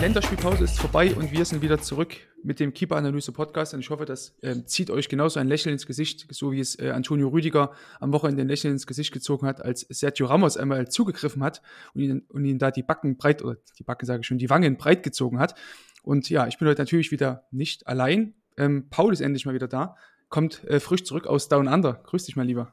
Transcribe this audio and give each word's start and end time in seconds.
Länderspielpause 0.00 0.64
ist 0.64 0.78
vorbei 0.78 1.14
und 1.14 1.32
wir 1.32 1.44
sind 1.44 1.62
wieder 1.62 1.80
zurück 1.80 2.16
mit 2.42 2.60
dem 2.60 2.74
Keeper-Analyse-Podcast. 2.74 3.72
Und 3.72 3.80
ich 3.80 3.90
hoffe, 3.90 4.04
das 4.04 4.36
äh, 4.42 4.64
zieht 4.66 4.90
euch 4.90 5.08
genauso 5.08 5.40
ein 5.40 5.48
Lächeln 5.48 5.72
ins 5.72 5.86
Gesicht, 5.86 6.26
so 6.30 6.52
wie 6.52 6.60
es 6.60 6.78
äh, 6.78 6.90
Antonio 6.90 7.28
Rüdiger 7.28 7.72
am 7.98 8.12
Wochenende 8.12 8.42
ein 8.42 8.48
Lächeln 8.48 8.74
ins 8.74 8.86
Gesicht 8.86 9.12
gezogen 9.12 9.46
hat, 9.46 9.64
als 9.64 9.86
Sergio 9.88 10.26
Ramos 10.26 10.56
einmal 10.56 10.88
zugegriffen 10.88 11.42
hat 11.42 11.62
und 11.94 12.02
ihn, 12.02 12.20
und 12.28 12.44
ihn 12.44 12.58
da 12.58 12.70
die 12.70 12.82
Backen 12.82 13.16
breit, 13.16 13.42
oder 13.42 13.56
die 13.78 13.84
Backen 13.84 14.04
sage 14.04 14.20
ich 14.20 14.26
schon, 14.26 14.38
die 14.38 14.50
Wangen 14.50 14.76
breit 14.76 15.02
gezogen 15.02 15.38
hat. 15.38 15.54
Und 16.02 16.28
ja, 16.28 16.46
ich 16.46 16.58
bin 16.58 16.68
heute 16.68 16.82
natürlich 16.82 17.10
wieder 17.10 17.46
nicht 17.50 17.86
allein. 17.86 18.34
Ähm, 18.58 18.88
Paul 18.90 19.12
ist 19.12 19.20
endlich 19.20 19.46
mal 19.46 19.54
wieder 19.54 19.68
da, 19.68 19.96
kommt 20.28 20.62
äh, 20.64 20.78
frisch 20.78 21.04
zurück 21.04 21.26
aus 21.26 21.48
Down 21.48 21.68
Under. 21.68 21.94
Grüß 22.04 22.24
dich 22.24 22.36
mal 22.36 22.46
lieber. 22.46 22.70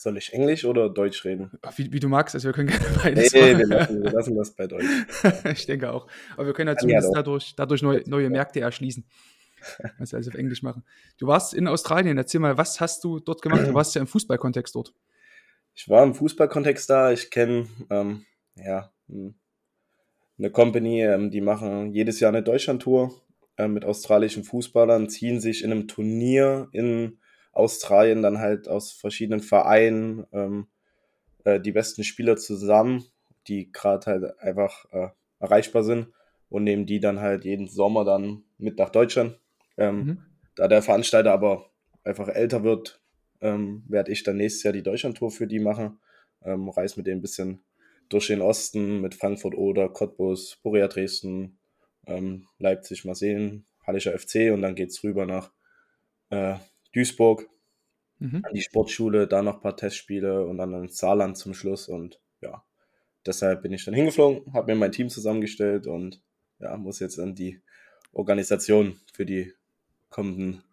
Soll 0.00 0.16
ich 0.16 0.32
Englisch 0.32 0.64
oder 0.64 0.88
Deutsch 0.88 1.24
reden? 1.24 1.50
Wie, 1.74 1.92
wie 1.92 1.98
du 1.98 2.08
magst, 2.08 2.32
also 2.32 2.46
wir 2.46 2.52
können 2.52 2.68
gerne 2.68 2.86
beides 3.02 3.32
Nee, 3.32 3.54
machen. 3.54 3.58
wir 3.58 3.66
lassen, 3.66 4.02
wir 4.04 4.12
lassen 4.12 4.36
das 4.36 4.52
bei 4.52 4.68
Deutsch. 4.68 4.86
ich 5.52 5.66
denke 5.66 5.90
auch. 5.90 6.06
Aber 6.34 6.46
wir 6.46 6.52
können 6.52 6.68
ja 6.68 6.74
Kann 6.74 6.82
zumindest 6.82 7.08
ja 7.08 7.14
dadurch, 7.14 7.56
dadurch 7.56 7.82
neue, 7.82 8.08
neue 8.08 8.30
Märkte 8.30 8.60
erschließen. 8.60 9.04
Was 9.98 10.12
wir 10.12 10.18
also 10.18 10.30
auf 10.30 10.36
Englisch 10.36 10.62
machen. 10.62 10.84
Du 11.18 11.26
warst 11.26 11.52
in 11.52 11.66
Australien. 11.66 12.16
Erzähl 12.16 12.38
mal, 12.38 12.56
was 12.56 12.80
hast 12.80 13.02
du 13.02 13.18
dort 13.18 13.42
gemacht? 13.42 13.66
Du 13.66 13.74
warst 13.74 13.96
ja 13.96 14.00
im 14.00 14.06
Fußballkontext 14.06 14.76
dort. 14.76 14.94
Ich 15.74 15.88
war 15.88 16.04
im 16.04 16.14
Fußballkontext 16.14 16.88
da. 16.88 17.10
Ich 17.10 17.32
kenne 17.32 17.66
ähm, 17.90 18.24
ja, 18.54 18.92
m, 19.08 19.34
eine 20.38 20.50
Company, 20.52 21.02
ähm, 21.02 21.32
die 21.32 21.40
machen 21.40 21.92
jedes 21.92 22.20
Jahr 22.20 22.28
eine 22.28 22.44
Deutschlandtour 22.44 23.20
ähm, 23.56 23.74
mit 23.74 23.84
australischen 23.84 24.44
Fußballern, 24.44 25.08
ziehen 25.08 25.40
sich 25.40 25.64
in 25.64 25.72
einem 25.72 25.88
Turnier 25.88 26.68
in 26.70 27.18
Australien 27.58 28.22
dann 28.22 28.38
halt 28.38 28.68
aus 28.68 28.92
verschiedenen 28.92 29.40
Vereinen 29.40 30.26
ähm, 30.32 30.68
äh, 31.44 31.60
die 31.60 31.72
besten 31.72 32.04
Spieler 32.04 32.36
zusammen, 32.36 33.04
die 33.46 33.72
gerade 33.72 34.06
halt 34.06 34.40
einfach 34.40 34.86
äh, 34.92 35.08
erreichbar 35.40 35.84
sind 35.84 36.08
und 36.48 36.64
nehmen 36.64 36.86
die 36.86 37.00
dann 37.00 37.20
halt 37.20 37.44
jeden 37.44 37.68
Sommer 37.68 38.04
dann 38.04 38.44
mit 38.58 38.78
nach 38.78 38.90
Deutschland. 38.90 39.38
Ähm, 39.76 39.96
Mhm. 39.98 40.18
Da 40.58 40.66
der 40.66 40.82
Veranstalter 40.82 41.32
aber 41.32 41.70
einfach 42.02 42.26
älter 42.26 42.64
wird, 42.64 43.00
ähm, 43.40 43.84
werde 43.86 44.10
ich 44.10 44.24
dann 44.24 44.38
nächstes 44.38 44.64
Jahr 44.64 44.72
die 44.72 44.82
Deutschlandtour 44.82 45.30
für 45.30 45.46
die 45.46 45.60
machen. 45.60 46.00
Ähm, 46.42 46.68
reise 46.68 46.98
mit 46.98 47.06
denen 47.06 47.18
ein 47.18 47.22
bisschen 47.22 47.60
durch 48.08 48.26
den 48.26 48.40
Osten 48.40 49.00
mit 49.00 49.14
Frankfurt 49.14 49.54
oder 49.54 49.88
Cottbus, 49.88 50.58
Borussia 50.62 50.88
Dresden, 50.88 51.58
ähm, 52.06 52.46
Leipzig, 52.58 53.04
Marseille, 53.04 53.60
Hallischer 53.86 54.18
FC 54.18 54.52
und 54.52 54.62
dann 54.62 54.74
geht's 54.74 55.04
rüber 55.04 55.26
nach 55.26 55.52
äh, 56.30 56.56
Duisburg 56.98 57.48
Mhm. 58.20 58.42
an 58.44 58.52
die 58.52 58.62
Sportschule, 58.62 59.28
da 59.28 59.42
noch 59.42 59.54
ein 59.56 59.60
paar 59.60 59.76
Testspiele 59.76 60.44
und 60.44 60.58
dann 60.58 60.74
ins 60.74 60.98
Saarland 60.98 61.36
zum 61.38 61.54
Schluss 61.54 61.88
und 61.88 62.20
ja, 62.40 62.64
deshalb 63.24 63.62
bin 63.62 63.72
ich 63.72 63.84
dann 63.84 63.94
hingeflogen, 63.94 64.52
habe 64.52 64.72
mir 64.72 64.78
mein 64.78 64.90
Team 64.90 65.08
zusammengestellt 65.08 65.86
und 65.86 66.20
ja, 66.58 66.76
muss 66.76 66.98
jetzt 66.98 67.20
an 67.20 67.36
die 67.36 67.60
Organisation 68.12 68.98
für 69.12 69.24
die 69.24 69.52
kommenden 70.10 70.64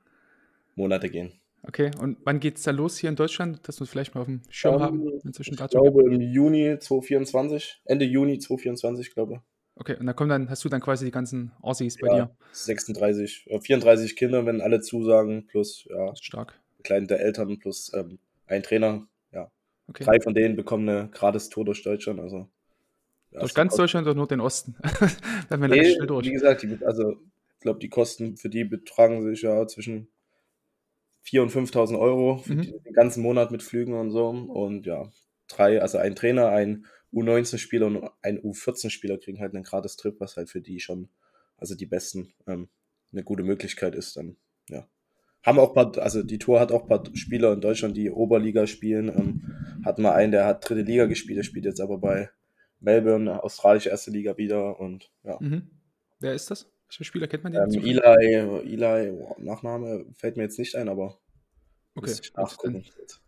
Monate 0.75 1.09
gehen. 1.11 1.33
Okay, 1.67 1.91
und 1.99 2.17
wann 2.25 2.39
geht's 2.39 2.63
da 2.63 2.71
los 2.71 2.97
hier 2.97 3.09
in 3.09 3.15
Deutschland, 3.15 3.67
dass 3.67 3.79
wir 3.79 3.83
es 3.83 3.91
vielleicht 3.91 4.15
mal 4.15 4.21
auf 4.21 4.27
dem 4.27 4.41
Schirm 4.49 4.75
Ähm, 4.75 4.81
haben? 4.81 5.19
Inzwischen 5.23 5.53
Ich 5.53 5.59
dazu. 5.59 5.77
glaube 5.79 6.03
im 6.03 6.21
Juni 6.21 6.77
2024, 6.79 7.81
Ende 7.85 8.05
Juni 8.05 8.39
2024, 8.39 9.13
glaube 9.13 9.43
Okay, 9.77 9.97
und 9.99 10.05
dann 10.05 10.15
kommen 10.15 10.29
dann, 10.29 10.49
hast 10.49 10.63
du 10.63 10.69
dann 10.69 10.81
quasi 10.81 11.05
die 11.05 11.11
ganzen 11.11 11.51
Aussies 11.61 11.97
bei 11.97 12.07
Ja. 12.07 12.15
dir. 12.25 12.29
36, 12.53 13.45
äh, 13.47 13.59
34 13.59 14.15
Kinder, 14.15 14.45
wenn 14.45 14.61
alle 14.61 14.79
zusagen, 14.79 15.47
plus 15.47 15.85
ja, 15.89 16.15
stark. 16.15 16.57
kleine 16.83 17.17
Eltern, 17.17 17.59
plus 17.59 17.91
ähm, 17.93 18.19
ein 18.47 18.63
Trainer. 18.63 19.07
Ja, 19.31 19.51
Okay. 19.89 20.05
drei 20.05 20.19
von 20.21 20.33
denen 20.33 20.55
bekommen 20.55 20.87
eine 20.87 21.09
gratis 21.09 21.49
Tour 21.49 21.65
durch 21.65 21.83
Deutschland. 21.83 22.19
Also 22.21 22.49
ja, 23.31 23.41
Durch 23.41 23.53
ganz 23.53 23.75
Deutschland 23.75 24.07
oder 24.07 24.15
nur 24.15 24.27
den 24.27 24.39
Osten? 24.39 24.75
Dann 25.49 25.59
werden 25.61 25.71
Nee, 25.71 25.83
schnell 25.83 26.07
durch. 26.07 26.25
wie 26.27 26.31
gesagt, 26.31 26.63
die, 26.63 26.77
also 26.85 27.11
ich 27.11 27.59
glaube, 27.59 27.79
die 27.79 27.89
Kosten 27.89 28.37
für 28.37 28.49
die 28.49 28.63
betragen 28.63 29.23
sich 29.23 29.41
ja 29.41 29.67
zwischen 29.67 30.07
4.000 31.23 31.43
und 31.43 31.51
5.000 31.51 31.99
Euro 31.99 32.37
für 32.37 32.55
Mhm. 32.55 32.61
den 32.85 32.93
ganzen 32.93 33.23
Monat 33.23 33.51
mit 33.51 33.63
Flügen 33.63 33.93
und 33.93 34.11
so. 34.11 34.29
Und 34.29 34.85
ja, 34.85 35.09
drei, 35.47 35.81
also 35.81 35.97
ein 35.97 36.15
Trainer, 36.15 36.49
ein 36.49 36.85
U19-Spieler 37.15 37.87
und 37.87 38.09
ein 38.21 38.39
U14-Spieler 38.39 39.17
kriegen 39.17 39.39
halt 39.39 39.55
einen 39.55 39.63
gratis 39.63 39.95
Trip, 39.95 40.19
was 40.19 40.37
halt 40.37 40.49
für 40.49 40.61
die 40.61 40.79
schon, 40.79 41.09
also 41.57 41.75
die 41.75 41.85
Besten, 41.85 42.33
ähm, 42.47 42.69
eine 43.11 43.23
gute 43.23 43.43
Möglichkeit 43.43 43.95
ist 43.95 44.17
dann, 44.17 44.37
ja. 44.69 44.87
Haben 45.43 45.59
auch 45.59 45.73
paar, 45.73 45.97
also 45.99 46.23
die 46.23 46.39
Tour 46.39 46.59
hat 46.59 46.71
auch 46.71 46.83
ein 46.83 46.87
paar 46.87 47.03
Spieler 47.13 47.53
in 47.53 47.61
Deutschland, 47.61 47.95
die 47.95 48.09
Oberliga 48.09 48.65
spielen. 48.65 49.09
Ähm, 49.09 49.83
hat 49.85 49.99
mal 49.99 50.13
einen, 50.13 50.31
der 50.31 50.45
hat 50.47 50.67
dritte 50.67 50.81
Liga 50.81 51.05
gespielt, 51.05 51.37
der 51.37 51.43
spielt 51.43 51.65
jetzt 51.65 51.79
aber 51.79 51.99
bei 51.99 52.31
Melbourne, 52.79 53.43
australische 53.43 53.89
erste 53.89 54.09
Liga 54.09 54.37
wieder 54.37 54.79
und 54.79 55.11
ja. 55.23 55.37
Mhm. 55.39 55.69
Wer 56.19 56.33
ist 56.33 56.49
das? 56.49 56.67
Welcher 56.87 57.03
Spieler 57.03 57.27
kennt 57.27 57.43
man 57.43 57.53
den? 57.53 57.61
Ähm? 57.61 57.83
Eli, 57.83 58.73
Eli, 58.73 59.11
boah, 59.11 59.35
Nachname 59.39 60.05
fällt 60.15 60.35
mir 60.35 60.43
jetzt 60.43 60.57
nicht 60.57 60.75
ein, 60.75 60.89
aber 60.89 61.19
Okay, 61.95 62.13
nachgucken. 62.35 62.73
dann 62.73 62.83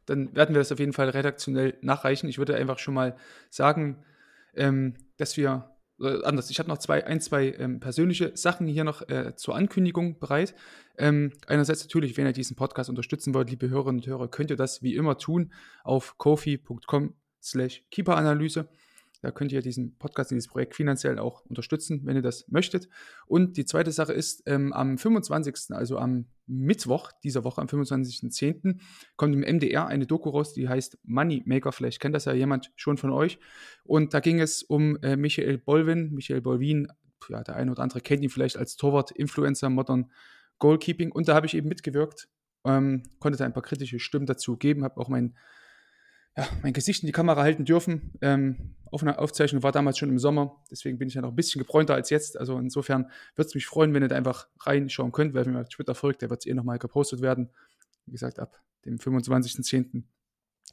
werden 0.08 0.56
wir 0.56 0.60
das 0.60 0.72
auf 0.72 0.80
jeden 0.80 0.94
Fall 0.94 1.10
redaktionell 1.10 1.78
nachreichen. 1.82 2.30
Ich 2.30 2.38
würde 2.38 2.56
einfach 2.56 2.80
schon 2.80 2.94
mal 2.94 3.16
sagen, 3.50 4.04
ähm, 4.56 4.96
dass 5.18 5.38
wir, 5.38 5.76
äh, 6.00 6.24
anders, 6.24 6.50
ich 6.50 6.60
habe 6.60 6.70
noch 6.70 6.78
zwei, 6.78 7.06
ein, 7.06 7.22
zwei 7.22 7.52
ähm, 7.52 7.80
persönliche 7.80 8.32
Sachen 8.36 8.68
hier 8.68 8.84
noch 8.84 9.08
äh, 9.10 9.36
zur 9.36 9.56
Ankündigung 9.56 10.20
bereit. 10.20 10.56
Ähm, 10.98 11.32
einerseits 11.48 11.84
natürlich, 11.84 12.18
wenn 12.18 12.26
ihr 12.26 12.34
diesen 12.34 12.56
Podcast 12.56 12.90
unterstützen 12.90 13.34
wollt, 13.34 13.50
liebe 13.50 13.70
Hörerinnen 13.70 14.02
und 14.02 14.08
Hörer, 14.08 14.28
könnt 14.28 14.50
ihr 14.50 14.58
das 14.58 14.82
wie 14.82 14.96
immer 14.96 15.18
tun 15.18 15.52
auf 15.84 16.18
kofi.com 16.18 17.14
slash 17.42 17.84
keeperanalyse. 17.92 18.68
Da 19.22 19.32
könnt 19.32 19.52
ihr 19.52 19.62
diesen 19.62 19.98
Podcast, 19.98 20.32
dieses 20.32 20.48
Projekt 20.48 20.76
finanziell 20.76 21.18
auch 21.20 21.44
unterstützen, 21.46 22.02
wenn 22.04 22.16
ihr 22.16 22.22
das 22.22 22.48
möchtet. 22.50 22.88
Und 23.26 23.58
die 23.58 23.66
zweite 23.66 23.92
Sache 23.92 24.14
ist, 24.14 24.44
ähm, 24.46 24.74
am 24.74 24.98
25., 24.98 25.76
also 25.76 25.98
am 25.98 26.28
Mittwoch 26.48 27.12
dieser 27.24 27.44
Woche, 27.44 27.62
am 27.62 27.68
25.10., 27.68 28.80
kommt 29.16 29.36
im 29.36 29.42
MDR 29.42 29.88
eine 29.88 30.08
Doku 30.08 30.30
raus, 30.30 30.54
die 30.54 30.68
heißt 30.68 30.98
Moneymaker. 31.04 31.72
Vielleicht 31.72 32.00
kennt 32.00 32.16
das 32.16 32.26
ja 32.26 32.34
jemand 32.34 32.72
schon 32.76 32.98
von 32.98 33.12
euch. 33.12 33.38
Und 33.84 34.14
da 34.14 34.20
ging 34.20 34.40
es 34.40 34.64
um 34.64 34.98
äh, 35.02 35.16
Michael 35.18 35.58
Bolvin. 35.58 36.14
Michael 36.14 36.42
Bolvin, 36.42 36.88
ja, 37.30 37.44
der 37.44 37.56
eine 37.56 37.72
oder 37.72 37.84
andere 37.84 38.02
kennt 38.02 38.24
ihn 38.24 38.30
vielleicht 38.30 38.58
als 38.58 38.78
Torwart, 38.78 39.12
Influencer, 39.12 39.70
Modern 39.70 40.12
Goalkeeping. 40.60 41.12
Und 41.12 41.28
da 41.28 41.36
habe 41.36 41.46
ich 41.46 41.54
eben 41.54 41.68
mitgewirkt, 41.68 42.30
ähm, 42.66 43.04
konnte 43.20 43.38
da 43.38 43.46
ein 43.46 43.54
paar 43.54 43.64
kritische 43.64 44.00
Stimmen 44.00 44.26
dazu 44.26 44.58
geben, 44.58 44.84
habe 44.84 45.00
auch 45.00 45.10
mein 45.10 45.36
ja, 46.38 46.48
mein 46.62 46.74
Gesicht 46.74 47.02
in 47.02 47.08
die 47.08 47.14
Kamera 47.14 47.42
halten 47.42 47.66
dürfen. 47.66 48.14
Ähm, 48.22 48.76
auf 48.92 49.02
einer 49.02 49.20
Aufzeichnung 49.20 49.64
war 49.64 49.72
damals 49.72 49.98
schon 49.98 50.10
im 50.10 50.20
Sommer, 50.20 50.64
deswegen 50.72 50.98
bin 50.98 51.10
ich 51.10 51.16
ja 51.16 51.22
noch 51.22 51.30
ein 51.30 51.36
bisschen 51.36 51.60
gebräunter 51.60 51.96
als 51.96 52.10
jetzt. 52.10 52.38
Also 52.38 52.58
insofern 52.60 53.12
würde 53.36 53.48
es 53.48 53.56
mich 53.56 53.66
freuen, 53.66 53.94
wenn 53.94 54.04
ihr 54.04 54.08
da 54.08 54.16
einfach 54.16 54.48
reinschauen 54.62 55.12
könnt, 55.12 55.34
wer 55.34 55.48
mir 55.48 55.60
auf 55.60 55.70
Twitter 55.70 55.96
folgt, 55.96 56.22
der 56.22 56.30
wird 56.30 56.42
es 56.42 56.46
eh 56.46 56.54
nochmal 56.54 56.78
gepostet 56.78 57.22
werden. 57.22 57.50
Wie 58.06 58.12
gesagt, 58.12 58.40
ab 58.40 58.62
dem 58.86 58.98
25.10. 58.98 60.04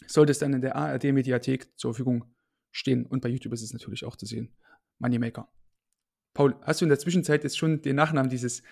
sollte 0.07 0.31
es 0.31 0.39
dann 0.39 0.53
in 0.53 0.61
der 0.61 0.77
ARD-Mediathek 0.77 1.77
zur 1.77 1.95
Verfügung 1.95 2.25
stehen 2.71 3.07
und 3.07 3.21
bei 3.21 3.29
YouTube 3.29 3.53
ist 3.55 3.63
es 3.63 3.73
natürlich 3.73 4.05
auch 4.05 4.17
zu 4.17 4.27
sehen. 4.27 4.55
Moneymaker. 4.99 5.49
Paul, 6.35 6.57
hast 6.63 6.81
du 6.81 6.85
in 6.85 6.91
der 6.91 6.99
Zwischenzeit 6.99 7.43
jetzt 7.43 7.57
schon 7.57 7.81
den 7.81 7.97
Nachnamen 7.97 8.31
dieses 8.31 8.63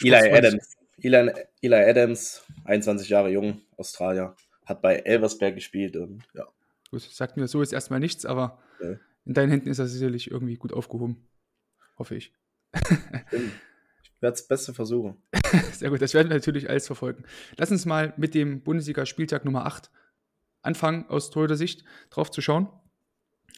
Eli 0.00 0.14
Adams. 0.14 0.76
Eli, 0.98 1.32
Eli 1.60 1.74
Adams, 1.74 2.42
21 2.64 3.08
Jahre 3.08 3.30
jung, 3.30 3.60
Australier, 3.76 4.34
hat 4.66 4.82
bei 4.82 4.96
Elversberg 4.96 5.54
gespielt 5.54 5.96
und 5.96 6.22
ja. 6.34 6.46
Gut, 6.90 7.00
sagt 7.02 7.36
mir 7.36 7.48
so 7.48 7.60
jetzt 7.60 7.72
erstmal 7.72 8.00
nichts, 8.00 8.26
aber 8.26 8.58
Ja. 8.80 8.96
in 9.24 9.34
deinen 9.34 9.50
Händen 9.50 9.68
ist 9.68 9.78
er 9.78 9.86
sicherlich 9.86 10.30
irgendwie 10.30 10.56
gut 10.56 10.72
aufgehoben. 10.72 11.26
Hoffe 11.98 12.14
ich. 12.16 12.32
Ich 12.74 12.80
werde 14.20 14.36
das 14.36 14.46
Beste 14.46 14.72
versuchen. 14.74 15.16
Sehr 15.72 15.90
gut, 15.90 16.00
das 16.00 16.14
werden 16.14 16.28
wir 16.28 16.36
natürlich 16.36 16.68
alles 16.70 16.86
verfolgen. 16.86 17.24
Lass 17.56 17.70
uns 17.70 17.86
mal 17.86 18.12
mit 18.16 18.34
dem 18.34 18.62
Bundesliga-Spieltag 18.62 19.44
Nummer 19.44 19.66
8 19.66 19.90
anfangen, 20.62 21.06
aus 21.08 21.30
Torhüter 21.30 21.56
Sicht 21.56 21.84
drauf 22.10 22.30
zu 22.30 22.40
schauen. 22.40 22.68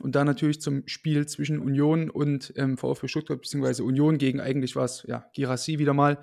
Und 0.01 0.15
da 0.17 0.25
natürlich 0.25 0.61
zum 0.61 0.83
Spiel 0.89 1.27
zwischen 1.27 1.59
Union 1.61 2.11
und 2.11 2.53
ähm, 2.57 2.77
VfB 2.79 3.07
Stuttgart, 3.09 3.41
beziehungsweise 3.41 3.85
Union 3.85 4.19
gegen 4.19 4.41
eigentlich 4.41 4.75
war 4.75 4.85
es, 4.85 5.05
ja, 5.07 5.29
Girassi 5.35 5.79
wieder 5.79 5.95
mal, 5.95 6.19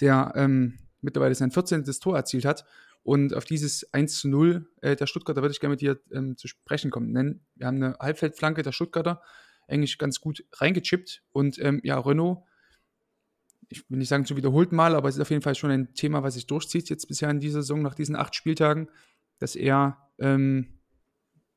der 0.00 0.32
ähm, 0.36 0.78
mittlerweile 1.00 1.34
sein 1.34 1.50
14. 1.50 1.84
Tor 1.84 2.16
erzielt 2.16 2.44
hat. 2.44 2.66
Und 3.02 3.34
auf 3.34 3.44
dieses 3.44 3.92
1 3.94 4.20
zu 4.20 4.28
0 4.28 4.68
äh, 4.82 4.96
der 4.96 5.06
Stuttgarter 5.06 5.42
würde 5.42 5.52
ich 5.52 5.60
gerne 5.60 5.72
mit 5.72 5.80
dir 5.80 6.00
ähm, 6.12 6.36
zu 6.36 6.48
sprechen 6.48 6.90
kommen. 6.90 7.14
Denn 7.14 7.40
wir 7.54 7.66
haben 7.66 7.76
eine 7.76 7.96
Halbfeldflanke 7.98 8.62
der 8.62 8.72
Stuttgarter 8.72 9.22
eigentlich 9.68 9.98
ganz 9.98 10.20
gut 10.20 10.44
reingechippt. 10.52 11.22
Und 11.32 11.58
ähm, 11.58 11.80
ja, 11.82 11.98
Renault 11.98 12.44
ich 13.70 13.88
will 13.88 13.98
nicht 13.98 14.08
sagen 14.08 14.26
zu 14.26 14.36
wiederholten 14.36 14.74
Mal, 14.74 14.94
aber 14.94 15.08
es 15.08 15.14
ist 15.14 15.20
auf 15.20 15.30
jeden 15.30 15.42
Fall 15.42 15.54
schon 15.54 15.70
ein 15.70 15.94
Thema, 15.94 16.22
was 16.22 16.34
sich 16.34 16.46
durchzieht 16.46 16.90
jetzt 16.90 17.06
bisher 17.06 17.30
in 17.30 17.38
dieser 17.38 17.62
Saison 17.62 17.82
nach 17.82 17.94
diesen 17.94 18.16
acht 18.16 18.34
Spieltagen, 18.34 18.90
dass 19.38 19.54
er 19.54 20.10
ähm, 20.18 20.80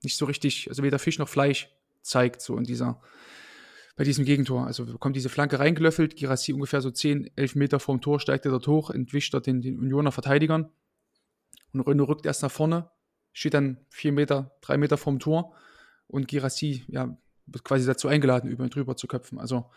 nicht 0.04 0.16
so 0.16 0.26
richtig, 0.26 0.70
also 0.70 0.84
weder 0.84 1.00
Fisch 1.00 1.18
noch 1.18 1.28
Fleisch 1.28 1.70
zeigt, 2.04 2.42
so 2.42 2.56
in 2.56 2.66
dieser, 2.66 3.02
bei 3.96 4.04
diesem 4.04 4.26
Gegentor. 4.26 4.68
Also 4.68 4.86
kommt 5.00 5.16
diese 5.16 5.30
Flanke 5.30 5.58
reingelöffelt, 5.58 6.16
Girassi 6.16 6.54
ungefähr 6.54 6.82
so 6.82 6.92
10, 6.92 7.32
11 7.36 7.56
Meter 7.56 7.80
vorm 7.80 8.00
Tor, 8.00 8.20
steigt 8.20 8.46
er 8.46 8.52
dort 8.52 8.68
hoch, 8.68 8.92
entwischt 8.92 9.34
dort 9.34 9.48
den, 9.48 9.62
den 9.62 9.80
Unioner 9.80 10.12
Verteidigern 10.12 10.70
und 11.74 11.82
Renault 11.82 12.10
rückt 12.10 12.26
erst 12.26 12.44
nach 12.44 12.52
vorne, 12.52 12.90
steht 13.32 13.54
dann 13.54 13.78
4 13.90 14.12
Meter, 14.12 14.56
3 14.62 14.78
Meter 14.78 14.98
vorm 14.98 15.20
Tor 15.20 15.54
und 16.08 16.28
Girassi, 16.28 16.84
ja, 16.88 17.18
wird 17.46 17.64
quasi 17.64 17.86
dazu 17.86 18.08
eingeladen, 18.08 18.50
über 18.50 18.64
ihn 18.64 18.70
drüber 18.70 18.96
zu 18.96 19.08
köpfen. 19.08 19.40
Also 19.40 19.70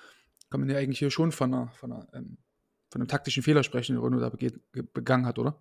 kann 0.50 0.60
man 0.60 0.69
ja 0.69 0.78
eigentlich 0.78 0.98
hier 0.98 1.10
schon 1.10 1.32
von, 1.32 1.52
einer, 1.52 1.69
von, 1.72 1.93
einer, 1.93 2.08
ähm, 2.14 2.38
von 2.90 3.00
einem 3.00 3.08
taktischen 3.08 3.43
Fehler 3.43 3.62
sprechen, 3.62 3.94
den 3.94 4.02
Renault 4.02 4.22
da 4.22 4.28
begeht, 4.28 4.60
begangen 4.93 5.26
hat, 5.26 5.38
oder? 5.38 5.58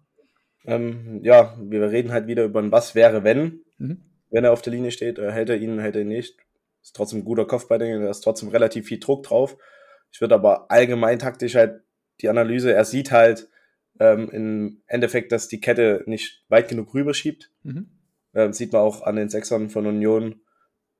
Ähm, 0.66 1.22
ja, 1.24 1.58
wir 1.60 1.92
reden 1.92 2.12
halt 2.12 2.28
wieder 2.28 2.44
über 2.46 2.62
ein 2.62 2.72
Was 2.72 2.96
wäre, 2.96 3.24
wenn. 3.24 3.62
Mhm. 3.78 4.02
Wenn 4.30 4.44
er 4.44 4.52
auf 4.52 4.62
der 4.62 4.74
Linie 4.74 4.92
steht, 4.92 5.20
äh, 5.20 5.32
hält 5.32 5.50
er 5.50 5.58
ihn, 5.58 5.80
hält 5.80 5.96
er 5.96 6.02
ihn 6.02 6.08
nicht. 6.08 6.38
Ist 6.82 6.96
trotzdem 6.96 7.20
ein 7.20 7.26
guter 7.26 7.46
Kopf 7.46 7.68
bei 7.68 7.78
denen, 7.78 8.04
da 8.04 8.10
ist 8.10 8.22
trotzdem 8.22 8.50
relativ 8.50 8.88
viel 8.88 9.00
Druck 9.00 9.24
drauf. 9.24 9.58
Ich 10.12 10.22
würde 10.22 10.36
aber 10.36 10.70
allgemein 10.70 11.20
taktisch 11.20 11.56
halt 11.56 11.82
die 12.22 12.30
Analyse, 12.30 12.74
er 12.74 12.86
sieht 12.86 13.12
halt 13.12 13.50
ähm, 14.00 14.30
im 14.30 14.82
Endeffekt, 14.88 15.32
dass 15.32 15.48
die 15.48 15.62
Kette 15.62 16.04
nicht 16.06 16.44
weit 16.50 16.68
genug 16.68 16.94
rüberschiebt. 16.94 17.52
Mhm. 17.64 17.90
Ähm, 18.34 18.54
sieht 18.54 18.74
man 18.74 18.82
auch 18.82 19.04
an 19.04 19.16
den 19.16 19.30
Sechsern 19.30 19.70
von 19.70 19.86
Union, 19.88 20.42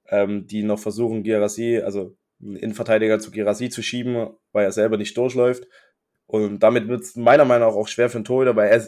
ähm, 0.10 0.48
die 0.48 0.64
noch 0.64 0.80
versuchen, 0.80 1.24
Girassi, 1.24 1.82
also 1.84 2.16
einen 2.42 2.56
Innenverteidiger 2.56 3.20
zu 3.20 3.32
Girassi 3.32 3.70
zu 3.70 3.82
schieben, 3.82 4.30
weil 4.52 4.66
er 4.66 4.72
selber 4.72 4.98
nicht 4.98 5.18
durchläuft. 5.18 5.68
Und 6.28 6.60
damit 6.60 6.88
wird 6.88 7.02
es 7.02 7.16
meiner 7.16 7.46
Meinung 7.46 7.70
nach 7.70 7.76
auch 7.76 7.88
schwer 7.88 8.10
für 8.10 8.18
einen 8.18 8.26
Torhüter, 8.26 8.56
weil 8.56 8.70
er 8.70 8.88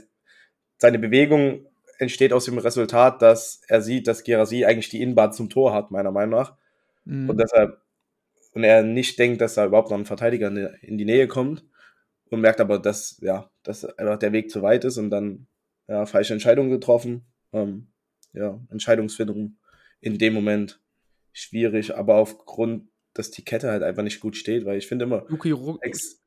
seine 0.77 0.99
Bewegung 0.99 1.65
entsteht 1.99 2.33
aus 2.33 2.45
dem 2.45 2.57
Resultat, 2.57 3.21
dass 3.21 3.61
er 3.67 3.81
sieht, 3.81 4.07
dass 4.07 4.23
Girassi 4.23 4.65
eigentlich 4.65 4.89
die 4.89 5.01
Innenbahn 5.01 5.33
zum 5.33 5.49
Tor 5.49 5.73
hat, 5.73 5.91
meiner 5.91 6.11
Meinung 6.11 6.39
nach. 6.39 6.55
Mhm. 7.05 7.29
Und 7.29 7.37
deshalb, 7.39 7.81
und 8.53 8.63
er 8.63 8.83
nicht 8.83 9.19
denkt, 9.19 9.41
dass 9.41 9.55
da 9.55 9.65
überhaupt 9.65 9.89
noch 9.89 9.97
ein 9.97 10.05
Verteidiger 10.05 10.47
in 10.81 10.97
die 10.97 11.05
Nähe 11.05 11.27
kommt 11.27 11.65
und 12.29 12.41
merkt 12.41 12.61
aber, 12.61 12.79
dass, 12.79 13.17
ja, 13.21 13.49
dass 13.67 13.85
einfach 13.85 14.17
der 14.17 14.31
Weg 14.31 14.49
zu 14.49 14.61
weit 14.61 14.85
ist 14.85 14.97
und 14.97 15.09
dann, 15.09 15.47
ja, 15.87 16.05
falsche 16.05 16.33
Entscheidungen 16.33 16.69
getroffen. 16.69 17.25
Ähm, 17.53 17.87
ja, 18.33 18.59
Entscheidungsfindung 18.69 19.57
in 19.99 20.17
dem 20.17 20.33
Moment 20.33 20.79
schwierig, 21.33 21.95
aber 21.95 22.15
aufgrund 22.15 22.89
dass 23.17 23.31
die 23.31 23.43
Kette 23.43 23.69
halt 23.71 23.83
einfach 23.83 24.03
nicht 24.03 24.19
gut 24.19 24.35
steht, 24.35 24.65
weil 24.65 24.77
ich 24.77 24.87
finde 24.87 25.05
immer. 25.05 25.21
Duki, 25.21 25.51
ruck, 25.51 25.81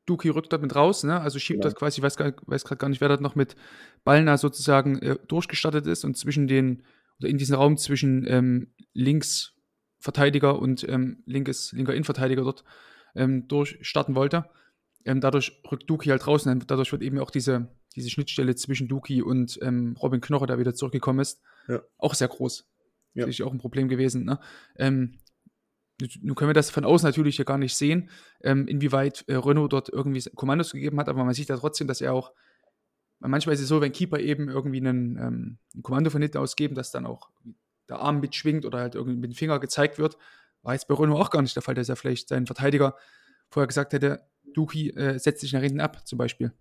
Duki 0.05 0.29
rückt 0.29 0.51
dort 0.51 0.61
mit 0.61 0.75
raus, 0.75 1.03
ne? 1.03 1.21
Also 1.21 1.39
schiebt 1.39 1.63
ja. 1.63 1.69
das 1.69 1.75
quasi, 1.75 1.99
ich 1.99 2.03
weiß, 2.03 2.17
weiß 2.19 2.65
gerade 2.65 2.77
gar 2.77 2.89
nicht, 2.89 2.99
wer 2.99 3.07
dort 3.07 3.21
noch 3.21 3.35
mit 3.35 3.55
Ballner 4.03 4.37
sozusagen 4.37 4.99
äh, 4.99 5.15
durchgestattet 5.27 5.87
ist 5.87 6.03
und 6.03 6.17
zwischen 6.17 6.47
den, 6.47 6.83
oder 7.19 7.29
in 7.29 7.37
diesem 7.37 7.55
Raum 7.55 7.77
zwischen 7.77 8.25
ähm, 8.27 8.73
Linksverteidiger 8.93 10.59
und 10.59 10.87
ähm, 10.89 11.23
linkes, 11.25 11.71
linker 11.71 11.93
Innenverteidiger 11.93 12.43
dort 12.43 12.63
ähm, 13.15 13.47
durchstarten 13.47 14.15
wollte. 14.15 14.45
Ähm, 15.05 15.21
dadurch 15.21 15.61
rückt 15.71 15.89
Duki 15.89 16.09
halt 16.09 16.27
raus 16.27 16.45
und 16.45 16.69
dadurch 16.69 16.91
wird 16.91 17.01
eben 17.01 17.19
auch 17.19 17.31
diese, 17.31 17.69
diese 17.95 18.09
Schnittstelle 18.09 18.55
zwischen 18.55 18.87
Duki 18.87 19.21
und 19.21 19.59
ähm, 19.61 19.95
Robin 20.01 20.21
Knoche, 20.21 20.45
der 20.45 20.59
wieder 20.59 20.73
zurückgekommen 20.73 21.19
ist, 21.19 21.41
ja. 21.67 21.81
auch 21.97 22.13
sehr 22.13 22.27
groß. 22.27 22.67
Ja. 23.13 23.25
Sicherlich 23.25 23.43
auch 23.43 23.51
ein 23.51 23.57
Problem 23.59 23.89
gewesen. 23.89 24.25
Ne? 24.25 24.39
Ähm, 24.77 25.19
nun 26.21 26.35
können 26.35 26.49
wir 26.49 26.53
das 26.53 26.69
von 26.69 26.85
außen 26.85 27.07
natürlich 27.07 27.37
ja 27.37 27.43
gar 27.43 27.57
nicht 27.57 27.75
sehen, 27.75 28.09
ähm, 28.41 28.67
inwieweit 28.67 29.23
äh, 29.27 29.35
Renault 29.35 29.73
dort 29.73 29.89
irgendwie 29.89 30.21
Kommandos 30.35 30.71
gegeben 30.71 30.99
hat, 30.99 31.09
aber 31.09 31.23
man 31.23 31.33
sieht 31.33 31.49
ja 31.49 31.57
trotzdem, 31.57 31.87
dass 31.87 32.01
er 32.01 32.13
auch, 32.13 32.33
manchmal 33.19 33.53
ist 33.53 33.61
es 33.61 33.67
so, 33.67 33.81
wenn 33.81 33.91
Keeper 33.91 34.19
eben 34.19 34.49
irgendwie 34.49 34.79
einen, 34.79 35.17
ähm, 35.17 35.57
ein 35.75 35.83
Kommando 35.83 36.09
von 36.09 36.21
hinten 36.21 36.37
ausgeben, 36.37 36.75
dass 36.75 36.91
dann 36.91 37.05
auch 37.05 37.29
der 37.89 37.99
Arm 37.99 38.19
mitschwingt 38.19 38.65
oder 38.65 38.79
halt 38.79 38.95
irgendwie 38.95 39.19
mit 39.19 39.31
dem 39.31 39.35
Finger 39.35 39.59
gezeigt 39.59 39.99
wird. 39.99 40.17
War 40.63 40.73
jetzt 40.73 40.87
bei 40.87 40.95
Renault 40.95 41.19
auch 41.19 41.29
gar 41.29 41.41
nicht 41.41 41.55
der 41.55 41.63
Fall, 41.63 41.75
dass 41.75 41.89
er 41.89 41.95
vielleicht 41.95 42.29
seinen 42.29 42.45
Verteidiger 42.45 42.95
vorher 43.49 43.67
gesagt 43.67 43.93
hätte, 43.93 44.21
Duki 44.53 44.89
äh, 44.89 45.17
setzt 45.19 45.41
sich 45.41 45.53
nach 45.53 45.61
hinten 45.61 45.79
ab, 45.79 46.07
zum 46.07 46.17
Beispiel. 46.17 46.53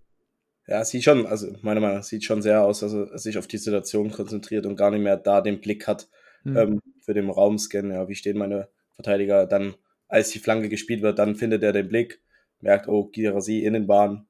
Ja, 0.67 0.85
sieht 0.85 1.05
schon, 1.05 1.27
also 1.27 1.49
meiner 1.63 1.81
Meinung 1.81 1.97
nach 1.97 2.05
sieht 2.05 2.25
schon 2.25 2.43
sehr 2.43 2.63
aus, 2.63 2.81
dass 2.81 2.93
er 2.93 3.19
sich 3.19 3.39
auf 3.39 3.49
die 3.49 3.59
Situation 3.59 4.11
konzentriert 4.11 4.67
und 4.67 4.77
gar 4.77 4.91
nicht 4.91 5.03
mehr 5.03 5.17
da 5.17 5.41
den 5.41 5.61
Blick 5.61 5.87
hat 5.87 6.09
hm. 6.43 6.57
ähm, 6.57 6.81
für 7.01 7.15
den 7.15 7.29
Raumscan. 7.29 7.91
Ja, 7.91 8.09
wie 8.09 8.15
stehen 8.15 8.39
meine 8.39 8.69
Verteidiger 8.93 9.47
dann, 9.47 9.75
als 10.09 10.31
die 10.31 10.39
Flanke 10.39 10.69
gespielt 10.69 11.03
wird, 11.03 11.19
dann 11.19 11.37
findet 11.37 11.63
er 11.63 11.73
den 11.73 11.89
Blick, 11.89 12.21
merkt, 12.61 12.89
oh, 12.89 13.05
Girasi 13.05 13.61
Innenbahn, 13.61 14.27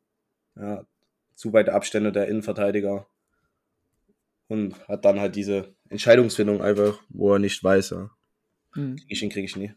ja, 0.57 0.87
zu 1.35 1.53
weite 1.53 1.73
Abstände 1.73 2.13
der 2.13 2.29
Innenverteidiger 2.29 3.07
und 4.49 4.77
hat 4.89 5.05
dann 5.05 5.21
halt 5.21 5.37
diese 5.37 5.75
Entscheidungsfindung 5.89 6.61
einfach, 6.61 7.01
wo 7.09 7.33
er 7.33 7.39
nicht 7.39 7.63
weiß, 7.63 7.91
ja, 7.91 8.11
mhm. 8.75 8.97
kriege 8.97 9.13
ich 9.13 9.23
ihn, 9.23 9.31
kriege 9.31 9.47
ich 9.47 9.57
nie. 9.57 9.73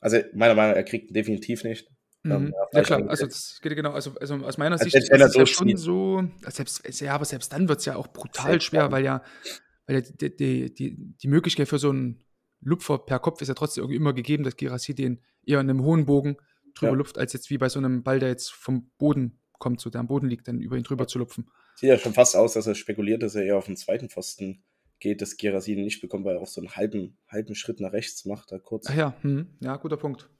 Also 0.00 0.18
meiner 0.32 0.54
Meinung 0.54 0.72
nach, 0.72 0.76
er 0.76 0.84
kriegt 0.84 1.10
ihn 1.10 1.14
definitiv 1.14 1.62
nicht. 1.62 1.91
Mhm. 2.24 2.32
Ähm, 2.32 2.54
ja, 2.72 2.82
klar, 2.82 3.08
also 3.08 3.26
das 3.26 3.58
geht 3.60 3.74
genau, 3.74 3.92
also, 3.92 4.12
also 4.20 4.36
aus 4.36 4.56
meiner 4.56 4.78
Sicht 4.78 4.94
ist 4.94 5.10
es 5.10 5.34
ja 5.34 5.46
schon 5.46 5.76
so, 5.76 6.22
selbst, 6.48 7.00
ja, 7.00 7.14
aber 7.14 7.24
selbst 7.24 7.52
dann 7.52 7.68
wird 7.68 7.80
es 7.80 7.84
ja 7.84 7.96
auch 7.96 8.08
brutal 8.08 8.60
schwer, 8.60 8.92
weil 8.92 9.04
ja, 9.04 9.22
weil 9.86 9.96
ja 9.96 10.00
die, 10.02 10.36
die, 10.36 10.74
die, 10.74 10.96
die 11.16 11.28
Möglichkeit 11.28 11.68
für 11.68 11.78
so 11.78 11.90
einen 11.90 12.24
Lupfer 12.60 12.98
per 12.98 13.18
Kopf 13.18 13.42
ist 13.42 13.48
ja 13.48 13.54
trotzdem 13.54 13.82
irgendwie 13.82 13.96
immer 13.96 14.12
gegeben, 14.12 14.44
dass 14.44 14.56
Girassi 14.56 14.94
den 14.94 15.20
eher 15.44 15.60
in 15.60 15.68
einem 15.68 15.82
hohen 15.82 16.06
Bogen 16.06 16.36
drüber 16.74 16.92
ja. 16.92 16.96
lupft, 16.96 17.18
als 17.18 17.32
jetzt 17.32 17.50
wie 17.50 17.58
bei 17.58 17.68
so 17.68 17.80
einem 17.80 18.04
Ball, 18.04 18.20
der 18.20 18.28
jetzt 18.28 18.52
vom 18.52 18.90
Boden 18.98 19.40
kommt, 19.58 19.80
so 19.80 19.90
der 19.90 20.00
am 20.00 20.06
Boden 20.06 20.28
liegt, 20.28 20.46
dann 20.46 20.60
über 20.60 20.76
ihn 20.76 20.84
drüber 20.84 21.04
ja. 21.04 21.08
zu 21.08 21.18
lupfen. 21.18 21.50
Sieht 21.74 21.88
ja 21.88 21.98
schon 21.98 22.14
fast 22.14 22.36
aus, 22.36 22.52
dass 22.52 22.66
er 22.66 22.74
spekuliert, 22.74 23.22
dass 23.22 23.34
er 23.34 23.44
eher 23.44 23.56
auf 23.56 23.66
den 23.66 23.76
zweiten 23.76 24.08
Pfosten 24.08 24.62
geht, 25.00 25.20
dass 25.20 25.36
Girassi 25.36 25.72
ihn 25.72 25.82
nicht 25.82 26.00
bekommt, 26.00 26.24
weil 26.24 26.36
er 26.36 26.42
auch 26.42 26.46
so 26.46 26.60
einen 26.60 26.76
halben, 26.76 27.18
halben 27.28 27.56
Schritt 27.56 27.80
nach 27.80 27.92
rechts 27.92 28.24
macht, 28.24 28.52
da 28.52 28.58
kurz. 28.58 28.86
Ach 28.88 28.94
ja, 28.94 29.16
hm. 29.22 29.48
ja, 29.60 29.76
guter 29.76 29.96
Punkt. 29.96 30.30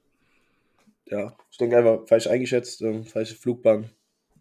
Ja, 1.05 1.35
ich 1.51 1.57
denke 1.57 1.77
einfach 1.77 2.07
falsch 2.07 2.27
eingeschätzt, 2.27 2.81
äh, 2.81 3.03
falsche 3.03 3.35
Flugbahn, 3.35 3.89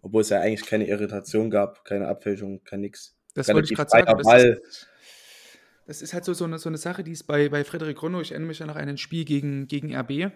obwohl 0.00 0.22
es 0.22 0.28
ja 0.28 0.40
eigentlich 0.40 0.64
keine 0.64 0.86
Irritation 0.86 1.50
gab, 1.50 1.84
keine 1.84 2.08
Abfälschung, 2.08 2.62
kein 2.64 2.80
nix. 2.80 3.16
Das 3.34 3.48
wollte 3.48 3.70
ich 3.70 3.76
gerade 3.76 3.90
sagen. 3.90 4.22
Ball, 4.22 4.54
das, 4.54 4.86
das 5.86 6.02
ist 6.02 6.14
halt 6.14 6.24
so, 6.24 6.32
so, 6.34 6.44
eine, 6.44 6.58
so 6.58 6.68
eine 6.68 6.78
Sache, 6.78 7.02
die 7.02 7.12
ist 7.12 7.24
bei, 7.24 7.48
bei 7.48 7.64
Frederik 7.64 8.02
Ronno, 8.02 8.20
ich 8.20 8.30
erinnere 8.30 8.48
mich 8.48 8.60
ja 8.60 8.66
noch 8.66 8.76
an 8.76 8.88
ein 8.88 8.98
Spiel 8.98 9.24
gegen, 9.24 9.66
gegen 9.66 9.94
RB, 9.94 10.32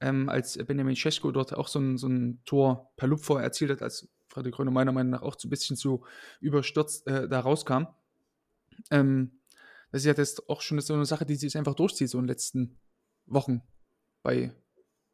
ähm, 0.00 0.28
als 0.28 0.58
Benjamin 0.58 0.96
Cesko 0.96 1.32
dort 1.32 1.54
auch 1.54 1.68
so 1.68 1.78
ein, 1.78 1.96
so 1.96 2.08
ein 2.08 2.42
Tor 2.44 2.92
per 2.96 3.08
Lupfer 3.08 3.42
erzielt 3.42 3.70
hat, 3.70 3.82
als 3.82 4.08
Frederik 4.28 4.58
Ronno 4.58 4.70
meiner 4.70 4.92
Meinung 4.92 5.12
nach 5.12 5.22
auch 5.22 5.36
so 5.38 5.48
ein 5.48 5.50
bisschen 5.50 5.76
zu 5.76 6.04
überstürzt 6.40 7.06
äh, 7.06 7.28
da 7.28 7.40
rauskam. 7.40 7.86
Ähm, 8.90 9.40
das 9.92 10.02
ist 10.02 10.06
ja 10.06 10.14
das 10.14 10.48
auch 10.48 10.60
schon 10.60 10.80
so 10.80 10.92
eine 10.92 11.06
Sache, 11.06 11.24
die 11.24 11.36
sich 11.36 11.56
einfach 11.56 11.74
durchzieht, 11.74 12.10
so 12.10 12.18
in 12.18 12.24
den 12.24 12.28
letzten 12.28 12.78
Wochen 13.26 13.62
bei 14.22 14.52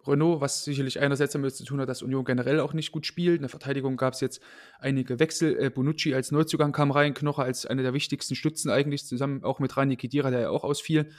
Renault, 0.07 0.41
was 0.41 0.65
sicherlich 0.65 1.01
einerseits 1.01 1.33
damit 1.33 1.55
zu 1.55 1.65
tun 1.65 1.81
hat, 1.81 1.89
dass 1.89 2.03
Union 2.03 2.25
generell 2.25 2.61
auch 2.61 2.73
nicht 2.73 2.93
gut 2.93 3.07
spielt. 3.07 3.37
In 3.37 3.43
der 3.43 3.49
Verteidigung 3.49 3.97
gab 3.97 4.15
es 4.15 4.21
jetzt 4.21 4.41
einige 4.79 5.19
Wechsel. 5.19 5.57
Äh, 5.59 5.71
Bonucci 5.71 6.15
als 6.15 6.31
Neuzugang 6.31 6.73
kam 6.73 6.91
rein, 6.91 7.15
Knoche 7.15 7.43
als 7.43 7.67
einer 7.67 7.83
der 7.83 7.95
wichtigsten 7.95 8.35
Stützen 8.35 8.71
eigentlich, 8.71 9.07
zusammen 9.07 9.45
auch 9.45 9.59
mit 9.59 9.77
Rani 9.77 9.97
Kedira, 9.97 10.31
der 10.31 10.41
ja 10.41 10.51
auch 10.51 10.65
ausfiel. 10.65 11.11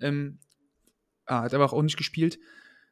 Ähm, 0.00 0.38
ah, 1.26 1.42
hat 1.42 1.54
aber 1.54 1.72
auch 1.72 1.82
nicht 1.82 1.96
gespielt. 1.96 2.38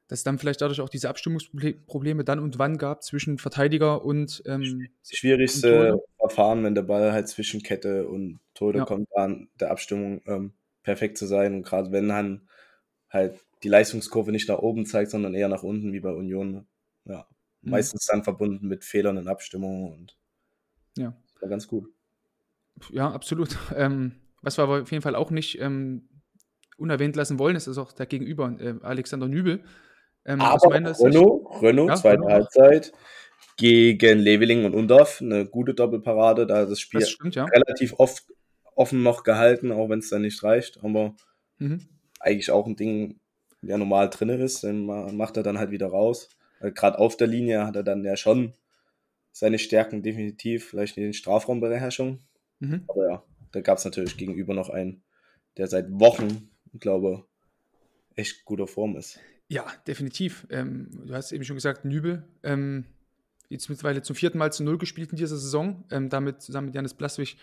Dass 0.06 0.22
dann 0.22 0.38
vielleicht 0.38 0.62
dadurch 0.62 0.80
auch 0.80 0.88
diese 0.88 1.10
Abstimmungsprobleme 1.10 2.24
dann 2.24 2.38
und 2.38 2.58
wann 2.58 2.78
gab 2.78 3.02
zwischen 3.02 3.36
Verteidiger 3.36 4.04
und. 4.04 4.42
Ähm, 4.46 4.88
Schwierigste 5.02 5.94
und 5.94 6.00
Verfahren, 6.16 6.64
wenn 6.64 6.74
der 6.74 6.82
Ball 6.82 7.12
halt 7.12 7.28
zwischen 7.28 7.62
Kette 7.62 8.08
und 8.08 8.40
Tode 8.54 8.78
ja. 8.78 8.84
kommt, 8.86 9.14
an 9.14 9.48
der 9.60 9.70
Abstimmung 9.70 10.22
ähm, 10.26 10.54
perfekt 10.82 11.18
zu 11.18 11.26
sein. 11.26 11.54
Und 11.54 11.62
gerade 11.62 11.92
wenn 11.92 12.08
dann 12.08 12.48
halt 13.10 13.38
die 13.62 13.68
Leistungskurve 13.68 14.32
nicht 14.32 14.48
nach 14.48 14.58
oben 14.58 14.86
zeigt, 14.86 15.10
sondern 15.10 15.34
eher 15.34 15.48
nach 15.48 15.62
unten, 15.62 15.92
wie 15.92 16.00
bei 16.00 16.12
Union. 16.12 16.66
Ja, 17.04 17.26
mhm. 17.62 17.70
meistens 17.70 18.06
dann 18.06 18.24
verbunden 18.24 18.68
mit 18.68 18.84
Fehlern 18.84 19.16
in 19.16 19.28
Abstimmungen 19.28 19.92
und 19.92 20.16
ja. 20.96 21.16
war 21.40 21.48
ganz 21.48 21.66
gut. 21.66 21.88
Ja, 22.90 23.10
absolut. 23.10 23.56
Ähm, 23.76 24.12
was 24.40 24.56
wir 24.56 24.62
aber 24.62 24.82
auf 24.82 24.90
jeden 24.92 25.02
Fall 25.02 25.16
auch 25.16 25.30
nicht 25.30 25.60
ähm, 25.60 26.08
unerwähnt 26.76 27.16
lassen 27.16 27.40
wollen, 27.40 27.56
ist, 27.56 27.66
ist 27.66 27.78
auch 27.78 27.92
der 27.92 28.06
Gegenüber, 28.06 28.54
äh, 28.60 28.74
Alexander 28.82 29.26
Nübel. 29.26 29.64
Ähm, 30.24 30.40
aber 30.40 30.74
Renault, 30.74 31.00
Renault, 31.62 31.88
ja, 31.88 31.96
zweite 31.96 32.22
Renault. 32.22 32.32
Halbzeit 32.32 32.92
gegen 33.56 34.20
Leveling 34.20 34.64
und 34.64 34.74
Undorf, 34.74 35.20
eine 35.20 35.46
gute 35.46 35.74
Doppelparade, 35.74 36.46
da 36.46 36.64
das 36.64 36.80
Spiel 36.80 37.00
das 37.00 37.10
stimmt, 37.10 37.34
ja. 37.34 37.44
relativ 37.44 37.94
oft 37.98 38.24
offen 38.76 39.02
noch 39.02 39.24
gehalten, 39.24 39.72
auch 39.72 39.88
wenn 39.88 39.98
es 39.98 40.10
dann 40.10 40.22
nicht 40.22 40.42
reicht, 40.44 40.82
aber 40.84 41.16
mhm. 41.58 41.80
eigentlich 42.20 42.52
auch 42.52 42.66
ein 42.66 42.76
Ding, 42.76 43.18
der 43.68 43.78
normal 43.78 44.10
drin 44.10 44.30
ist, 44.30 44.62
den 44.62 44.86
macht 44.86 45.36
er 45.36 45.42
dann 45.42 45.58
halt 45.58 45.70
wieder 45.70 45.88
raus. 45.88 46.28
Gerade 46.60 46.98
auf 46.98 47.16
der 47.16 47.28
Linie 47.28 47.66
hat 47.66 47.76
er 47.76 47.84
dann 47.84 48.04
ja 48.04 48.16
schon 48.16 48.54
seine 49.30 49.58
Stärken 49.58 50.02
definitiv, 50.02 50.70
vielleicht 50.70 50.96
in 50.96 51.04
den 51.04 51.12
Strafraumbeherrschung. 51.12 52.18
Mhm. 52.58 52.84
Aber 52.88 53.08
ja, 53.08 53.22
da 53.52 53.60
gab 53.60 53.78
es 53.78 53.84
natürlich 53.84 54.16
gegenüber 54.16 54.54
noch 54.54 54.68
einen, 54.68 55.02
der 55.56 55.68
seit 55.68 55.86
Wochen, 55.90 56.50
ich 56.72 56.80
glaube, 56.80 57.24
echt 58.16 58.44
guter 58.44 58.66
Form 58.66 58.96
ist. 58.96 59.20
Ja, 59.48 59.64
definitiv. 59.86 60.46
Ähm, 60.50 60.88
du 61.06 61.14
hast 61.14 61.32
eben 61.32 61.44
schon 61.44 61.56
gesagt, 61.56 61.84
Nübel. 61.84 62.24
Ähm, 62.42 62.84
jetzt 63.48 63.70
mittlerweile 63.70 64.02
zum 64.02 64.16
vierten 64.16 64.38
Mal 64.38 64.52
zu 64.52 64.64
Null 64.64 64.78
gespielt 64.78 65.10
in 65.10 65.16
dieser 65.16 65.36
Saison, 65.36 65.84
ähm, 65.90 66.08
damit 66.08 66.42
zusammen 66.42 66.66
mit 66.66 66.74
Janis 66.74 66.94
Blaswig 66.94 67.36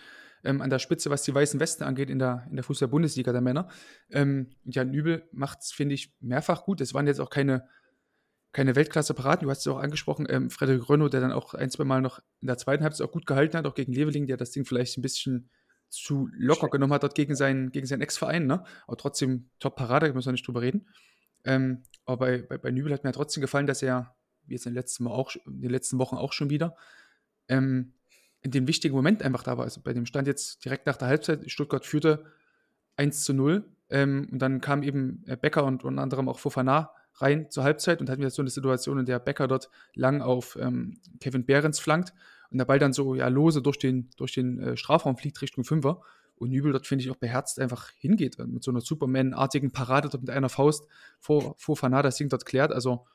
ähm, 0.46 0.62
an 0.62 0.70
der 0.70 0.80
Spitze, 0.80 1.10
was 1.10 1.24
die 1.24 1.34
weißen 1.34 1.60
Westen 1.60 1.84
angeht 1.84 2.10
in 2.10 2.20
der, 2.20 2.46
in 2.50 2.56
der 2.56 2.64
Fußball-Bundesliga 2.64 3.32
der 3.32 3.42
Männer. 3.42 3.70
Ähm, 4.10 4.52
Jan 4.64 4.94
Übel 4.94 5.28
macht 5.32 5.60
es, 5.62 5.72
finde 5.72 5.96
ich, 5.96 6.14
mehrfach 6.20 6.64
gut. 6.64 6.82
Es 6.82 6.94
waren 6.94 7.08
jetzt 7.08 7.20
auch 7.20 7.30
keine, 7.30 7.68
keine 8.52 8.76
Weltklasse-Paraden. 8.76 9.46
Du 9.46 9.50
hast 9.50 9.60
es 9.60 9.68
auch 9.68 9.80
angesprochen, 9.80 10.28
ähm, 10.30 10.50
Frederik 10.50 10.88
Rönno, 10.90 11.10
der 11.10 11.22
dann 11.22 11.32
auch 11.32 11.54
ein, 11.54 11.70
zwei 11.70 11.84
Mal 11.84 12.02
noch 12.02 12.20
in 12.42 12.48
der 12.48 12.58
zweiten 12.58 12.84
Halbzeit 12.84 13.08
auch 13.08 13.12
gut 13.12 13.26
gehalten 13.26 13.58
hat, 13.58 13.66
auch 13.66 13.76
gegen 13.76 13.94
Leveling, 13.94 14.28
der 14.28 14.38
das 14.38 14.52
Ding 14.52 14.66
vielleicht 14.66 14.98
ein 14.98 15.02
bisschen 15.02 15.50
zu 15.90 16.30
locker 16.34 16.70
genommen 16.70 16.94
hat 16.94 17.04
dort 17.04 17.16
gegen 17.16 17.36
seinen, 17.36 17.72
gegen 17.72 17.86
seinen 17.86 18.02
Ex-Verein, 18.02 18.48
ne? 18.48 18.64
Aber 18.88 18.98
trotzdem 18.98 19.50
Top-Parade, 19.60 20.08
da 20.08 20.14
müssen 20.14 20.28
wir 20.28 20.34
nicht 20.34 20.48
drüber 20.48 20.62
reden. 20.62 20.88
Ähm, 21.44 21.84
aber 22.06 22.26
bei, 22.26 22.42
bei, 22.42 22.58
bei 22.58 22.72
Nübel 22.72 22.92
hat 22.92 23.04
mir 23.04 23.12
trotzdem 23.12 23.42
gefallen, 23.42 23.68
dass 23.68 23.82
er, 23.82 24.16
wie 24.46 24.54
jetzt 24.54 24.66
in 24.66 24.72
den 24.72 24.78
letzten, 24.78 25.08
auch, 25.08 25.36
in 25.46 25.62
den 25.62 25.70
letzten 25.70 25.98
Wochen 26.00 26.16
auch 26.16 26.34
schon 26.34 26.50
wieder, 26.50 26.76
ähm, 27.48 27.94
in 28.46 28.52
dem 28.52 28.68
wichtigen 28.68 28.96
Moment 28.96 29.24
einfach 29.24 29.42
da 29.42 29.58
war. 29.58 29.66
Also 29.66 29.82
bei 29.82 29.92
dem 29.92 30.06
Stand 30.06 30.28
jetzt 30.28 30.64
direkt 30.64 30.86
nach 30.86 30.98
der 30.98 31.08
Halbzeit, 31.08 31.50
Stuttgart 31.50 31.84
führte 31.84 32.26
1 32.96 33.24
zu 33.24 33.34
0 33.34 33.66
ähm, 33.90 34.30
und 34.32 34.40
dann 34.40 34.62
kam 34.62 34.84
eben 34.84 35.24
äh, 35.26 35.36
Becker 35.36 35.66
und 35.66 35.84
unter 35.84 36.04
anderem 36.04 36.30
auch 36.30 36.38
Fofana 36.38 36.92
rein 37.16 37.50
zur 37.50 37.64
Halbzeit 37.64 38.02
und 38.02 38.10
hatten 38.10 38.22
wir 38.22 38.30
so 38.30 38.44
eine 38.44 38.52
Situation, 38.52 39.00
in 39.00 39.06
der 39.08 39.18
Becker 39.18 39.48
dort 39.48 39.72
lang 39.96 40.22
auf 40.22 40.60
ähm, 40.62 41.00
Kevin 41.20 41.44
Behrens 41.44 41.80
flankt 41.80 42.14
und 42.52 42.60
der 42.60 42.66
Ball 42.66 42.78
dann 42.78 42.94
so 42.94 43.16
ja 43.16 43.28
lose 43.30 43.64
durch 43.64 43.80
den, 43.80 44.12
durch 44.16 44.34
den 44.34 44.60
äh, 44.60 44.78
Strafraum 44.78 45.18
fliegt 45.18 45.42
Richtung 45.42 45.64
Fünfer 45.64 46.02
und 46.36 46.52
Nübel 46.52 46.72
dort, 46.72 46.86
finde 46.86 47.04
ich, 47.04 47.10
auch 47.10 47.16
beherzt 47.16 47.60
einfach 47.60 47.90
hingeht 47.98 48.38
mit 48.38 48.64
so 48.64 48.70
einer 48.70 48.82
Superman-artigen 48.82 49.72
Parade 49.72 50.10
dort 50.10 50.22
mit 50.22 50.30
einer 50.30 50.50
Faust 50.50 50.86
vor, 51.20 51.42
vor 51.42 51.56
Fofana 51.58 52.04
das 52.04 52.18
Ding 52.18 52.30
dort 52.30 52.46
klärt. 52.46 52.72
Also 52.72 53.08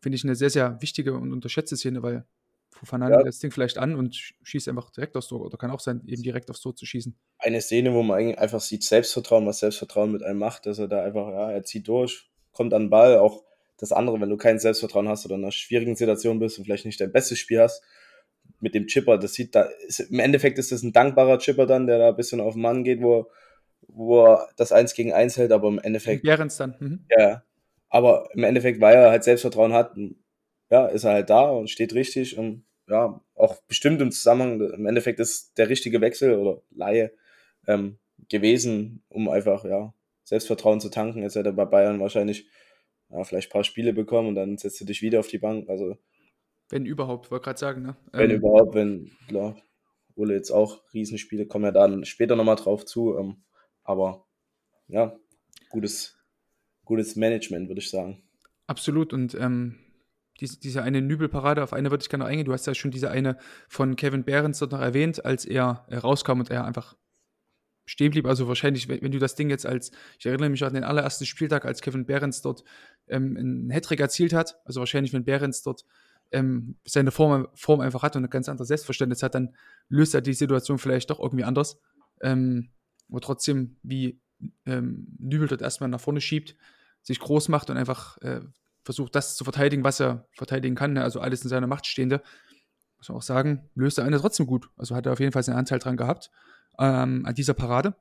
finde 0.00 0.16
ich 0.16 0.24
eine 0.24 0.34
sehr, 0.34 0.48
sehr 0.48 0.80
wichtige 0.80 1.12
und 1.12 1.30
unterschätzte 1.30 1.76
Szene, 1.76 2.02
weil 2.02 2.24
Fofana 2.70 3.10
ja. 3.10 3.22
das 3.22 3.38
Ding 3.38 3.50
vielleicht 3.50 3.78
an 3.78 3.94
und 3.94 4.14
schießt 4.42 4.68
einfach 4.68 4.90
direkt 4.90 5.16
aufs 5.16 5.28
Tor. 5.28 5.40
Oder 5.40 5.56
kann 5.56 5.70
auch 5.70 5.80
sein, 5.80 6.02
eben 6.06 6.22
direkt 6.22 6.50
aufs 6.50 6.60
Tor 6.60 6.76
zu 6.76 6.86
schießen. 6.86 7.16
Eine 7.38 7.60
Szene, 7.60 7.92
wo 7.92 8.02
man 8.02 8.34
einfach 8.36 8.60
sieht, 8.60 8.84
Selbstvertrauen, 8.84 9.46
was 9.46 9.60
Selbstvertrauen 9.60 10.12
mit 10.12 10.22
einem 10.22 10.38
macht, 10.38 10.66
dass 10.66 10.78
er 10.78 10.88
da 10.88 11.02
einfach, 11.02 11.28
ja, 11.28 11.50
er 11.50 11.64
zieht 11.64 11.88
durch, 11.88 12.30
kommt 12.52 12.72
an 12.74 12.84
den 12.84 12.90
Ball. 12.90 13.18
Auch 13.18 13.42
das 13.78 13.92
andere, 13.92 14.20
wenn 14.20 14.30
du 14.30 14.36
kein 14.36 14.58
Selbstvertrauen 14.58 15.08
hast 15.08 15.24
oder 15.24 15.36
in 15.36 15.42
einer 15.42 15.52
schwierigen 15.52 15.96
Situation 15.96 16.38
bist 16.38 16.58
und 16.58 16.64
vielleicht 16.64 16.86
nicht 16.86 17.00
dein 17.00 17.12
bestes 17.12 17.38
Spiel 17.38 17.60
hast, 17.60 17.82
mit 18.60 18.74
dem 18.74 18.86
Chipper, 18.86 19.18
das 19.18 19.34
sieht 19.34 19.54
da, 19.54 19.62
ist, 19.86 20.00
im 20.00 20.18
Endeffekt 20.18 20.58
ist 20.58 20.72
das 20.72 20.82
ein 20.82 20.92
dankbarer 20.92 21.38
Chipper 21.38 21.66
dann, 21.66 21.86
der 21.86 21.98
da 21.98 22.08
ein 22.08 22.16
bisschen 22.16 22.40
auf 22.40 22.54
den 22.54 22.62
Mann 22.62 22.82
geht, 22.82 23.00
wo, 23.02 23.30
wo 23.86 24.24
er 24.24 24.48
das 24.56 24.72
Eins 24.72 24.94
gegen 24.94 25.12
Eins 25.12 25.36
hält, 25.36 25.52
aber 25.52 25.68
im 25.68 25.78
Endeffekt. 25.78 26.22
Behrens 26.22 26.56
dann. 26.56 26.74
Mhm. 26.80 27.04
Ja, 27.16 27.42
aber 27.88 28.28
im 28.34 28.44
Endeffekt, 28.44 28.80
weil 28.80 28.96
er 28.96 29.10
halt 29.10 29.24
Selbstvertrauen 29.24 29.72
hat, 29.72 29.96
ja, 30.70 30.86
ist 30.86 31.04
er 31.04 31.12
halt 31.12 31.30
da 31.30 31.50
und 31.50 31.70
steht 31.70 31.94
richtig 31.94 32.36
und 32.36 32.64
ja, 32.88 33.20
auch 33.34 33.60
bestimmt 33.62 34.00
im 34.00 34.10
Zusammenhang, 34.10 34.60
im 34.60 34.86
Endeffekt 34.86 35.20
ist 35.20 35.58
der 35.58 35.68
richtige 35.68 36.00
Wechsel 36.00 36.36
oder 36.36 36.62
Laie 36.70 37.12
ähm, 37.66 37.98
gewesen, 38.28 39.02
um 39.08 39.28
einfach, 39.28 39.64
ja, 39.64 39.92
Selbstvertrauen 40.24 40.80
zu 40.80 40.88
tanken. 40.88 41.22
Jetzt 41.22 41.36
hätte 41.36 41.50
er 41.50 41.54
bei 41.54 41.64
Bayern 41.64 42.00
wahrscheinlich 42.00 42.48
ja, 43.10 43.24
vielleicht 43.24 43.48
ein 43.48 43.52
paar 43.52 43.64
Spiele 43.64 43.92
bekommen 43.92 44.28
und 44.28 44.34
dann 44.34 44.58
setzt 44.58 44.80
du 44.80 44.84
dich 44.84 45.02
wieder 45.02 45.20
auf 45.20 45.28
die 45.28 45.38
Bank. 45.38 45.68
Also 45.68 45.96
wenn 46.70 46.84
überhaupt, 46.84 47.30
wollte 47.30 47.44
gerade 47.44 47.58
sagen, 47.58 47.82
ne? 47.82 47.96
Wenn 48.12 48.30
ähm, 48.30 48.36
überhaupt, 48.36 48.74
wenn, 48.74 49.10
klar, 49.26 49.56
Ole 50.16 50.34
jetzt 50.34 50.50
auch 50.50 50.82
Riesenspiele, 50.92 51.46
kommen 51.46 51.64
ja 51.64 51.70
dann 51.70 52.04
später 52.04 52.36
nochmal 52.36 52.56
drauf 52.56 52.84
zu. 52.84 53.16
Ähm, 53.16 53.42
aber 53.84 54.26
ja, 54.88 55.16
gutes, 55.70 56.18
gutes 56.84 57.16
Management, 57.16 57.68
würde 57.68 57.80
ich 57.80 57.90
sagen. 57.90 58.22
Absolut. 58.66 59.14
Und 59.14 59.34
ähm, 59.34 59.78
diese, 60.40 60.58
diese 60.58 60.82
eine 60.82 61.02
Nübelparade, 61.02 61.62
auf 61.62 61.72
eine 61.72 61.90
würde 61.90 62.02
ich 62.02 62.08
gerne 62.08 62.24
noch 62.24 62.30
eingehen. 62.30 62.46
Du 62.46 62.52
hast 62.52 62.66
ja 62.66 62.74
schon 62.74 62.90
diese 62.90 63.10
eine 63.10 63.36
von 63.68 63.96
Kevin 63.96 64.24
Behrens 64.24 64.58
dort 64.58 64.72
noch 64.72 64.80
erwähnt, 64.80 65.24
als 65.24 65.44
er 65.44 65.86
rauskam 65.92 66.40
und 66.40 66.50
er 66.50 66.64
einfach 66.64 66.96
stehen 67.86 68.10
blieb. 68.10 68.26
Also 68.26 68.46
wahrscheinlich, 68.48 68.88
wenn, 68.88 69.02
wenn, 69.02 69.12
du 69.12 69.18
das 69.18 69.34
Ding 69.34 69.50
jetzt 69.50 69.66
als, 69.66 69.90
ich 70.18 70.26
erinnere 70.26 70.50
mich 70.50 70.64
an 70.64 70.74
den 70.74 70.84
allerersten 70.84 71.26
Spieltag, 71.26 71.64
als 71.64 71.80
Kevin 71.80 72.06
Behrens 72.06 72.42
dort 72.42 72.62
ähm, 73.08 73.36
einen 73.36 73.70
Hattrick 73.70 74.00
erzielt 74.00 74.32
hat. 74.32 74.58
Also 74.64 74.80
wahrscheinlich, 74.80 75.12
wenn 75.12 75.24
Behrens 75.24 75.62
dort 75.62 75.84
ähm, 76.30 76.76
seine 76.84 77.10
Form, 77.10 77.48
Form 77.54 77.80
einfach 77.80 78.02
hat 78.02 78.14
und 78.14 78.24
ein 78.24 78.30
ganz 78.30 78.48
anderes 78.48 78.68
Selbstverständnis 78.68 79.22
hat, 79.22 79.34
dann 79.34 79.54
löst 79.88 80.14
er 80.14 80.20
die 80.20 80.34
Situation 80.34 80.78
vielleicht 80.78 81.10
doch 81.10 81.18
irgendwie 81.18 81.44
anders. 81.44 81.80
Ähm, 82.20 82.70
aber 83.08 83.20
trotzdem, 83.20 83.78
wie 83.82 84.20
ähm, 84.66 85.08
Nübel 85.18 85.48
dort 85.48 85.62
erstmal 85.62 85.88
nach 85.88 86.00
vorne 86.00 86.20
schiebt, 86.20 86.56
sich 87.02 87.18
groß 87.18 87.48
macht 87.48 87.70
und 87.70 87.78
einfach 87.78 88.18
äh, 88.18 88.40
versucht, 88.88 89.14
das 89.14 89.36
zu 89.36 89.44
verteidigen, 89.44 89.84
was 89.84 90.00
er 90.00 90.26
verteidigen 90.32 90.74
kann, 90.74 90.94
ne? 90.94 91.02
also 91.02 91.20
alles 91.20 91.42
in 91.42 91.50
seiner 91.50 91.66
Macht 91.66 91.86
Stehende, 91.86 92.22
muss 92.96 93.10
man 93.10 93.18
auch 93.18 93.22
sagen, 93.22 93.68
löst 93.74 93.98
er 93.98 94.06
eine 94.06 94.18
trotzdem 94.18 94.46
gut. 94.46 94.70
Also 94.78 94.96
hat 94.96 95.04
er 95.04 95.12
auf 95.12 95.20
jeden 95.20 95.30
Fall 95.30 95.42
seinen 95.42 95.58
Anteil 95.58 95.78
dran 95.78 95.98
gehabt, 95.98 96.30
ähm, 96.78 97.26
an 97.26 97.34
dieser 97.34 97.52
Parade. 97.52 97.94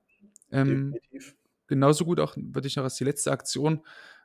Ähm, 0.50 0.94
Definitiv. 0.94 1.36
Genauso 1.68 2.06
gut 2.06 2.22
auch, 2.22 2.38
würde 2.38 2.70
ich 2.70 2.78
noch 2.78 2.86
als 2.86 2.96
die 2.96 3.04
letzte 3.04 3.34
Aktion 3.34 3.82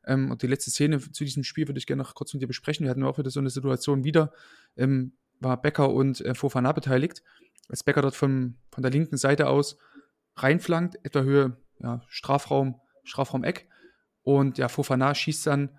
ähm, 0.06 0.30
und 0.30 0.42
die 0.42 0.46
letzte 0.46 0.70
Szene 0.70 1.00
zu 1.00 1.24
diesem 1.24 1.42
Spiel 1.42 1.66
würde 1.66 1.78
ich 1.78 1.86
gerne 1.88 2.00
noch 2.00 2.14
kurz 2.14 2.32
mit 2.32 2.40
dir 2.40 2.46
besprechen. 2.46 2.84
Wir 2.84 2.90
hatten 2.90 3.02
auch 3.02 3.18
wieder 3.18 3.30
so 3.30 3.40
eine 3.40 3.50
Situation 3.50 4.04
wieder, 4.04 4.32
ähm, 4.76 5.14
war 5.40 5.60
Becker 5.60 5.90
und 5.90 6.20
äh, 6.20 6.36
Fofana 6.36 6.70
beteiligt. 6.70 7.24
Als 7.68 7.82
Becker 7.82 8.02
dort 8.02 8.14
von, 8.14 8.54
von 8.70 8.82
der 8.82 8.92
linken 8.92 9.16
Seite 9.16 9.48
aus 9.48 9.78
reinflankt, 10.36 11.04
etwa 11.04 11.22
Höhe 11.22 11.56
ja, 11.80 12.02
Strafraum, 12.06 12.80
Strafraum-Eck. 13.02 13.66
Und 14.22 14.58
ja, 14.58 14.68
Fofana 14.68 15.12
schießt 15.12 15.48
dann 15.48 15.70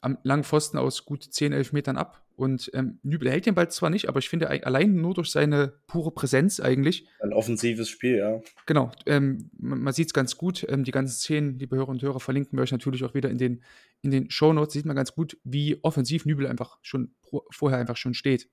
am 0.00 0.18
langen 0.22 0.44
Pfosten 0.44 0.78
aus 0.78 1.04
gut 1.04 1.24
10, 1.24 1.52
11 1.52 1.72
Metern 1.72 1.96
ab. 1.96 2.22
Und 2.36 2.70
ähm, 2.74 2.98
Nübel 3.02 3.30
hält 3.30 3.46
den 3.46 3.54
Ball 3.54 3.70
zwar 3.70 3.88
nicht, 3.88 4.10
aber 4.10 4.18
ich 4.18 4.28
finde 4.28 4.50
allein 4.50 4.94
nur 4.94 5.14
durch 5.14 5.30
seine 5.30 5.72
pure 5.86 6.10
Präsenz 6.10 6.60
eigentlich. 6.60 7.06
Ein 7.20 7.32
offensives 7.32 7.88
Spiel, 7.88 8.18
ja. 8.18 8.40
Genau, 8.66 8.92
ähm, 9.06 9.50
man, 9.58 9.80
man 9.80 9.94
sieht 9.94 10.08
es 10.08 10.12
ganz 10.12 10.36
gut. 10.36 10.66
Ähm, 10.68 10.84
die 10.84 10.90
ganzen 10.90 11.14
Szenen, 11.14 11.58
liebe 11.58 11.76
Hörer 11.76 11.88
und 11.88 12.02
Hörer, 12.02 12.20
verlinken 12.20 12.58
wir 12.58 12.62
euch 12.62 12.72
natürlich 12.72 13.04
auch 13.04 13.14
wieder 13.14 13.30
in 13.30 13.38
den, 13.38 13.62
in 14.02 14.10
den 14.10 14.30
Shownotes. 14.30 14.74
Sieht 14.74 14.84
man 14.84 14.96
ganz 14.96 15.14
gut, 15.14 15.38
wie 15.44 15.78
offensiv 15.82 16.26
Nübel 16.26 16.46
einfach 16.46 16.76
schon 16.82 17.14
vorher 17.50 17.78
einfach 17.78 17.96
schon 17.96 18.12
steht. 18.12 18.50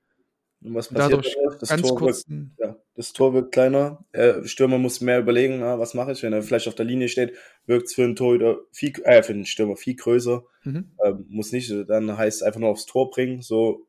Und 0.62 0.76
was 0.76 0.88
passiert 0.88 1.12
Dadurch 1.12 1.36
das 1.60 1.70
ganz 1.70 1.82
Tor 1.82 1.98
kurz, 1.98 2.30
wird, 2.30 2.52
ja, 2.58 2.78
das 2.96 3.14
Tor 3.14 3.34
wird 3.34 3.52
kleiner. 3.52 4.04
Äh, 4.12 4.46
Stürmer 4.46 4.78
muss 4.78 5.02
mehr 5.02 5.20
überlegen, 5.20 5.60
na, 5.60 5.80
was 5.80 5.94
mache 5.94 6.12
ich, 6.12 6.24
wenn 6.24 6.34
er 6.34 6.44
vielleicht 6.44 6.68
auf 6.68 6.76
der 6.76 6.86
Linie 6.86 7.10
steht, 7.10 7.34
wirkt 7.66 7.88
es 7.88 7.94
für 7.94 8.04
einen 8.04 8.16
Torhüter 8.16 8.60
viel, 8.72 8.94
äh, 9.04 9.24
für 9.24 9.34
den 9.34 9.46
Stürmer 9.46 9.76
viel 9.76 9.96
größer. 9.96 10.44
Mhm. 10.64 10.92
Äh, 11.00 11.14
muss 11.28 11.52
nicht, 11.52 11.72
dann 11.88 12.18
heißt 12.18 12.38
es 12.38 12.44
einfach 12.44 12.60
nur 12.60 12.70
aufs 12.70 12.86
Tor 12.86 13.10
bringen. 13.10 13.42
So 13.42 13.88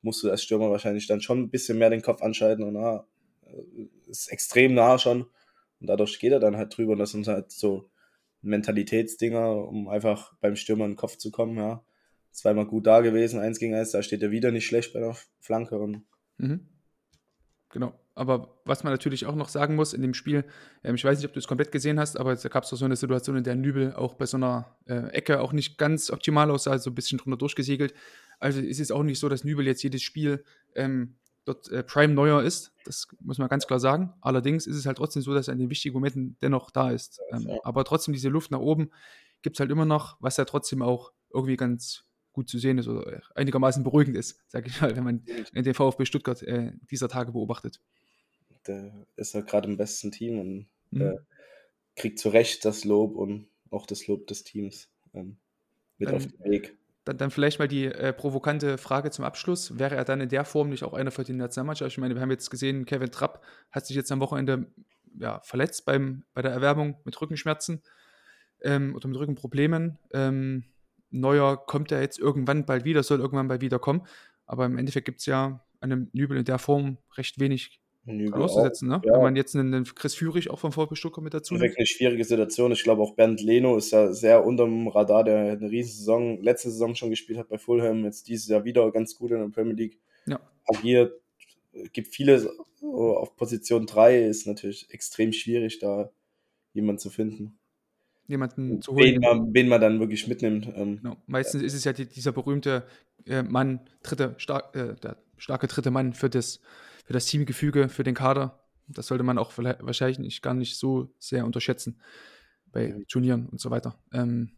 musst 0.00 0.22
du 0.22 0.30
als 0.30 0.42
Stürmer 0.42 0.70
wahrscheinlich 0.70 1.06
dann 1.06 1.20
schon 1.20 1.40
ein 1.40 1.50
bisschen 1.50 1.78
mehr 1.78 1.90
den 1.90 2.02
Kopf 2.02 2.22
anschalten 2.22 2.64
und 2.64 2.74
na, 2.74 3.06
äh, 3.42 3.88
ist 4.08 4.28
extrem 4.28 4.74
nah 4.74 4.98
schon. 4.98 5.26
Und 5.80 5.86
dadurch 5.88 6.18
geht 6.18 6.32
er 6.32 6.40
dann 6.40 6.56
halt 6.56 6.76
drüber. 6.76 6.92
Und 6.92 6.98
das 6.98 7.10
sind 7.10 7.28
halt 7.28 7.50
so 7.50 7.90
Mentalitätsdinger, 8.42 9.68
um 9.68 9.88
einfach 9.88 10.32
beim 10.40 10.56
Stürmer 10.56 10.86
in 10.86 10.92
den 10.92 10.96
Kopf 10.96 11.16
zu 11.18 11.30
kommen, 11.30 11.56
ja 11.56 11.84
zweimal 12.34 12.66
gut 12.66 12.86
da 12.86 13.00
gewesen, 13.00 13.38
eins 13.40 13.58
gegen 13.58 13.74
eins, 13.74 13.92
da 13.92 14.02
steht 14.02 14.22
er 14.22 14.30
wieder 14.30 14.50
nicht 14.50 14.66
schlecht 14.66 14.92
bei 14.92 15.00
der 15.00 15.16
Flanke. 15.38 15.78
Und 15.78 16.04
mhm. 16.36 16.68
Genau. 17.70 17.98
Aber 18.16 18.60
was 18.64 18.84
man 18.84 18.92
natürlich 18.92 19.26
auch 19.26 19.34
noch 19.34 19.48
sagen 19.48 19.74
muss 19.74 19.92
in 19.92 20.02
dem 20.02 20.14
Spiel, 20.14 20.44
ähm, 20.84 20.94
ich 20.94 21.04
weiß 21.04 21.18
nicht, 21.18 21.26
ob 21.26 21.32
du 21.32 21.40
es 21.40 21.48
komplett 21.48 21.72
gesehen 21.72 21.98
hast, 21.98 22.18
aber 22.18 22.36
da 22.36 22.48
gab 22.48 22.64
es 22.64 22.70
so 22.70 22.84
eine 22.84 22.96
Situation, 22.96 23.36
in 23.36 23.44
der 23.44 23.56
Nübel 23.56 23.94
auch 23.94 24.14
bei 24.14 24.26
so 24.26 24.36
einer 24.36 24.76
äh, 24.86 25.08
Ecke 25.08 25.40
auch 25.40 25.52
nicht 25.52 25.78
ganz 25.78 26.10
optimal 26.10 26.50
aussah, 26.50 26.78
so 26.78 26.90
ein 26.90 26.94
bisschen 26.94 27.18
drunter 27.18 27.38
durchgesegelt. 27.38 27.92
Also 28.38 28.60
ist 28.60 28.80
es 28.80 28.92
auch 28.92 29.02
nicht 29.02 29.18
so, 29.18 29.28
dass 29.28 29.44
Nübel 29.44 29.66
jetzt 29.66 29.82
jedes 29.82 30.02
Spiel 30.02 30.44
ähm, 30.76 31.16
dort 31.44 31.68
äh, 31.70 31.82
Prime 31.82 32.14
Neuer 32.14 32.42
ist. 32.42 32.72
Das 32.84 33.08
muss 33.20 33.38
man 33.38 33.48
ganz 33.48 33.66
klar 33.66 33.80
sagen. 33.80 34.12
Allerdings 34.20 34.66
ist 34.66 34.76
es 34.76 34.86
halt 34.86 34.98
trotzdem 34.98 35.22
so, 35.22 35.34
dass 35.34 35.48
er 35.48 35.52
in 35.54 35.58
den 35.58 35.70
wichtigen 35.70 35.94
Momenten 35.94 36.36
dennoch 36.40 36.70
da 36.70 36.90
ist. 36.90 37.20
Ähm, 37.32 37.48
ja. 37.48 37.58
Aber 37.64 37.84
trotzdem 37.84 38.14
diese 38.14 38.28
Luft 38.28 38.50
nach 38.50 38.60
oben 38.60 38.90
gibt 39.42 39.56
es 39.56 39.60
halt 39.60 39.70
immer 39.70 39.84
noch, 39.84 40.16
was 40.20 40.36
ja 40.36 40.44
trotzdem 40.44 40.82
auch 40.82 41.12
irgendwie 41.32 41.56
ganz 41.56 42.04
gut 42.32 42.48
zu 42.48 42.58
sehen 42.58 42.78
ist 42.78 42.88
oder 42.88 43.22
einigermaßen 43.34 43.84
beruhigend 43.84 44.16
ist, 44.16 44.42
sage 44.48 44.68
ich 44.68 44.80
mal, 44.80 44.96
wenn 44.96 45.04
man 45.04 45.24
den 45.52 45.74
VfB 45.74 46.04
Stuttgart 46.04 46.42
äh, 46.42 46.72
dieser 46.90 47.08
Tage 47.08 47.32
beobachtet. 47.32 47.80
Der 48.66 49.06
ist 49.16 49.34
ja 49.34 49.40
gerade 49.40 49.68
im 49.68 49.76
besten 49.76 50.10
Team 50.10 50.38
und 50.38 50.66
mhm. 50.90 51.00
äh, 51.00 51.16
kriegt 51.96 52.18
zu 52.18 52.28
Recht 52.28 52.64
das 52.64 52.84
Lob 52.84 53.16
und 53.16 53.48
auch 53.70 53.86
das 53.86 54.06
Lob 54.06 54.26
des 54.26 54.44
Teams 54.44 54.88
ähm, 55.12 55.36
mit 55.98 56.08
dann, 56.08 56.16
auf 56.16 56.26
den 56.26 56.44
Weg. 56.44 56.76
Dann, 57.04 57.18
dann 57.18 57.30
vielleicht 57.30 57.58
mal 57.58 57.68
die 57.68 57.86
äh, 57.86 58.12
provokante 58.12 58.78
Frage 58.78 59.10
zum 59.10 59.24
Abschluss. 59.24 59.78
Wäre 59.78 59.96
er 59.96 60.04
dann 60.04 60.20
in 60.20 60.28
der 60.28 60.44
Form 60.44 60.70
nicht 60.70 60.84
auch 60.84 60.94
einer 60.94 61.10
für 61.10 61.24
die 61.24 61.32
Nationalmannschaft? 61.32 61.92
Ich 61.92 61.98
meine, 61.98 62.14
wir 62.14 62.22
haben 62.22 62.30
jetzt 62.30 62.50
gesehen, 62.50 62.86
Kevin 62.86 63.10
Trapp 63.10 63.42
hat 63.70 63.86
sich 63.86 63.96
jetzt 63.96 64.10
am 64.10 64.20
Wochenende 64.20 64.66
ja, 65.18 65.40
verletzt 65.40 65.84
beim, 65.84 66.24
bei 66.32 66.42
der 66.42 66.52
Erwerbung 66.52 66.96
mit 67.04 67.20
Rückenschmerzen 67.20 67.82
ähm, 68.62 68.94
oder 68.94 69.08
mit 69.08 69.18
Rückenproblemen. 69.18 69.98
Ähm, 70.12 70.64
Neuer 71.10 71.64
kommt 71.64 71.90
ja 71.90 72.00
jetzt 72.00 72.18
irgendwann 72.18 72.66
bald 72.66 72.84
wieder, 72.84 73.02
soll 73.02 73.20
irgendwann 73.20 73.48
bald 73.48 73.60
wieder 73.60 73.78
kommen. 73.78 74.06
Aber 74.46 74.66
im 74.66 74.78
Endeffekt 74.78 75.06
gibt 75.06 75.20
es 75.20 75.26
ja 75.26 75.64
an 75.80 75.92
einem 75.92 76.10
Nübel 76.12 76.36
in 76.36 76.44
der 76.44 76.58
Form 76.58 76.98
recht 77.16 77.38
wenig 77.38 77.80
auszusetzen, 78.32 78.88
ne? 78.88 79.00
Ja. 79.04 79.14
Wenn 79.14 79.22
man 79.22 79.36
jetzt 79.36 79.56
einen 79.56 79.84
Chris 79.84 80.14
Führig 80.14 80.50
auch 80.50 80.58
vom 80.58 80.72
VfB 80.72 80.94
Stuttgart 80.94 81.24
mit 81.24 81.34
dazu 81.34 81.54
nimmt. 81.54 81.76
eine 81.76 81.86
schwierige 81.86 82.24
Situation. 82.24 82.72
Ich 82.72 82.82
glaube 82.82 83.02
auch 83.02 83.14
Bernd 83.14 83.40
Leno 83.40 83.76
ist 83.76 83.92
ja 83.92 84.12
sehr 84.12 84.44
unterm 84.44 84.88
Radar, 84.88 85.24
der 85.24 85.52
eine 85.52 85.70
riesen 85.70 85.96
Saison, 85.96 86.42
letzte 86.42 86.70
Saison 86.70 86.94
schon 86.94 87.10
gespielt 87.10 87.38
hat 87.38 87.48
bei 87.48 87.58
Fulham, 87.58 88.04
jetzt 88.04 88.28
dieses 88.28 88.48
Jahr 88.48 88.64
wieder 88.64 88.90
ganz 88.92 89.16
gut 89.16 89.30
in 89.30 89.38
der 89.38 89.48
Premier 89.48 89.74
League 89.74 89.98
Ja. 90.26 90.38
agiert. 90.66 91.12
Gibt 91.92 92.08
viele 92.08 92.48
auf 92.82 93.34
Position 93.36 93.86
3 93.86 94.24
ist 94.26 94.46
natürlich 94.46 94.86
extrem 94.90 95.32
schwierig, 95.32 95.78
da 95.78 96.10
jemanden 96.72 96.98
zu 96.98 97.10
finden. 97.10 97.58
Jemanden 98.26 98.80
zu 98.80 98.94
Wen 98.96 99.22
holen. 99.24 99.38
man, 99.42 99.54
wen 99.54 99.68
man 99.68 99.80
dann 99.80 100.00
wirklich 100.00 100.26
mitnimmt. 100.28 100.66
Ähm, 100.76 100.98
Genau. 101.02 101.16
Meistens 101.26 101.62
ist 101.62 101.74
es 101.74 101.84
ja 101.84 101.92
die, 101.92 102.06
dieser 102.06 102.32
berühmte 102.32 102.84
äh, 103.26 103.42
Mann, 103.42 103.80
dritte, 104.02 104.34
star 104.38 104.74
äh, 104.74 104.94
der 104.96 105.16
starke 105.36 105.66
dritte 105.66 105.90
Mann 105.90 106.12
für 106.14 106.30
das, 106.30 106.60
für 107.04 107.12
das 107.12 107.26
Teamgefüge, 107.26 107.88
für 107.88 108.02
den 108.02 108.14
Kader. 108.14 108.60
Das 108.88 109.06
sollte 109.06 109.24
man 109.24 109.38
auch 109.38 109.56
wahrscheinlich 109.56 110.18
nicht, 110.18 110.42
gar 110.42 110.54
nicht 110.54 110.76
so 110.76 111.14
sehr 111.18 111.44
unterschätzen 111.46 112.00
bei 112.72 113.04
Turnieren 113.08 113.46
und 113.46 113.60
so 113.60 113.70
weiter. 113.70 113.98
Ähm, 114.12 114.50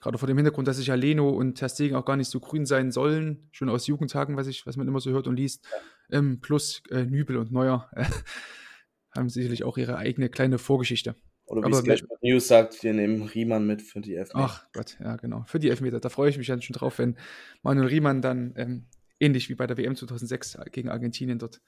gerade 0.00 0.18
vor 0.18 0.26
dem 0.26 0.36
Hintergrund, 0.36 0.68
dass 0.68 0.78
sich 0.78 0.88
ja 0.88 0.94
Leno 0.94 1.30
und 1.30 1.54
Ter 1.54 1.68
Stegen 1.68 1.94
auch 1.94 2.04
gar 2.04 2.16
nicht 2.16 2.28
so 2.28 2.40
grün 2.40 2.66
sein 2.66 2.90
sollen, 2.90 3.48
schon 3.52 3.68
aus 3.68 3.86
Jugendtagen, 3.86 4.36
was, 4.36 4.46
ich, 4.46 4.66
was 4.66 4.76
man 4.76 4.88
immer 4.88 5.00
so 5.00 5.10
hört 5.10 5.26
und 5.26 5.36
liest. 5.36 5.66
Ähm, 6.10 6.40
plus 6.40 6.82
äh, 6.90 7.04
Nübel 7.04 7.36
und 7.36 7.52
Neuer 7.52 7.88
äh, 7.92 8.04
haben 9.16 9.28
sicherlich 9.28 9.64
auch 9.64 9.78
ihre 9.78 9.96
eigene 9.96 10.28
kleine 10.28 10.58
Vorgeschichte. 10.58 11.14
Oder 11.46 11.66
wie 11.66 11.72
es 11.72 11.82
gleich 11.82 12.02
bei 12.06 12.14
News 12.22 12.46
sagt, 12.46 12.82
wir 12.84 12.92
nehmen 12.92 13.22
Riemann 13.22 13.66
mit 13.66 13.82
für 13.82 14.00
die 14.00 14.14
Elfmeter. 14.14 14.44
Ach 14.44 14.66
Gott, 14.72 14.96
ja, 15.00 15.16
genau. 15.16 15.42
Für 15.48 15.58
die 15.58 15.68
Elfmeter. 15.68 15.98
Da 15.98 16.08
freue 16.08 16.30
ich 16.30 16.38
mich 16.38 16.46
dann 16.46 16.62
schon 16.62 16.74
drauf, 16.74 16.98
wenn 16.98 17.16
Manuel 17.62 17.88
Riemann 17.88 18.22
dann 18.22 18.54
ähm, 18.56 18.86
ähnlich 19.20 19.48
wie 19.48 19.54
bei 19.54 19.66
der 19.66 19.76
WM 19.76 19.94
2006 19.94 20.58
gegen 20.72 20.88
Argentinien 20.88 21.38
dort 21.38 21.60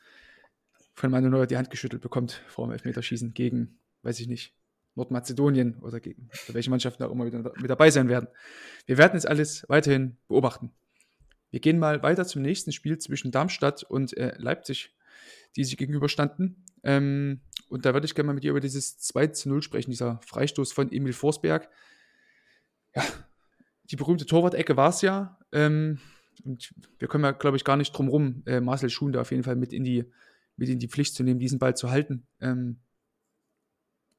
von 0.94 1.10
Manuel 1.10 1.30
Neuer 1.30 1.46
die 1.46 1.56
Hand 1.56 1.70
geschüttelt 1.70 2.02
bekommt 2.02 2.42
vor 2.48 2.66
dem 2.66 2.72
Elfmeterschießen 2.72 3.32
gegen, 3.34 3.78
weiß 4.02 4.20
ich 4.20 4.28
nicht, 4.28 4.54
Nordmazedonien 4.94 5.76
oder 5.80 6.00
gegen 6.00 6.28
oder 6.44 6.54
welche 6.54 6.70
Mannschaften 6.70 7.02
auch 7.02 7.10
immer 7.10 7.24
wieder 7.24 7.38
mit 7.38 7.70
dabei 7.70 7.90
sein 7.90 8.08
werden. 8.08 8.28
Wir 8.86 8.98
werden 8.98 9.16
es 9.16 9.24
alles 9.24 9.64
weiterhin 9.68 10.16
beobachten. 10.28 10.70
Wir 11.50 11.60
gehen 11.60 11.78
mal 11.78 12.02
weiter 12.02 12.26
zum 12.26 12.42
nächsten 12.42 12.72
Spiel 12.72 12.98
zwischen 12.98 13.30
Darmstadt 13.30 13.84
und 13.84 14.16
äh, 14.16 14.34
Leipzig, 14.38 14.94
die 15.56 15.64
sich 15.64 15.76
gegenüberstanden. 15.76 16.64
Ähm, 16.82 17.40
und 17.68 17.86
da 17.86 17.94
würde 17.94 18.06
ich 18.06 18.14
gerne 18.14 18.26
mal 18.26 18.34
mit 18.34 18.44
dir 18.44 18.50
über 18.50 18.60
dieses 18.60 18.98
2 18.98 19.28
zu 19.28 19.48
0 19.48 19.62
sprechen, 19.62 19.90
dieser 19.90 20.20
Freistoß 20.26 20.72
von 20.72 20.92
Emil 20.92 21.12
Forsberg. 21.12 21.68
Ja, 22.94 23.04
die 23.84 23.96
berühmte 23.96 24.26
Torwart-Ecke 24.26 24.76
war 24.76 24.90
es 24.90 25.02
ja. 25.02 25.38
Ähm, 25.52 25.98
und 26.44 26.74
wir 26.98 27.08
können 27.08 27.24
ja, 27.24 27.32
glaube 27.32 27.56
ich, 27.56 27.64
gar 27.64 27.76
nicht 27.76 27.92
drum 27.92 28.08
rum, 28.08 28.42
äh, 28.46 28.60
Marcel 28.60 28.90
Schuhn 28.90 29.12
da 29.12 29.20
auf 29.20 29.30
jeden 29.30 29.42
Fall 29.42 29.56
mit 29.56 29.72
in 29.72 29.84
die, 29.84 30.04
mit 30.56 30.68
in 30.68 30.78
die 30.78 30.88
Pflicht 30.88 31.14
zu 31.14 31.22
nehmen, 31.22 31.40
diesen 31.40 31.58
Ball 31.58 31.76
zu 31.76 31.90
halten. 31.90 32.26
Ähm, 32.40 32.80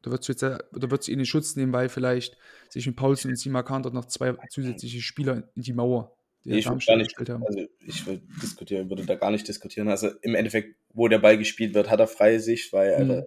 da 0.01 0.11
wird 0.11 0.21
es 0.21 0.27
jetzt 0.27 1.07
ihn 1.07 1.19
in 1.19 1.25
Schutz 1.25 1.55
nehmen, 1.55 1.71
weil 1.71 1.87
vielleicht 1.89 2.37
sich 2.69 2.85
mit 2.85 2.95
Paulsen 2.95 3.31
und 3.31 3.37
Simakan 3.37 3.83
dort 3.83 3.93
noch 3.93 4.05
zwei 4.05 4.33
zusätzliche 4.49 5.01
Spieler 5.01 5.49
in 5.55 5.61
die 5.61 5.73
Mauer 5.73 6.15
der 6.45 6.57
ich 6.57 6.65
gar 6.65 6.97
nicht, 6.97 7.17
also 7.17 7.67
ich 7.79 8.05
würde 8.05 8.21
diskutieren, 8.41 8.89
würde 8.89 9.05
da 9.05 9.15
gar 9.15 9.31
nicht 9.31 9.47
diskutieren. 9.47 9.87
Also 9.87 10.09
im 10.21 10.35
Endeffekt, 10.35 10.75
wo 10.93 11.07
der 11.07 11.19
Ball 11.19 11.37
gespielt 11.37 11.73
wird, 11.73 11.89
hat 11.89 11.99
er 11.99 12.07
freie 12.07 12.39
Sicht, 12.39 12.73
weil 12.73 13.05
Mhm. 13.05 13.11
äh, 13.11 13.23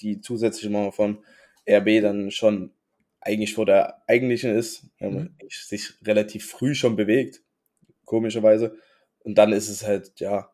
die 0.00 0.20
zusätzliche 0.20 0.70
Mauer 0.70 0.92
von 0.92 1.24
RB 1.68 2.00
dann 2.00 2.30
schon 2.30 2.72
eigentlich 3.20 3.54
vor 3.54 3.66
der 3.66 4.02
eigentlichen 4.08 4.54
ist, 4.54 4.86
Mhm. 5.00 5.30
sich 5.48 5.94
relativ 6.04 6.46
früh 6.46 6.74
schon 6.74 6.96
bewegt, 6.96 7.42
komischerweise. 8.04 8.76
Und 9.20 9.36
dann 9.38 9.52
ist 9.52 9.68
es 9.68 9.86
halt, 9.86 10.18
ja, 10.20 10.50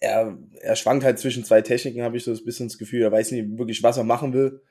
er, 0.00 0.38
er 0.60 0.76
schwankt 0.76 1.04
halt 1.04 1.18
zwischen 1.18 1.44
zwei 1.44 1.60
Techniken, 1.62 2.02
habe 2.02 2.16
ich 2.16 2.24
so 2.24 2.32
ein 2.32 2.44
bisschen 2.44 2.68
das 2.68 2.78
Gefühl. 2.78 3.02
Er 3.02 3.12
weiß 3.12 3.32
nicht 3.32 3.58
wirklich, 3.58 3.82
was 3.82 3.96
er 3.96 4.04
machen 4.04 4.32
will. 4.32 4.62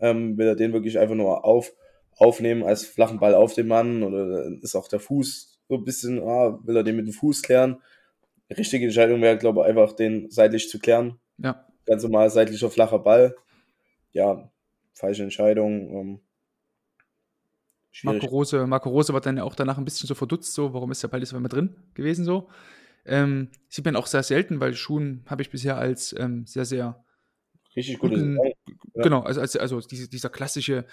Ähm, 0.00 0.36
will 0.38 0.46
er 0.46 0.56
den 0.56 0.72
wirklich 0.72 0.98
einfach 0.98 1.14
nur 1.14 1.44
auf, 1.44 1.72
aufnehmen 2.16 2.64
als 2.64 2.84
flachen 2.84 3.20
Ball 3.20 3.34
auf 3.34 3.54
den 3.54 3.68
Mann 3.68 4.02
oder 4.02 4.50
ist 4.62 4.74
auch 4.74 4.88
der 4.88 5.00
Fuß 5.00 5.60
so 5.68 5.76
ein 5.76 5.84
bisschen, 5.84 6.20
ah, 6.20 6.58
will 6.64 6.76
er 6.76 6.82
den 6.82 6.96
mit 6.96 7.06
dem 7.06 7.12
Fuß 7.12 7.42
klären? 7.42 7.80
Die 8.50 8.54
richtige 8.54 8.84
Entscheidung 8.84 9.22
wäre, 9.22 9.38
glaube 9.38 9.60
ich, 9.60 9.66
einfach 9.66 9.92
den 9.94 10.30
seitlich 10.30 10.68
zu 10.68 10.78
klären. 10.78 11.18
Ja, 11.38 11.66
Ganz 11.86 12.02
normal 12.02 12.30
seitlicher 12.30 12.70
flacher 12.70 12.98
Ball. 12.98 13.34
Ja, 14.12 14.50
falsche 14.92 15.22
Entscheidung. 15.22 15.90
Ähm, 15.90 16.20
schwierig. 17.92 18.22
Marco 18.22 18.34
Rose, 18.34 18.66
Marco 18.66 18.90
Rose 18.90 19.12
war 19.12 19.20
dann 19.20 19.36
ja 19.36 19.44
auch 19.44 19.54
danach 19.54 19.78
ein 19.78 19.84
bisschen 19.84 20.08
so 20.08 20.14
verdutzt, 20.14 20.54
so, 20.54 20.74
warum 20.74 20.90
ist 20.90 21.02
der 21.02 21.08
Ball 21.08 21.20
jetzt 21.20 21.32
auf 21.32 21.36
einmal 21.36 21.48
drin 21.48 21.76
gewesen 21.94 22.24
so. 22.24 22.48
Ähm, 23.04 23.50
sieht 23.68 23.84
man 23.84 23.96
auch 23.96 24.06
sehr 24.06 24.22
selten, 24.22 24.60
weil 24.60 24.74
Schuhen 24.74 25.24
habe 25.26 25.42
ich 25.42 25.50
bisher 25.50 25.76
als 25.76 26.14
ähm, 26.18 26.46
sehr, 26.46 26.64
sehr 26.64 27.04
Richtig 27.76 27.98
gute 27.98 28.14
guten, 28.14 28.36
Saison. 28.36 28.52
Ja. 28.94 29.02
genau, 29.02 29.20
also, 29.20 29.40
also, 29.40 29.58
also 29.58 29.80
diese, 29.80 30.08
dieser 30.08 30.30
klassische 30.30 30.86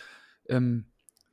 ähm, 0.48 0.86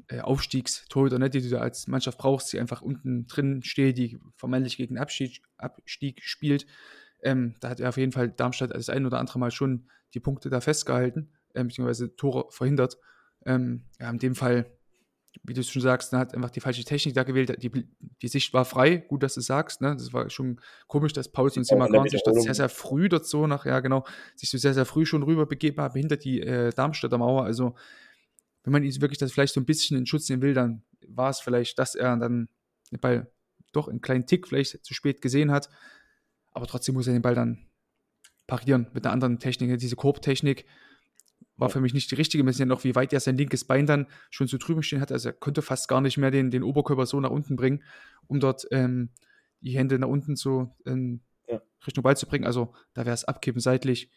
äh, 0.08 0.20
Aufstiegstorhüter, 0.20 1.18
ne, 1.18 1.30
die 1.30 1.42
du 1.42 1.48
da 1.48 1.58
als 1.58 1.86
Mannschaft 1.86 2.18
brauchst, 2.18 2.52
die 2.52 2.60
einfach 2.60 2.82
unten 2.82 3.26
drin 3.26 3.62
steht, 3.62 3.98
die 3.98 4.18
vermeintlich 4.36 4.76
gegen 4.76 4.98
Abstieg, 4.98 5.42
Abstieg 5.56 6.22
spielt. 6.22 6.66
Ähm, 7.22 7.54
da 7.60 7.70
hat 7.70 7.80
er 7.80 7.88
auf 7.88 7.96
jeden 7.96 8.12
Fall 8.12 8.28
Darmstadt 8.28 8.74
das 8.74 8.88
ein 8.88 9.06
oder 9.06 9.18
andere 9.18 9.38
Mal 9.38 9.50
schon 9.50 9.88
die 10.14 10.20
Punkte 10.20 10.50
da 10.50 10.60
festgehalten, 10.60 11.32
ähm, 11.54 11.68
beziehungsweise 11.68 12.14
Tore 12.16 12.46
verhindert. 12.50 12.98
Ähm, 13.44 13.84
ja, 13.98 14.10
in 14.10 14.18
dem 14.18 14.34
Fall, 14.34 14.66
wie 15.42 15.54
du 15.54 15.60
es 15.60 15.70
schon 15.70 15.82
sagst, 15.82 16.12
ne, 16.12 16.18
hat 16.18 16.34
einfach 16.34 16.50
die 16.50 16.60
falsche 16.60 16.84
Technik 16.84 17.14
da 17.14 17.22
gewählt. 17.22 17.62
Die, 17.62 17.70
die 18.22 18.28
Sicht 18.28 18.52
war 18.52 18.64
frei, 18.64 18.96
gut, 18.96 19.22
dass 19.22 19.34
du 19.34 19.40
sagst. 19.40 19.80
Ne? 19.80 19.94
Das 19.96 20.12
war 20.12 20.28
schon 20.30 20.60
komisch, 20.86 21.12
dass 21.12 21.30
Pauls 21.30 21.56
und 21.56 21.64
Simakan 21.64 22.08
sich 22.08 22.22
dort 22.24 22.40
sehr, 22.40 22.54
sehr 22.54 22.68
früh 22.68 23.08
dort 23.08 23.26
so 23.26 23.46
nach, 23.46 23.66
ja 23.66 23.80
genau, 23.80 24.04
sich 24.34 24.50
so 24.50 24.58
sehr, 24.58 24.74
sehr 24.74 24.84
früh 24.84 25.06
schon 25.06 25.22
rüber 25.22 25.46
begeben 25.46 25.80
haben, 25.80 25.98
hinter 25.98 26.16
die 26.16 26.40
äh, 26.40 26.70
Darmstädter 26.72 27.18
Mauer. 27.18 27.44
Also, 27.44 27.74
wenn 28.64 28.72
man 28.72 28.82
ihn 28.82 29.00
wirklich 29.00 29.18
das 29.18 29.32
vielleicht 29.32 29.54
so 29.54 29.60
ein 29.60 29.66
bisschen 29.66 29.96
in 29.96 30.06
Schutz 30.06 30.28
nehmen 30.28 30.42
will, 30.42 30.54
dann 30.54 30.82
war 31.06 31.30
es 31.30 31.40
vielleicht, 31.40 31.78
dass 31.78 31.94
er 31.94 32.16
dann 32.16 32.48
den 32.90 33.00
Ball 33.00 33.30
doch 33.72 33.88
einen 33.88 34.00
kleinen 34.00 34.26
Tick 34.26 34.48
vielleicht 34.48 34.84
zu 34.84 34.94
spät 34.94 35.22
gesehen 35.22 35.50
hat. 35.50 35.68
Aber 36.52 36.66
trotzdem 36.66 36.94
muss 36.94 37.06
er 37.06 37.12
den 37.12 37.22
Ball 37.22 37.34
dann 37.34 37.68
parieren 38.46 38.88
mit 38.92 39.04
einer 39.04 39.12
anderen 39.12 39.38
Technik. 39.38 39.78
Diese 39.78 39.96
Korbtechnik 39.96 40.66
war 41.56 41.70
für 41.70 41.80
mich 41.80 41.94
nicht 41.94 42.10
die 42.10 42.14
richtige. 42.14 42.48
Ja 42.48 42.66
noch, 42.66 42.84
wie 42.84 42.94
weit 42.94 43.12
er 43.12 43.20
sein 43.20 43.36
linkes 43.36 43.64
Bein 43.64 43.86
dann 43.86 44.06
schon 44.30 44.46
so 44.46 44.58
drüben 44.58 44.82
stehen 44.82 45.00
hat. 45.00 45.12
Also 45.12 45.30
er 45.30 45.32
konnte 45.32 45.62
fast 45.62 45.88
gar 45.88 46.00
nicht 46.00 46.18
mehr 46.18 46.30
den, 46.30 46.50
den 46.50 46.62
Oberkörper 46.62 47.06
so 47.06 47.18
nach 47.20 47.30
unten 47.30 47.56
bringen, 47.56 47.82
um 48.26 48.40
dort 48.40 48.66
ähm, 48.70 49.10
die 49.60 49.76
Hände 49.76 49.98
nach 49.98 50.08
unten 50.08 50.36
so 50.36 50.74
ähm, 50.84 51.20
Ja. 51.48 51.62
Richtung 51.86 52.02
Ball 52.02 52.16
zu 52.16 52.26
bringen. 52.26 52.44
Also 52.44 52.74
da 52.94 53.04
wäre 53.04 53.14
es 53.14 53.24
abkippen 53.24 53.60
seitlich. 53.60 54.10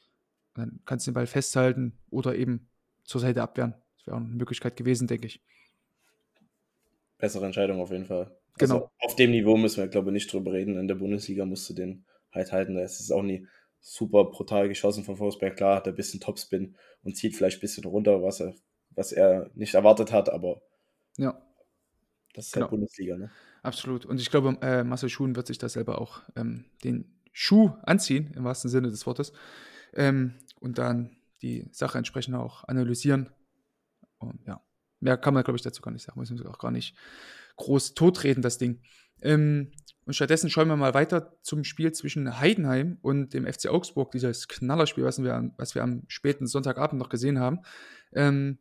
Dann 0.53 0.81
kannst 0.85 1.07
du 1.07 1.11
den 1.11 1.15
Ball 1.15 1.27
festhalten 1.27 1.97
oder 2.09 2.35
eben 2.35 2.69
zur 3.03 3.21
Seite 3.21 3.41
abwehren. 3.41 3.75
Das 3.97 4.07
wäre 4.07 4.17
auch 4.17 4.21
eine 4.21 4.29
Möglichkeit 4.29 4.75
gewesen, 4.75 5.07
denke 5.07 5.27
ich. 5.27 5.41
Bessere 7.17 7.45
Entscheidung 7.45 7.79
auf 7.79 7.91
jeden 7.91 8.05
Fall. 8.05 8.35
Genau. 8.57 8.75
Also 8.75 8.89
auf 8.99 9.15
dem 9.15 9.31
Niveau 9.31 9.57
müssen 9.57 9.77
wir, 9.81 9.87
glaube 9.87 10.09
ich, 10.09 10.13
nicht 10.13 10.31
drüber 10.31 10.53
reden. 10.53 10.77
In 10.77 10.87
der 10.87 10.95
Bundesliga 10.95 11.45
musst 11.45 11.69
du 11.69 11.73
den 11.73 12.05
halt 12.31 12.51
halten. 12.51 12.75
Da 12.75 12.81
ist 12.81 12.99
es 12.99 13.11
auch 13.11 13.23
nie 13.23 13.47
super 13.81 14.25
brutal 14.25 14.67
geschossen 14.69 15.03
von 15.03 15.17
Forsberg. 15.17 15.55
Klar 15.57 15.77
hat 15.77 15.87
er 15.87 15.93
ein 15.93 15.95
bisschen 15.95 16.19
Topspin 16.19 16.75
und 17.03 17.15
zieht 17.17 17.35
vielleicht 17.35 17.57
ein 17.57 17.61
bisschen 17.61 17.85
runter, 17.85 18.21
was 18.21 18.39
er, 18.41 18.55
was 18.91 19.11
er 19.11 19.49
nicht 19.55 19.73
erwartet 19.75 20.11
hat, 20.11 20.29
aber 20.29 20.61
Ja, 21.17 21.41
das 22.33 22.47
ist 22.47 22.51
Genau. 22.53 22.65
halt 22.65 22.71
Bundesliga, 22.71 23.17
ne? 23.17 23.31
absolut. 23.63 24.05
Und 24.05 24.19
ich 24.21 24.29
glaube, 24.31 24.57
äh, 24.61 24.83
Marcel 24.83 25.09
Schuhen 25.09 25.35
wird 25.35 25.47
sich 25.47 25.57
da 25.57 25.69
selber 25.69 25.99
auch 26.01 26.21
ähm, 26.35 26.65
den 26.83 27.19
Schuh 27.31 27.71
anziehen, 27.83 28.33
im 28.35 28.43
wahrsten 28.43 28.69
Sinne 28.69 28.89
des 28.89 29.05
Wortes. 29.05 29.33
Ähm, 29.93 30.35
und 30.59 30.77
dann 30.77 31.17
die 31.41 31.67
Sache 31.71 31.97
entsprechend 31.97 32.35
auch 32.35 32.63
analysieren. 32.65 33.29
Und 34.17 34.45
ja, 34.45 34.61
mehr 34.99 35.17
kann 35.17 35.33
man, 35.33 35.43
glaube 35.43 35.57
ich, 35.57 35.63
dazu 35.63 35.81
gar 35.81 35.91
nicht 35.91 36.03
sagen. 36.03 36.19
Müssen 36.19 36.39
wir 36.39 36.49
auch 36.49 36.59
gar 36.59 36.71
nicht 36.71 36.95
groß 37.57 37.93
totreden, 37.93 38.41
das 38.41 38.57
Ding. 38.57 38.81
Ähm, 39.21 39.71
und 40.05 40.13
stattdessen 40.13 40.49
schauen 40.49 40.67
wir 40.67 40.75
mal 40.75 40.93
weiter 40.95 41.33
zum 41.43 41.63
Spiel 41.63 41.91
zwischen 41.91 42.39
Heidenheim 42.39 42.97
und 43.01 43.33
dem 43.33 43.45
FC 43.45 43.67
Augsburg, 43.69 44.11
dieses 44.11 44.47
Knallerspiel, 44.47 45.03
was 45.03 45.21
wir, 45.23 45.35
am- 45.35 45.53
was 45.57 45.75
wir 45.75 45.83
am 45.83 46.03
späten 46.07 46.47
Sonntagabend 46.47 46.99
noch 46.99 47.09
gesehen 47.09 47.39
haben. 47.39 47.59
Ähm, 48.13 48.57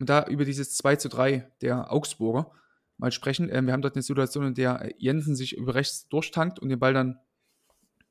und 0.00 0.08
da 0.08 0.24
über 0.26 0.44
dieses 0.44 0.76
2 0.76 0.96
zu 0.96 1.08
3 1.08 1.50
der 1.62 1.92
Augsburger 1.92 2.52
mal 2.96 3.10
sprechen. 3.10 3.48
Ähm, 3.50 3.66
wir 3.66 3.72
haben 3.72 3.82
dort 3.82 3.96
eine 3.96 4.02
Situation, 4.02 4.46
in 4.46 4.54
der 4.54 4.92
Jensen 4.98 5.34
sich 5.34 5.56
über 5.56 5.74
rechts 5.74 6.06
durchtankt 6.08 6.60
und 6.60 6.68
den 6.68 6.78
Ball 6.78 6.94
dann 6.94 7.18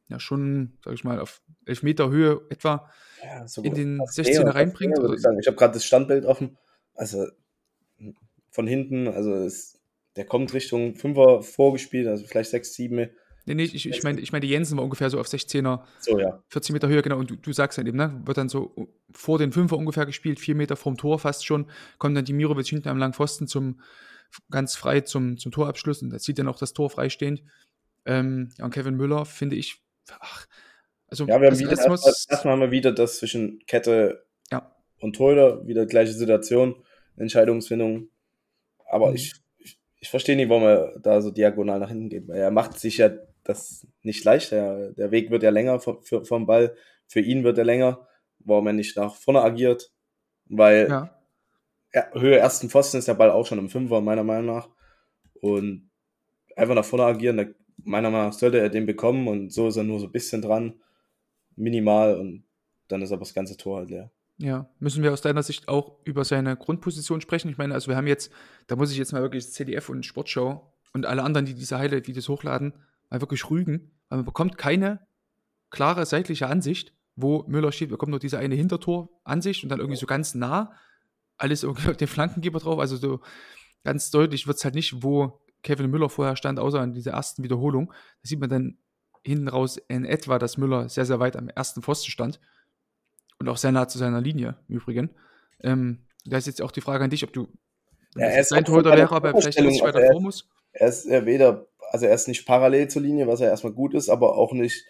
ja 0.09 0.19
schon, 0.19 0.77
sag 0.83 0.93
ich 0.93 1.03
mal, 1.03 1.19
auf 1.19 1.41
11 1.65 1.83
Meter 1.83 2.09
Höhe 2.09 2.41
etwa 2.49 2.89
Ja, 3.23 3.47
so 3.47 3.61
in 3.61 3.73
den 3.73 3.97
fast 3.97 4.17
16er 4.19 4.23
näher, 4.31 4.41
fast 4.43 4.55
reinbringt, 4.55 4.97
sagen. 5.21 5.39
ich 5.39 5.47
habe 5.47 5.55
gerade 5.57 5.73
das 5.73 5.85
Standbild 5.85 6.25
offen. 6.25 6.57
Also 6.95 7.27
von 8.51 8.67
hinten, 8.67 9.07
also 9.07 9.33
es, 9.35 9.76
der 10.17 10.25
kommt 10.25 10.53
Richtung 10.53 10.95
Fünfer 10.95 11.41
vorgespielt, 11.43 12.07
also 12.07 12.25
vielleicht 12.25 12.49
6, 12.49 12.73
7. 12.73 13.09
Nee, 13.45 13.55
nee, 13.55 13.63
ich, 13.63 13.87
ich 13.87 14.03
meine, 14.03 14.19
ich 14.19 14.33
meine, 14.33 14.45
Jensen 14.45 14.77
war 14.77 14.83
ungefähr 14.83 15.09
so 15.09 15.19
auf 15.21 15.27
16er, 15.27 15.83
So, 15.99 16.19
ja. 16.19 16.43
14 16.49 16.73
Meter 16.73 16.89
Höhe, 16.89 17.01
genau, 17.01 17.17
und 17.17 17.29
du, 17.29 17.35
du 17.37 17.53
sagst 17.53 17.77
dann 17.77 17.87
eben, 17.87 17.97
ne, 17.97 18.21
wird 18.25 18.37
dann 18.37 18.49
so 18.49 18.75
vor 19.11 19.37
den 19.37 19.53
Fünfer 19.53 19.77
ungefähr 19.77 20.05
gespielt, 20.05 20.39
vier 20.41 20.53
Meter 20.55 20.75
vorm 20.75 20.97
Tor 20.97 21.17
fast 21.17 21.45
schon, 21.45 21.67
kommt 21.97 22.17
dann 22.17 22.25
die 22.25 22.33
Mirovic 22.33 22.67
hinten 22.67 22.89
am 22.89 22.97
langen 22.97 23.13
Pfosten 23.13 23.47
zum, 23.47 23.79
ganz 24.51 24.75
frei 24.75 24.99
zum, 25.01 25.37
zum 25.37 25.53
Torabschluss 25.53 26.01
und 26.01 26.09
da 26.09 26.19
sieht 26.19 26.39
dann 26.39 26.49
auch 26.49 26.57
das 26.59 26.73
Tor 26.73 26.89
freistehend. 26.89 27.41
Ähm, 28.05 28.49
ja, 28.57 28.65
und 28.65 28.73
Kevin 28.73 28.95
Müller 28.95 29.23
finde 29.25 29.55
ich, 29.55 29.81
ach, 30.19 30.45
also, 31.07 31.25
Ja, 31.25 31.39
wir 31.39 31.49
haben 31.49 31.57
wieder, 31.57 31.69
erstmal, 31.71 31.99
erstmal 32.29 32.53
haben 32.53 32.61
wir 32.61 32.71
wieder 32.71 32.91
das 32.91 33.19
zwischen 33.19 33.59
Kette 33.65 34.25
ja, 34.51 34.75
und 34.99 35.15
Torhüter, 35.15 35.65
wieder 35.65 35.85
gleiche 35.85 36.11
Situation, 36.11 36.75
Entscheidungsfindung. 37.15 38.09
Aber 38.89 39.09
Mhm. 39.09 39.15
ich, 39.15 39.33
ich 39.99 40.09
verstehe 40.09 40.35
nicht, 40.35 40.49
warum 40.49 40.63
er 40.63 40.99
da 40.99 41.21
so 41.21 41.31
diagonal 41.31 41.79
nach 41.79 41.89
hinten 41.89 42.09
geht, 42.09 42.27
weil 42.27 42.37
er 42.37 42.51
macht 42.51 42.79
sich 42.79 42.97
ja 42.97 43.09
das 43.43 43.87
nicht 44.03 44.23
leichter. 44.23 44.91
Der 44.93 45.11
Weg 45.11 45.31
wird 45.31 45.43
ja 45.43 45.49
länger 45.49 45.79
vom, 45.79 46.01
für, 46.03 46.25
vom 46.25 46.45
Ball, 46.45 46.75
für 47.07 47.19
ihn 47.19 47.43
wird 47.43 47.57
er 47.57 47.65
länger, 47.65 48.07
warum 48.39 48.67
er 48.67 48.73
nicht 48.73 48.95
nach 48.97 49.15
vorne 49.15 49.41
agiert, 49.41 49.91
weil 50.45 50.87
Ja. 50.89 51.09
ja, 51.93 52.11
Höhe 52.13 52.37
ersten 52.37 52.69
Pfosten 52.69 52.97
ist 52.97 53.07
der 53.07 53.15
Ball 53.15 53.31
auch 53.31 53.45
schon 53.45 53.59
im 53.59 53.69
Fünfer, 53.69 54.01
meiner 54.01 54.23
Meinung 54.23 54.55
nach. 54.55 54.69
Und 55.41 55.89
einfach 56.55 56.75
nach 56.75 56.85
vorne 56.85 57.05
agieren, 57.05 57.37
da, 57.37 57.45
meiner 57.83 58.09
Meinung 58.09 58.27
nach 58.27 58.33
sollte 58.33 58.59
er 58.59 58.69
den 58.69 58.85
bekommen 58.85 59.27
und 59.27 59.51
so 59.51 59.67
ist 59.67 59.77
er 59.77 59.83
nur 59.83 59.99
so 59.99 60.07
ein 60.07 60.11
bisschen 60.11 60.41
dran, 60.41 60.81
minimal 61.55 62.19
und 62.19 62.43
dann 62.87 63.01
ist 63.01 63.11
aber 63.11 63.19
das 63.21 63.33
ganze 63.33 63.57
Tor 63.57 63.79
halt 63.79 63.89
leer. 63.89 64.11
Ja, 64.39 64.69
müssen 64.79 65.01
wir 65.01 65.11
aus 65.11 65.21
deiner 65.21 65.41
Sicht 65.41 65.67
auch 65.67 65.97
über 66.03 66.23
seine 66.23 66.55
Grundposition 66.55 67.21
sprechen? 67.21 67.49
Ich 67.49 67.57
meine, 67.57 67.73
also 67.73 67.87
wir 67.87 67.95
haben 67.95 68.05
jetzt, 68.05 68.31
da 68.67 68.75
muss 68.75 68.91
ich 68.91 68.97
jetzt 68.97 69.11
mal 69.11 69.23
wirklich 69.23 69.51
CDF 69.51 69.89
und 69.89 70.05
Sportschau 70.05 70.73
und 70.93 71.07
alle 71.07 71.23
anderen, 71.23 71.45
die 71.45 71.55
diese 71.55 71.79
Highlight-Videos 71.79 72.29
hochladen, 72.29 72.73
mal 73.09 73.21
wirklich 73.21 73.49
rügen, 73.49 73.91
weil 74.09 74.19
man 74.19 74.25
bekommt 74.25 74.57
keine 74.57 75.07
klare 75.71 76.05
seitliche 76.05 76.47
Ansicht, 76.47 76.93
wo 77.15 77.43
Müller 77.47 77.71
steht. 77.71 77.89
Wir 77.89 77.95
bekommen 77.95 78.11
nur 78.11 78.19
diese 78.19 78.37
eine 78.37 78.53
Hintertor-Ansicht 78.53 79.63
und 79.63 79.69
dann 79.69 79.79
irgendwie 79.79 79.97
so 79.97 80.05
ganz 80.05 80.35
nah 80.35 80.71
alles 81.37 81.63
irgendwie 81.63 81.89
auf 81.89 81.97
den 81.97 82.07
Flankengeber 82.07 82.59
drauf. 82.59 82.79
Also 82.79 82.95
so 82.97 83.21
ganz 83.83 84.11
deutlich 84.11 84.45
wird 84.45 84.57
es 84.57 84.63
halt 84.63 84.75
nicht, 84.75 85.01
wo 85.01 85.41
Kevin 85.63 85.89
Müller 85.89 86.09
vorher 86.09 86.35
stand, 86.35 86.59
außer 86.59 86.83
in 86.83 86.93
dieser 86.93 87.11
ersten 87.11 87.43
Wiederholung. 87.43 87.91
Da 88.21 88.27
sieht 88.29 88.39
man 88.39 88.49
dann 88.49 88.77
hinten 89.23 89.47
raus 89.47 89.77
in 89.87 90.05
etwa, 90.05 90.37
dass 90.37 90.57
Müller 90.57 90.89
sehr, 90.89 91.05
sehr 91.05 91.19
weit 91.19 91.35
am 91.35 91.49
ersten 91.49 91.81
Pfosten 91.81 92.11
stand 92.11 92.39
und 93.39 93.49
auch 93.49 93.57
sehr 93.57 93.71
nah 93.71 93.87
zu 93.87 93.97
seiner 93.97 94.21
Linie 94.21 94.55
im 94.67 94.77
Übrigen. 94.77 95.09
Ähm, 95.61 95.99
da 96.25 96.37
ist 96.37 96.47
jetzt 96.47 96.61
auch 96.61 96.71
die 96.71 96.81
Frage 96.81 97.03
an 97.03 97.09
dich, 97.09 97.23
ob 97.23 97.33
du 97.33 97.47
Ja, 98.15 98.25
er 98.27 98.41
ist 98.41 98.49
sein 98.49 98.63
auch 98.63 98.67
Torhüter 98.67 98.95
wäre, 98.95 99.15
aber 99.15 99.29
vielleicht 99.39 99.59
nicht 99.59 99.81
weiter 99.81 99.97
also 99.97 100.07
er- 100.07 100.11
vor 100.13 100.21
muss. 100.21 100.47
Er 100.73 100.87
ist 100.89 101.05
ja 101.07 101.25
weder, 101.25 101.65
also 101.91 102.05
er 102.05 102.13
ist 102.13 102.27
nicht 102.27 102.45
parallel 102.45 102.87
zur 102.87 103.01
Linie, 103.01 103.27
was 103.27 103.39
ja 103.39 103.47
erstmal 103.47 103.73
gut 103.73 103.93
ist, 103.95 104.09
aber 104.09 104.37
auch 104.37 104.53
nicht 104.53 104.85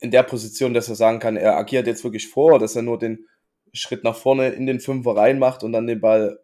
in 0.00 0.10
der 0.10 0.24
Position, 0.24 0.74
dass 0.74 0.88
er 0.88 0.96
sagen 0.96 1.20
kann, 1.20 1.36
er 1.36 1.56
agiert 1.56 1.86
jetzt 1.86 2.02
wirklich 2.02 2.28
vor, 2.28 2.58
dass 2.58 2.74
er 2.74 2.82
nur 2.82 2.98
den 2.98 3.26
Schritt 3.72 4.02
nach 4.04 4.16
vorne 4.16 4.48
in 4.50 4.66
den 4.66 4.80
Fünfer 4.80 5.16
reinmacht 5.16 5.62
und 5.62 5.72
dann 5.72 5.86
den 5.86 6.00
Ball, 6.00 6.40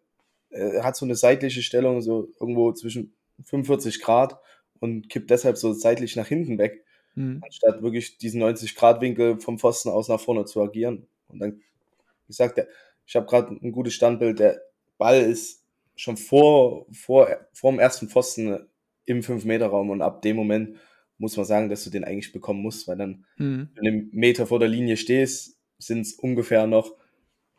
er 0.49 0.83
hat 0.83 0.95
so 0.95 1.05
eine 1.05 1.15
seitliche 1.15 1.61
Stellung, 1.61 2.01
so 2.01 2.29
irgendwo 2.39 2.71
zwischen 2.73 3.13
45 3.43 4.01
Grad 4.01 4.37
und 4.79 5.09
kippt 5.09 5.29
deshalb 5.29 5.57
so 5.57 5.73
seitlich 5.73 6.15
nach 6.15 6.27
hinten 6.27 6.57
weg, 6.57 6.85
Mhm. 7.15 7.41
anstatt 7.45 7.81
wirklich 7.83 8.17
diesen 8.19 8.41
90-Grad-Winkel 8.41 9.39
vom 9.41 9.59
Pfosten 9.59 9.89
aus 9.89 10.07
nach 10.07 10.19
vorne 10.21 10.45
zu 10.45 10.61
agieren. 10.61 11.07
Und 11.31 11.39
dann, 11.39 11.53
wie 11.53 12.27
gesagt, 12.27 12.57
der, 12.57 12.67
ich 13.05 13.15
habe 13.15 13.25
gerade 13.25 13.53
ein 13.53 13.71
gutes 13.71 13.93
Standbild, 13.93 14.39
der 14.39 14.61
Ball 14.97 15.21
ist 15.21 15.63
schon 15.95 16.17
vor, 16.17 16.85
vor, 16.91 17.27
vor 17.53 17.71
dem 17.71 17.79
ersten 17.79 18.09
Pfosten 18.09 18.67
im 19.05 19.21
5-Meter-Raum 19.21 19.89
und 19.89 20.01
ab 20.01 20.21
dem 20.21 20.35
Moment 20.35 20.77
muss 21.17 21.37
man 21.37 21.45
sagen, 21.45 21.69
dass 21.69 21.83
du 21.83 21.89
den 21.89 22.03
eigentlich 22.03 22.31
bekommen 22.31 22.61
musst, 22.61 22.87
weil 22.87 22.97
dann 22.97 23.25
Mhm. 23.41 23.69
wenn 23.75 23.83
du 23.83 23.89
einen 23.89 24.09
Meter 24.11 24.47
vor 24.47 24.59
der 24.59 24.69
Linie 24.69 24.97
stehst, 24.97 25.57
sind 25.77 26.01
es 26.01 26.13
ungefähr 26.13 26.67
noch 26.67 26.95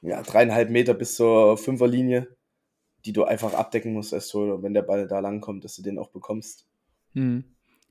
ja, 0.00 0.22
dreieinhalb 0.22 0.70
Meter 0.70 0.94
bis 0.94 1.16
zur 1.16 1.58
Fünferlinie, 1.58 2.28
die 3.04 3.12
du 3.12 3.24
einfach 3.24 3.54
abdecken 3.54 3.92
musst 3.92 4.14
als 4.14 4.28
Torhüter, 4.28 4.62
wenn 4.62 4.74
der 4.74 4.82
Ball 4.82 5.06
da 5.06 5.20
langkommt, 5.20 5.64
dass 5.64 5.76
du 5.76 5.82
den 5.82 5.98
auch 5.98 6.10
bekommst. 6.10 6.66
Mhm. 7.14 7.44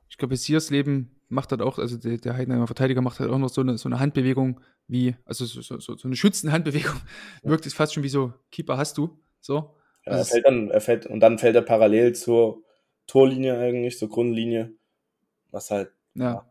Ich 0.09 0.17
glaube, 0.17 0.35
Siersleben 0.35 1.20
macht 1.31 1.51
halt 1.51 1.61
auch, 1.61 1.79
also 1.79 1.97
der, 1.97 2.17
der 2.17 2.35
Heidenheimer 2.35 2.67
Verteidiger 2.67 3.01
macht 3.01 3.19
halt 3.19 3.29
auch 3.31 3.37
noch 3.39 3.49
so 3.49 3.61
eine, 3.61 3.77
so 3.77 3.89
eine 3.89 3.99
Handbewegung 3.99 4.59
wie, 4.87 5.15
also 5.25 5.45
so, 5.45 5.61
so, 5.61 5.79
so 5.95 6.07
eine 6.07 6.15
schützende 6.15 6.53
Handbewegung. 6.53 7.01
Wirkt 7.43 7.65
es 7.65 7.73
fast 7.73 7.93
schon 7.93 8.03
wie 8.03 8.09
so, 8.09 8.33
Keeper 8.51 8.77
hast 8.77 8.97
du. 8.97 9.17
So. 9.39 9.55
Ja, 9.55 9.63
er 10.05 10.11
Also 10.13 10.21
es- 10.23 10.29
fällt 10.29 10.45
dann, 10.45 10.69
er 10.69 10.81
fällt, 10.81 11.05
und 11.07 11.19
dann 11.21 11.39
fällt 11.39 11.55
er 11.55 11.61
parallel 11.63 12.13
zur 12.13 12.63
Torlinie 13.07 13.57
eigentlich, 13.57 13.97
zur 13.97 14.09
Grundlinie, 14.09 14.73
was 15.51 15.71
halt, 15.71 15.91
Ja. 16.13 16.45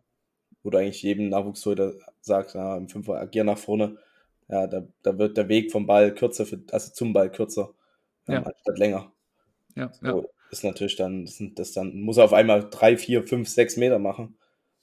wo 0.63 0.71
du 0.71 0.79
eigentlich 0.79 1.03
jedem 1.03 1.29
Nachwuchstorhüter 1.29 1.95
sagst, 2.21 2.55
ja, 2.55 2.77
im 2.77 2.89
Fünfer 2.89 3.21
agier 3.21 3.45
nach 3.45 3.59
vorne, 3.59 3.97
ja, 4.49 4.67
da, 4.67 4.87
da 5.03 5.17
wird 5.19 5.37
der 5.37 5.49
Weg 5.49 5.71
vom 5.73 5.87
Ball 5.87 6.15
kürzer, 6.15 6.45
für, 6.47 6.61
also 6.73 6.93
zum 6.93 7.13
Ball 7.13 7.31
kürzer, 7.31 7.73
ähm, 8.29 8.35
Ja. 8.35 8.43
anstatt 8.43 8.79
länger. 8.79 9.13
Ja, 9.77 9.93
So 9.93 10.07
ja. 10.23 10.29
ist 10.51 10.65
natürlich 10.65 10.97
dann, 10.97 11.25
das, 11.27 11.37
sind, 11.37 11.59
das 11.59 11.73
dann 11.73 12.01
muss 12.01 12.17
er 12.17 12.25
auf 12.25 12.33
einmal 12.33 12.69
drei, 12.69 12.97
vier, 12.97 13.23
fünf, 13.27 13.49
sechs 13.49 13.77
Meter 13.77 13.99
machen, 14.01 14.37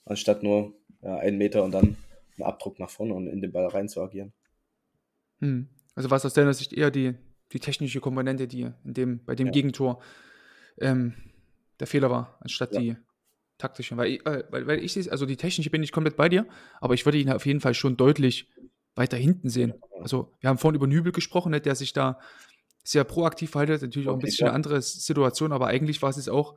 anstatt 0.08 0.42
nur 0.42 0.74
ja, 1.02 1.16
einen 1.18 1.38
Meter 1.38 1.62
und 1.64 1.72
dann 1.72 1.96
einen 2.36 2.46
Abdruck 2.46 2.78
nach 2.78 2.90
vorne 2.90 3.14
und 3.14 3.26
in 3.26 3.40
den 3.40 3.52
Ball 3.52 3.66
rein 3.66 3.88
zu 3.88 4.02
agieren. 4.02 4.32
Hm. 5.40 5.68
Also 5.94 6.10
war 6.10 6.16
es 6.16 6.24
aus 6.24 6.34
deiner 6.34 6.54
Sicht 6.54 6.72
eher 6.72 6.90
die, 6.90 7.14
die 7.52 7.60
technische 7.60 8.00
Komponente, 8.00 8.46
die 8.48 8.70
in 8.84 8.94
dem, 8.94 9.24
bei 9.24 9.34
dem 9.34 9.46
Ja. 9.48 9.52
Gegentor 9.52 10.00
ähm, 10.80 11.14
der 11.80 11.86
Fehler 11.86 12.10
war, 12.10 12.38
anstatt 12.40 12.72
Ja. 12.74 12.80
die 12.80 12.96
taktische. 13.58 13.96
Weil, 13.96 14.08
ich- 14.12 14.26
äh, 14.26 14.44
weil, 14.50 14.66
weil 14.66 14.82
ich 14.84 14.92
sehe, 14.92 15.10
also 15.10 15.26
die 15.26 15.36
technische 15.36 15.70
bin 15.70 15.82
ich 15.82 15.92
komplett 15.92 16.16
bei 16.16 16.28
dir, 16.28 16.46
aber 16.80 16.94
ich 16.94 17.04
würde 17.04 17.18
ihn 17.18 17.30
auf 17.30 17.46
jeden 17.46 17.60
Fall 17.60 17.74
schon 17.74 17.96
deutlich 17.96 18.48
weiter 18.94 19.16
hinten 19.16 19.48
sehen. 19.48 19.74
Also 20.00 20.32
wir 20.40 20.50
haben 20.50 20.58
vorhin 20.58 20.76
über 20.76 20.86
Nübel 20.86 21.12
gesprochen, 21.12 21.50
ne, 21.50 21.60
der 21.60 21.74
sich 21.74 21.92
da 21.92 22.18
sehr 22.84 23.04
proaktiv 23.04 23.50
verhält, 23.50 23.82
natürlich 23.82 24.08
auch 24.08 24.14
ein 24.14 24.18
bisschen 24.20 24.46
eine 24.48 24.54
andere 24.54 24.80
Situation, 24.82 25.52
aber 25.52 25.66
eigentlich 25.66 26.00
war 26.02 26.10
es 26.10 26.16
jetzt 26.16 26.30
auch 26.30 26.56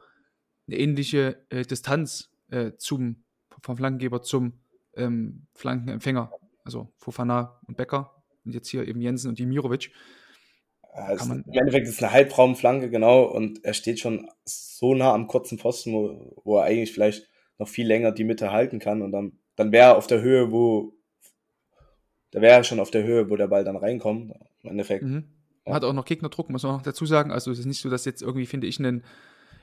eine 0.68 0.78
ähnliche 0.78 1.44
äh, 1.50 1.64
Distanz 1.64 2.30
äh, 2.50 2.72
zum, 2.78 3.24
vom 3.62 3.78
Flankengeber 3.78 4.22
zum 4.22 4.54
ähm, 4.96 5.48
Flankenempfänger. 5.54 6.32
Also 6.64 6.92
Fofana 6.98 7.60
und 7.68 7.78
Becker 7.78 8.24
und 8.46 8.54
jetzt 8.54 8.70
hier 8.70 8.88
eben 8.88 9.02
Jensen 9.02 9.30
und 9.30 9.40
Dimirovic. 9.40 9.92
Man- 10.94 11.44
Im 11.48 11.54
Endeffekt 11.54 11.88
ist 11.88 11.96
es 11.96 12.04
eine 12.04 12.12
Halbraumflanke, 12.12 12.90
genau, 12.90 13.24
und 13.24 13.64
er 13.64 13.74
steht 13.74 14.00
schon 14.00 14.30
so 14.44 14.94
nah 14.94 15.14
am 15.14 15.28
kurzen 15.28 15.58
Pfosten, 15.58 15.94
wo, 15.94 16.42
wo 16.44 16.58
er 16.58 16.66
eigentlich 16.66 16.92
vielleicht 16.92 17.30
noch 17.58 17.68
viel 17.70 17.88
länger 17.88 18.12
die 18.12 18.26
Mitte 18.26 18.52
halten 18.52 18.80
kann 18.80 19.02
und 19.02 19.12
dann, 19.14 19.40
dann 19.56 19.72
wäre 19.72 19.92
er 19.92 19.98
auf 19.98 20.08
der 20.08 20.22
Höhe, 20.22 20.52
wo 20.52 20.94
da 22.32 22.42
wäre 22.42 22.56
er 22.58 22.64
schon 22.64 22.80
auf 22.80 22.92
der 22.92 23.04
Höhe, 23.04 23.30
wo 23.30 23.36
der 23.36 23.48
Ball 23.48 23.64
dann 23.64 23.76
reinkommt. 23.76 24.34
Im 24.64 24.70
Endeffekt. 24.70 25.04
Mhm. 25.04 25.26
Ja. 25.66 25.74
Hat 25.74 25.84
auch 25.84 25.94
noch 25.94 26.06
Gegnerdruck, 26.06 26.50
muss 26.50 26.64
man 26.64 26.74
noch 26.74 26.82
dazu 26.82 27.06
sagen. 27.06 27.32
Also 27.32 27.52
es 27.52 27.60
ist 27.60 27.66
nicht 27.66 27.82
so, 27.82 27.90
dass 27.90 28.06
jetzt 28.06 28.22
irgendwie, 28.22 28.46
finde 28.46 28.68
ich, 28.68 28.80
ein, 28.80 29.04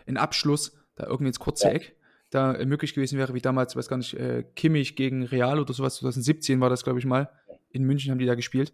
ein 0.07 0.17
Abschluss 0.17 0.77
da 0.95 1.05
irgendwie 1.07 1.29
ins 1.29 1.39
kurze 1.41 1.69
Ja. 1.69 1.75
Eck 1.75 1.97
da 2.31 2.55
äh, 2.55 2.67
möglich 2.67 2.95
gewesen 2.95 3.19
wäre, 3.19 3.35
wie 3.35 3.41
damals, 3.41 3.75
weiß 3.77 3.89
gar 3.89 3.97
nicht, 3.97 4.15
äh, 4.15 4.45
Kimmich 4.55 4.97
gegen 4.97 5.25
Real 5.25 5.61
oder 5.61 5.73
sowas, 5.73 5.97
2017 5.97 6.61
war 6.61 6.71
das, 6.71 6.85
glaube 6.85 6.99
ich 6.99 7.05
mal. 7.07 7.31
In 7.71 7.85
München 7.85 8.11
haben 8.11 8.19
die 8.19 8.27
da 8.27 8.35
gespielt. 8.35 8.73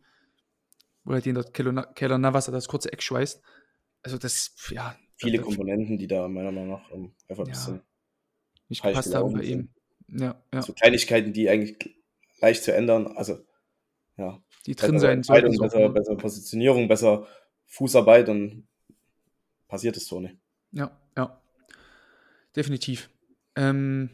Wo 1.04 1.12
halt 1.12 1.26
den 1.26 1.34
dort 1.34 1.52
Keller, 1.52 2.18
Navas 2.18 2.46
das 2.46 2.66
kurze 2.68 2.92
Eck 2.92 3.02
schweißt. 3.02 3.42
Also 4.02 4.18
das, 4.18 4.54
ja. 4.70 4.96
Viele 5.16 5.36
das- 5.38 5.46
Komponenten, 5.46 5.98
die 5.98 6.06
da 6.06 6.26
meiner 6.28 6.50
Meinung 6.50 6.70
nach 6.70 6.90
ähm, 6.90 7.12
einfach 7.28 7.44
ein 7.44 7.48
Ja. 7.48 7.52
bisschen 7.52 7.82
nicht 8.68 8.82
gepasst 8.82 9.14
haben 9.14 9.32
bei 9.34 9.42
ihm. 9.42 9.68
Ja, 10.08 10.40
ja. 10.52 10.62
so 10.62 10.72
Kleinigkeiten, 10.72 11.32
die 11.32 11.48
eigentlich 11.48 11.96
leicht 12.40 12.62
zu 12.64 12.72
ändern. 12.74 13.06
Also, 13.16 13.38
ja, 14.16 14.42
Die 14.66 14.74
drin 14.74 14.98
sein 14.98 15.22
sollten. 15.22 15.56
Besser, 15.58 15.88
bessere 15.90 16.16
Positionierung, 16.16 16.88
besser 16.88 17.26
Fußarbeit 17.66 18.28
und 18.28 18.66
passiert 19.68 19.96
es 19.96 20.06
so 20.06 20.20
nicht. 20.20 20.36
Ja, 20.72 20.98
ja. 21.16 21.40
Definitiv. 22.56 23.10
Ähm, 23.56 24.10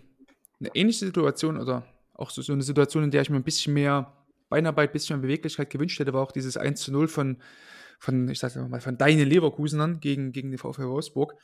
eine 0.61 0.70
ähnliche 0.74 1.07
Situation 1.07 1.59
oder 1.59 1.85
auch 2.14 2.31
so, 2.31 2.42
so 2.42 2.53
eine 2.53 2.62
Situation, 2.62 3.05
in 3.05 3.11
der 3.11 3.22
ich 3.22 3.31
mir 3.31 3.37
ein 3.37 3.42
bisschen 3.44 3.72
mehr 3.74 4.12
Beinarbeit, 4.48 4.90
ein 4.90 4.92
bisschen 4.92 5.16
mehr 5.16 5.22
Beweglichkeit 5.22 5.70
gewünscht 5.70 5.98
hätte, 5.98 6.12
war 6.12 6.22
auch 6.22 6.33
dieses 6.33 6.57
1 6.57 6.81
zu 6.81 6.92
0 6.92 7.09
von, 7.09 7.38
von 7.98 8.29
ich 8.29 8.38
sag 8.38 8.55
mal, 8.68 8.81
von 8.81 8.98
deinen 8.98 9.26
Leverkusenern 9.26 10.00
gegen, 10.00 10.33
gegen 10.33 10.50
den 10.50 10.59
VfL 10.59 10.88
Wolfsburg. 10.88 11.35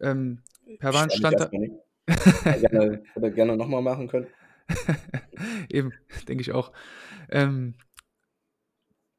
Ähm, 0.00 0.42
Perwan 0.78 1.10
stand 1.10 1.40
da, 1.40 1.46
gerne, 1.46 3.02
hätte 3.14 3.32
gerne 3.32 3.56
nochmal 3.56 3.82
machen 3.82 4.08
können. 4.08 4.26
eben, 5.70 5.92
denke 6.28 6.42
ich 6.42 6.52
auch. 6.52 6.72
Ähm, 7.30 7.74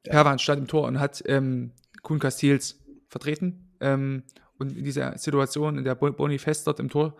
Ja. 0.06 0.14
Perwan 0.14 0.40
stand 0.40 0.62
im 0.62 0.68
Tor 0.68 0.88
und 0.88 1.00
hat 1.00 1.24
ähm, 1.26 1.72
Kuhn 2.04 2.20
Castells 2.20 2.80
vertreten. 3.10 3.72
Ähm, 3.80 4.24
und 4.58 4.76
in 4.78 4.84
dieser 4.84 5.18
Situation, 5.18 5.78
in 5.78 5.84
der 5.84 5.96
Bo- 5.96 6.12
Boni 6.12 6.38
Fest 6.38 6.68
dort 6.68 6.80
im 6.80 6.90
Tor, 6.90 7.18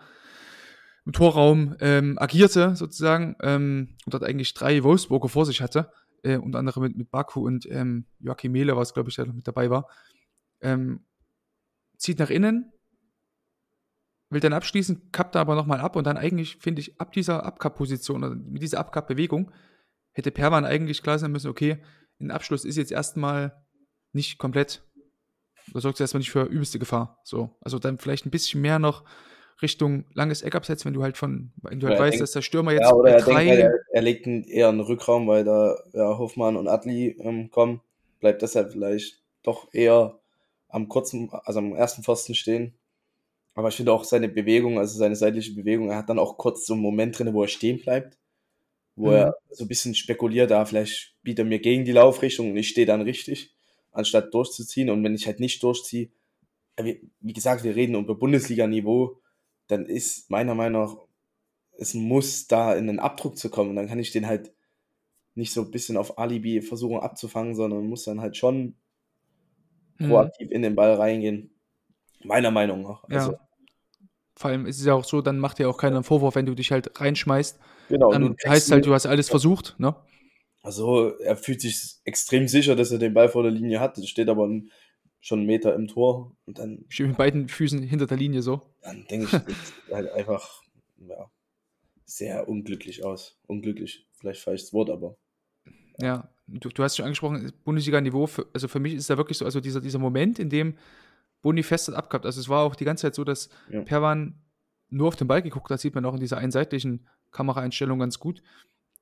im 1.08 1.14
Torraum 1.14 1.74
ähm, 1.80 2.18
agierte, 2.18 2.76
sozusagen, 2.76 3.34
ähm, 3.40 3.96
und 4.04 4.12
dort 4.12 4.24
eigentlich 4.24 4.52
drei 4.52 4.82
Wolfsburger 4.82 5.30
vor 5.30 5.46
sich 5.46 5.62
hatte, 5.62 5.90
äh, 6.22 6.36
unter 6.36 6.58
anderem 6.58 6.82
mit, 6.82 6.98
mit 6.98 7.10
Baku 7.10 7.46
und 7.46 7.64
ähm, 7.70 8.04
Joachim 8.18 8.52
Mehle, 8.52 8.76
was 8.76 8.92
glaube 8.92 9.08
ich, 9.08 9.16
der 9.16 9.24
noch 9.24 9.32
mit 9.32 9.48
dabei 9.48 9.70
war, 9.70 9.88
ähm, 10.60 11.06
zieht 11.96 12.18
nach 12.18 12.28
innen, 12.28 12.70
will 14.28 14.40
dann 14.40 14.52
abschließen, 14.52 15.10
kappt 15.10 15.34
da 15.34 15.40
aber 15.40 15.54
nochmal 15.54 15.80
ab 15.80 15.96
und 15.96 16.06
dann 16.06 16.18
eigentlich, 16.18 16.56
finde 16.56 16.82
ich, 16.82 17.00
ab 17.00 17.12
dieser 17.12 17.42
Abkapp-Position, 17.42 18.22
oder 18.22 18.34
mit 18.34 18.60
dieser 18.60 18.78
Abkapp-Bewegung, 18.78 19.50
hätte 20.12 20.30
Perwan 20.30 20.66
eigentlich 20.66 21.02
klar 21.02 21.18
sein 21.18 21.32
müssen, 21.32 21.48
okay, 21.48 21.82
ein 22.20 22.30
Abschluss 22.30 22.66
ist 22.66 22.76
jetzt 22.76 22.92
erstmal 22.92 23.64
nicht 24.12 24.36
komplett, 24.36 24.86
da 25.72 25.80
sorgt 25.80 26.00
erstmal 26.00 26.18
nicht 26.18 26.32
für 26.32 26.44
übelste 26.44 26.78
Gefahr. 26.78 27.18
So, 27.24 27.56
also 27.62 27.78
dann 27.78 27.96
vielleicht 27.96 28.26
ein 28.26 28.30
bisschen 28.30 28.60
mehr 28.60 28.78
noch 28.78 29.04
Richtung 29.60 30.04
langes 30.14 30.42
Eck 30.42 30.54
absetzen, 30.54 30.86
wenn 30.86 30.94
du 30.94 31.02
halt 31.02 31.16
von, 31.16 31.50
wenn 31.62 31.80
du 31.80 31.86
halt 31.88 31.96
Ja, 31.98 32.04
weißt, 32.04 32.12
denkt- 32.14 32.22
dass 32.22 32.32
der 32.32 32.42
Stürmer 32.42 32.72
jetzt 32.72 32.82
Ja, 32.84 32.92
oder 32.92 33.10
er 33.10 33.22
denkt, 33.22 33.30
halt, 33.32 33.60
er, 33.60 33.72
er 33.92 34.02
legt 34.02 34.26
einen, 34.26 34.44
eher 34.44 34.68
einen 34.68 34.80
Rückraum, 34.80 35.26
weil 35.26 35.44
da 35.44 35.76
ja, 35.92 36.16
Hofmann 36.18 36.56
und 36.56 36.68
Adli 36.68 37.16
ähm, 37.20 37.50
kommen. 37.50 37.80
Bleibt 38.20 38.42
deshalb 38.42 38.72
vielleicht 38.72 39.20
doch 39.42 39.72
eher 39.72 40.18
am 40.68 40.88
kurzen, 40.88 41.30
also 41.32 41.58
am 41.60 41.72
ersten 41.74 42.02
Pfosten 42.02 42.34
stehen. 42.34 42.74
Aber 43.54 43.68
ich 43.68 43.74
finde 43.76 43.92
auch 43.92 44.04
seine 44.04 44.28
Bewegung, 44.28 44.78
also 44.78 44.96
seine 44.98 45.16
seitliche 45.16 45.54
Bewegung, 45.54 45.90
er 45.90 45.96
hat 45.98 46.08
dann 46.08 46.18
auch 46.20 46.36
kurz 46.38 46.66
so 46.66 46.74
einen 46.74 46.82
Moment 46.82 47.18
drin, 47.18 47.32
wo 47.34 47.42
er 47.42 47.48
stehen 47.48 47.80
bleibt, 47.80 48.16
wo 48.96 49.08
Mhm. 49.10 49.14
er 49.16 49.34
so 49.50 49.64
ein 49.64 49.68
bisschen 49.68 49.94
spekuliert, 49.94 50.50
da 50.50 50.64
vielleicht 50.64 51.14
bietet 51.22 51.40
er 51.40 51.48
mir 51.48 51.58
gegen 51.58 51.84
die 51.84 51.92
Laufrichtung 51.92 52.50
und 52.50 52.56
ich 52.56 52.68
stehe 52.68 52.86
dann 52.86 53.00
richtig, 53.02 53.54
anstatt 53.92 54.32
durchzuziehen. 54.34 54.90
Und 54.90 55.02
wenn 55.02 55.14
ich 55.14 55.26
halt 55.26 55.40
nicht 55.40 55.62
durchziehe, 55.62 56.10
äh, 56.76 56.84
wie, 56.84 57.10
wie 57.20 57.32
gesagt, 57.32 57.64
wir 57.64 57.74
reden 57.76 57.96
über 57.96 58.14
Bundesliga-Niveau, 58.14 59.20
dann 59.68 59.86
ist 59.86 60.30
meiner 60.30 60.54
Meinung 60.54 60.82
nach, 60.82 60.96
es 61.78 61.94
muss 61.94 62.48
da 62.48 62.74
in 62.74 62.86
den 62.88 62.98
Abdruck 62.98 63.38
zu 63.38 63.50
kommen. 63.50 63.70
Und 63.70 63.76
dann 63.76 63.86
kann 63.88 64.00
ich 64.00 64.10
den 64.10 64.26
halt 64.26 64.52
nicht 65.34 65.52
so 65.52 65.62
ein 65.62 65.70
bisschen 65.70 65.96
auf 65.96 66.18
Alibi 66.18 66.60
versuchen 66.60 66.98
abzufangen, 66.98 67.54
sondern 67.54 67.86
muss 67.86 68.04
dann 68.04 68.20
halt 68.20 68.36
schon 68.36 68.74
Mhm. 69.98 70.08
proaktiv 70.08 70.50
in 70.50 70.62
den 70.62 70.74
Ball 70.74 70.94
reingehen. 70.94 71.50
Meiner 72.24 72.50
Meinung 72.50 72.82
nach. 72.82 73.04
Also, 73.04 73.32
Ja. 73.32 73.38
Vor 74.34 74.50
allem 74.50 74.66
ist 74.66 74.78
es 74.78 74.86
ja 74.86 74.94
auch 74.94 75.02
so, 75.04 75.20
dann 75.20 75.40
macht 75.40 75.58
dir 75.58 75.68
auch 75.68 75.78
keiner 75.78 75.96
einen 75.96 76.04
Vorwurf, 76.04 76.36
wenn 76.36 76.46
du 76.46 76.54
dich 76.54 76.70
halt 76.70 77.00
reinschmeißt. 77.00 77.58
genau. 77.88 78.12
Dann 78.12 78.36
heißt 78.46 78.70
halt, 78.70 78.86
du 78.86 78.94
hast 78.94 79.06
alles 79.06 79.28
versucht, 79.28 79.74
ne? 79.78 79.96
Also 80.62 81.16
er 81.18 81.36
fühlt 81.36 81.60
sich 81.60 81.96
extrem 82.04 82.46
sicher, 82.46 82.76
dass 82.76 82.92
er 82.92 82.98
den 82.98 83.14
Ball 83.14 83.28
vor 83.28 83.42
der 83.42 83.50
Linie 83.50 83.80
hat. 83.80 83.98
Es 83.98 84.08
steht 84.08 84.28
aber 84.28 84.46
ein, 84.46 84.70
schon 85.20 85.40
einen 85.40 85.46
Meter 85.46 85.74
im 85.74 85.88
Tor. 85.88 86.36
Und 86.46 86.58
dann, 86.58 86.84
Steht 86.88 87.08
mit 87.08 87.16
beiden 87.16 87.48
Füßen 87.48 87.82
hinter 87.82 88.06
der 88.06 88.16
Linie 88.16 88.42
so. 88.42 88.62
dann 88.82 89.04
denke 89.10 89.24
ich, 89.26 89.30
sieht 89.30 89.46
halt 89.92 90.10
einfach 90.12 90.62
ja, 90.98 91.30
sehr 92.04 92.48
unglücklich 92.48 93.04
aus. 93.04 93.38
Unglücklich, 93.46 94.06
vielleicht 94.18 94.40
falsches 94.42 94.72
Wort, 94.72 94.90
aber 94.90 95.16
Ja, 96.00 96.28
du, 96.46 96.68
du 96.68 96.82
hast 96.82 96.96
schon 96.96 97.04
angesprochen, 97.04 97.52
Bundesliga-Niveau, 97.64 98.28
also 98.52 98.68
für 98.68 98.80
mich 98.80 98.94
ist 98.94 99.10
da 99.10 99.16
wirklich 99.16 99.38
so, 99.38 99.44
also 99.44 99.60
dieser, 99.60 99.80
dieser 99.80 99.98
Moment, 99.98 100.38
in 100.38 100.50
dem 100.50 100.76
Boni 101.42 101.62
fest 101.62 101.88
hat 101.88 101.94
abgehabt. 101.94 102.26
Also 102.26 102.40
es 102.40 102.48
war 102.48 102.64
auch 102.64 102.74
die 102.74 102.84
ganze 102.84 103.02
Zeit 103.02 103.14
so, 103.14 103.24
dass 103.24 103.48
Ja. 103.70 103.82
Perwan 103.82 104.40
nur 104.90 105.08
auf 105.08 105.16
den 105.16 105.28
Ball 105.28 105.42
geguckt 105.42 105.70
hat, 105.70 105.80
sieht 105.80 105.94
man 105.94 106.04
auch 106.04 106.14
in 106.14 106.20
dieser 106.20 106.38
einseitlichen 106.38 107.06
Kameraeinstellung 107.30 107.98
ganz 107.98 108.18
gut, 108.18 108.42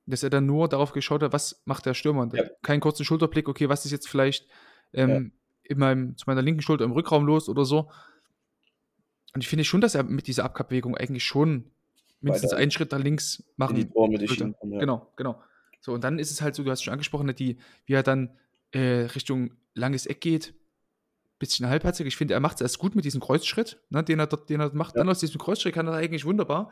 dass 0.05 0.21
er 0.23 0.29
dann 0.29 0.45
nur 0.45 0.67
darauf 0.67 0.91
geschaut 0.91 1.23
hat, 1.23 1.33
was 1.33 1.61
macht 1.65 1.85
der 1.85 1.93
Stürmer. 1.93 2.29
Ja. 2.33 2.43
Keinen 2.61 2.79
kurzen 2.81 3.05
Schulterblick, 3.05 3.47
okay, 3.47 3.69
was 3.69 3.85
ist 3.85 3.91
jetzt 3.91 4.07
vielleicht 4.07 4.47
ähm, 4.93 5.31
in 5.67 5.79
meinem, 5.79 6.17
zu 6.17 6.25
meiner 6.27 6.41
linken 6.41 6.61
Schulter 6.61 6.85
im 6.85 6.91
Rückraum 6.91 7.25
los 7.25 7.49
oder 7.49 7.65
so. 7.65 7.89
Und 9.33 9.41
ich 9.41 9.47
finde 9.47 9.65
schon, 9.65 9.81
dass 9.81 9.95
er 9.95 10.03
mit 10.03 10.27
dieser 10.27 10.45
Abkappbewegung 10.45 10.95
eigentlich 10.95 11.23
schon 11.23 11.65
mindestens 12.21 12.51
Weiter 12.51 12.61
einen 12.61 12.71
Schritt 12.71 12.91
nach 12.91 13.03
links 13.03 13.43
machen 13.55 13.75
die 13.75 13.85
Tormitte. 13.85 14.25
Ja. 14.25 14.79
Genau, 14.79 15.11
genau. 15.15 15.41
So, 15.79 15.93
und 15.93 16.03
dann 16.03 16.19
ist 16.19 16.31
es 16.31 16.41
halt 16.41 16.55
so, 16.55 16.63
du 16.63 16.71
hast 16.71 16.83
schon 16.83 16.93
angesprochen, 16.93 17.33
die, 17.35 17.57
wie 17.85 17.93
er 17.93 18.03
dann 18.03 18.31
äh, 18.71 19.05
Richtung 19.15 19.51
langes 19.73 20.05
Eck 20.05 20.21
geht, 20.21 20.53
bisschen 21.39 21.67
halbherzig. 21.67 22.07
Ich 22.07 22.17
finde, 22.17 22.33
er 22.33 22.39
macht 22.39 22.55
es 22.55 22.61
erst 22.61 22.79
gut 22.79 22.95
mit 22.95 23.05
diesem 23.05 23.21
Kreuzschritt, 23.21 23.79
ne, 23.89 24.03
den, 24.03 24.19
er 24.19 24.27
dort, 24.27 24.49
den 24.49 24.59
er 24.59 24.73
macht. 24.73 24.95
Ja. 24.95 25.01
Dann 25.01 25.09
aus 25.09 25.19
diesem 25.19 25.39
Kreuzschritt 25.39 25.73
kann 25.73 25.87
er 25.87 25.93
eigentlich 25.93 26.25
wunderbar 26.25 26.71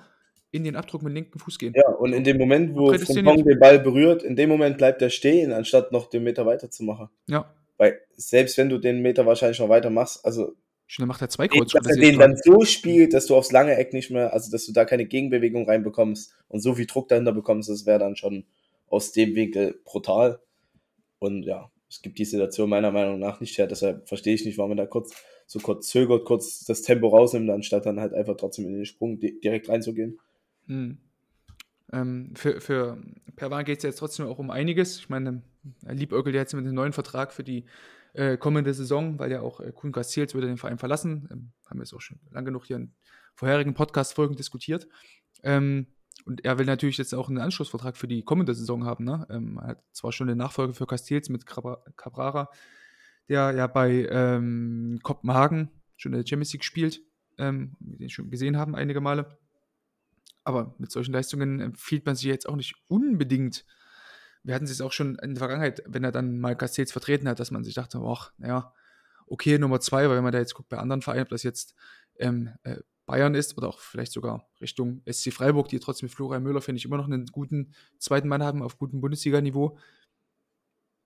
in 0.51 0.63
den 0.63 0.75
Abdruck 0.75 1.03
mit 1.03 1.11
dem 1.11 1.15
linken 1.15 1.39
Fuß 1.39 1.59
gehen. 1.59 1.73
Ja, 1.75 1.89
und 1.89 2.13
in 2.13 2.23
dem 2.23 2.37
Moment, 2.37 2.75
wo. 2.75 2.91
Frimpong 2.93 3.43
den 3.43 3.59
Ball 3.59 3.79
berührt, 3.79 4.23
in 4.23 4.35
dem 4.35 4.49
Moment 4.49 4.77
bleibt 4.77 5.01
er 5.01 5.09
stehen, 5.09 5.51
anstatt 5.51 5.91
noch 5.91 6.09
den 6.09 6.23
Meter 6.23 6.45
weiterzumachen. 6.45 7.09
Ja. 7.27 7.53
Weil 7.77 7.99
selbst 8.15 8.57
wenn 8.57 8.69
du 8.69 8.77
den 8.77 9.01
Meter 9.01 9.25
wahrscheinlich 9.25 9.59
noch 9.59 9.69
weiter 9.69 9.89
machst, 9.89 10.25
also 10.25 10.53
Schon, 10.87 11.07
macht 11.07 11.21
er 11.21 11.29
zwei 11.29 11.47
dass 11.47 11.57
Kreuzschritte. 11.57 11.89
er 11.89 11.95
den 11.95 12.19
dann 12.19 12.37
so 12.37 12.63
spielt, 12.63 13.13
dass 13.13 13.25
du 13.25 13.35
aufs 13.35 13.51
lange 13.51 13.75
Eck 13.75 13.91
nicht 13.91 14.11
mehr, 14.11 14.33
also 14.33 14.51
dass 14.51 14.67
du 14.67 14.71
da 14.71 14.85
keine 14.85 15.05
Gegenbewegung 15.05 15.67
reinbekommst 15.67 16.31
und 16.47 16.59
so 16.59 16.75
viel 16.75 16.85
Druck 16.85 17.07
dahinter 17.07 17.31
bekommst, 17.31 17.69
das 17.69 17.87
wäre 17.87 17.97
dann 17.97 18.15
schon 18.15 18.45
aus 18.87 19.11
dem 19.11 19.35
Winkel 19.35 19.79
brutal. 19.83 20.39
Und 21.17 21.43
ja, 21.43 21.71
es 21.89 22.03
gibt 22.03 22.19
die 22.19 22.25
Situation 22.25 22.69
meiner 22.69 22.91
Meinung 22.91 23.17
nach 23.17 23.39
nicht 23.39 23.57
her, 23.57 23.65
deshalb 23.65 24.07
verstehe 24.07 24.35
ich 24.35 24.45
nicht, 24.45 24.59
warum 24.59 24.69
man 24.69 24.77
da 24.77 24.85
kurz 24.85 25.15
so 25.47 25.59
kurz 25.59 25.87
zögert, 25.89 26.25
kurz 26.25 26.65
das 26.65 26.81
Tempo 26.81 27.07
rausnimmt, 27.07 27.49
anstatt 27.49 27.85
dann 27.85 27.99
halt 27.99 28.13
einfach 28.13 28.35
trotzdem 28.35 28.65
in 28.65 28.73
den 28.73 28.85
Sprung 28.85 29.19
di 29.19 29.39
direkt 29.39 29.69
reinzugehen. 29.69 30.19
Hm. 30.67 30.97
Ähm, 31.95 32.33
für, 32.35 32.59
für 32.59 33.01
Perwan 33.35 33.65
geht 33.65 33.77
es 33.77 33.83
jetzt 33.83 33.99
trotzdem 33.99 34.27
auch 34.27 34.39
um 34.39 34.51
einiges. 34.51 34.97
Ich 34.97 35.09
meine, 35.09 35.41
er 35.85 35.93
liebäugelt 35.93 36.35
jetzt 36.35 36.53
mit 36.53 36.65
einem 36.65 36.75
neuen 36.75 36.93
Vertrag 36.93 37.31
für 37.31 37.43
die 37.43 37.65
äh, 38.13 38.37
kommende 38.37 38.73
Saison, 38.73 39.17
weil 39.17 39.31
ja 39.31 39.41
auch 39.41 39.59
äh, 39.59 39.71
Kuhn 39.71 39.91
Castells 39.91 40.33
würde 40.33 40.47
den 40.47 40.57
Verein 40.57 40.77
verlassen. 40.77 41.27
Ähm, 41.31 41.51
haben 41.65 41.79
wir 41.79 41.83
es 41.83 41.93
auch 41.93 42.01
schon 42.01 42.19
lange 42.31 42.45
genug 42.45 42.65
hier 42.65 42.75
in 42.77 42.93
vorherigen 43.35 43.73
Podcast-Folgen 43.73 44.35
diskutiert. 44.35 44.87
Ähm, 45.43 45.87
und 46.25 46.43
er 46.43 46.57
will 46.57 46.65
natürlich 46.65 46.97
jetzt 46.97 47.13
auch 47.13 47.29
einen 47.29 47.37
Anschlussvertrag 47.37 47.97
für 47.97 48.07
die 48.07 48.23
kommende 48.23 48.53
Saison 48.53 48.85
haben. 48.85 49.05
Ne? 49.05 49.25
Ähm, 49.29 49.59
er 49.61 49.67
hat 49.67 49.83
zwar 49.91 50.11
schon 50.11 50.27
den 50.27 50.37
Nachfolger 50.37 50.73
für 50.73 50.87
Castells 50.87 51.29
mit 51.29 51.45
Cabra- 51.45 51.83
Cabrara, 51.95 52.49
der 53.29 53.51
ja 53.51 53.67
bei 53.67 54.07
ähm, 54.09 54.99
Kopenhagen 55.03 55.69
schon 55.97 56.13
in 56.13 56.19
der 56.19 56.27
Champions 56.27 56.53
League 56.53 56.63
spielt, 56.63 57.01
ähm, 57.37 57.75
den 57.79 58.09
schon 58.09 58.29
gesehen 58.29 58.57
haben 58.57 58.75
einige 58.75 59.01
Male. 59.01 59.37
Aber 60.45 60.75
mit 60.77 60.91
solchen 60.91 61.11
Leistungen 61.11 61.59
empfiehlt 61.59 62.05
man 62.05 62.15
sich 62.15 62.25
jetzt 62.25 62.47
auch 62.47 62.55
nicht 62.55 62.75
unbedingt. 62.87 63.65
Wir 64.43 64.55
hatten 64.55 64.65
es 64.65 64.79
auch 64.79 64.91
schon 64.91 65.15
in 65.15 65.33
der 65.33 65.39
Vergangenheit, 65.39 65.83
wenn 65.87 66.03
er 66.03 66.11
dann 66.11 66.39
mal 66.39 66.55
Castells 66.55 66.91
vertreten 66.91 67.27
hat, 67.27 67.39
dass 67.39 67.51
man 67.51 67.63
sich 67.63 67.73
dachte, 67.73 67.99
ach, 68.05 68.31
naja, 68.37 68.73
okay, 69.27 69.57
Nummer 69.57 69.79
zwei, 69.79 70.07
weil 70.07 70.15
wenn 70.15 70.23
man 70.23 70.31
da 70.31 70.39
jetzt 70.39 70.53
guckt 70.53 70.69
bei 70.69 70.77
anderen 70.77 71.01
Vereinen, 71.01 71.23
ob 71.23 71.29
das 71.29 71.43
jetzt 71.43 71.73
ähm, 72.19 72.51
äh, 72.63 72.77
Bayern 73.05 73.35
ist 73.35 73.57
oder 73.57 73.69
auch 73.69 73.79
vielleicht 73.79 74.11
sogar 74.11 74.47
Richtung 74.61 75.01
SC 75.11 75.31
Freiburg, 75.33 75.67
die 75.69 75.79
trotzdem 75.79 76.07
mit 76.07 76.15
Florian 76.15 76.43
Müller, 76.43 76.61
finde 76.61 76.77
ich, 76.77 76.85
immer 76.85 76.97
noch 76.97 77.05
einen 77.05 77.25
guten 77.27 77.73
zweiten 77.97 78.27
Mann 78.27 78.43
haben 78.43 78.61
auf 78.61 78.77
gutem 78.77 79.01
Bundesliga-Niveau, 79.01 79.77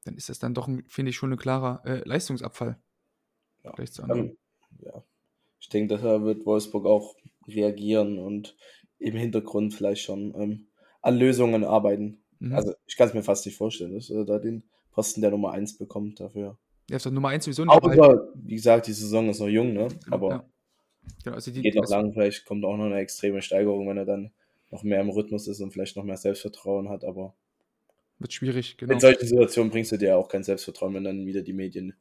dann 0.06 0.16
ist 0.16 0.30
das 0.30 0.40
dann 0.40 0.54
doch, 0.54 0.70
finde 0.88 1.10
ich, 1.10 1.16
schon 1.16 1.32
ein 1.32 1.38
klarer 1.38 1.82
äh, 1.86 2.08
Leistungsabfall. 2.08 2.78
Ja. 3.64 3.74
Ähm, 4.10 4.38
ja. 4.80 5.04
Ich 5.60 5.70
denke, 5.70 5.96
daher 5.96 6.24
wird 6.24 6.46
Wolfsburg 6.46 6.86
auch 6.86 7.16
reagieren 7.48 8.18
und 8.18 8.56
im 9.00 9.16
Hintergrund 9.16 9.74
vielleicht 9.74 10.04
schon 10.04 10.34
ähm, 10.36 10.68
an 11.02 11.18
Lösungen 11.18 11.64
arbeiten. 11.64 12.20
Mhm. 12.40 12.54
Also 12.54 12.74
ich 12.86 12.98
kann 12.98 13.08
es 13.08 13.14
mir 13.14 13.24
fast 13.24 13.46
nicht 13.46 13.56
vorstellen, 13.58 13.94
dass 13.94 14.10
er 14.10 14.26
da 14.26 14.40
den 14.40 14.64
Posten 14.92 15.22
der 15.22 15.32
Nummer 15.32 15.52
1 15.52 15.78
bekommt 15.78 16.20
dafür. 16.20 16.58
ja, 16.90 16.98
ist 16.98 17.06
doch 17.06 17.12
Nummer 17.12 17.30
eins 17.30 17.46
sowieso 17.46 17.64
nicht. 17.64 17.74
aber 17.74 17.90
halt- 17.96 18.22
wie 18.36 18.56
gesagt, 18.56 18.88
die 18.88 18.94
Saison 18.94 19.30
ist 19.30 19.40
noch 19.40 19.48
jung, 19.48 19.74
ne? 19.74 19.88
Genau, 20.04 20.16
Aber 20.16 20.30
ja. 20.30 20.46
Genau, 21.24 21.36
also 21.36 21.52
die, 21.52 21.62
geht 21.62 21.76
noch 21.76 21.90
lang, 21.90 22.14
vielleicht 22.14 22.46
kommt 22.46 22.64
auch 22.66 22.78
noch 22.78 22.86
eine 22.86 22.98
extreme 23.00 23.42
Steigerung, 23.42 23.88
wenn 23.88 23.98
er 23.98 24.06
dann 24.06 24.32
noch 24.72 24.84
mehr 24.84 25.02
im 25.02 25.10
Rhythmus 25.10 25.48
ist 25.48 25.60
und 25.62 25.72
vielleicht 25.72 25.96
noch 25.96 26.04
mehr 26.04 26.18
Selbstvertrauen 26.18 26.90
hat. 26.90 27.04
Aber 27.04 27.34
Wird 28.20 28.34
schwierig, 28.34 28.78
genau. 28.78 28.94
in 28.94 29.00
solchen 29.00 29.26
Situationen 29.26 29.72
bringst 29.72 29.92
du 29.92 29.98
dir 29.98 30.10
ja 30.10 30.16
auch 30.18 30.28
kein 30.28 30.44
Selbstvertrauen, 30.44 30.94
wenn 30.94 31.04
dann 31.04 31.26
wieder 31.26 31.42
die 31.42 31.54
Medien 31.54 31.94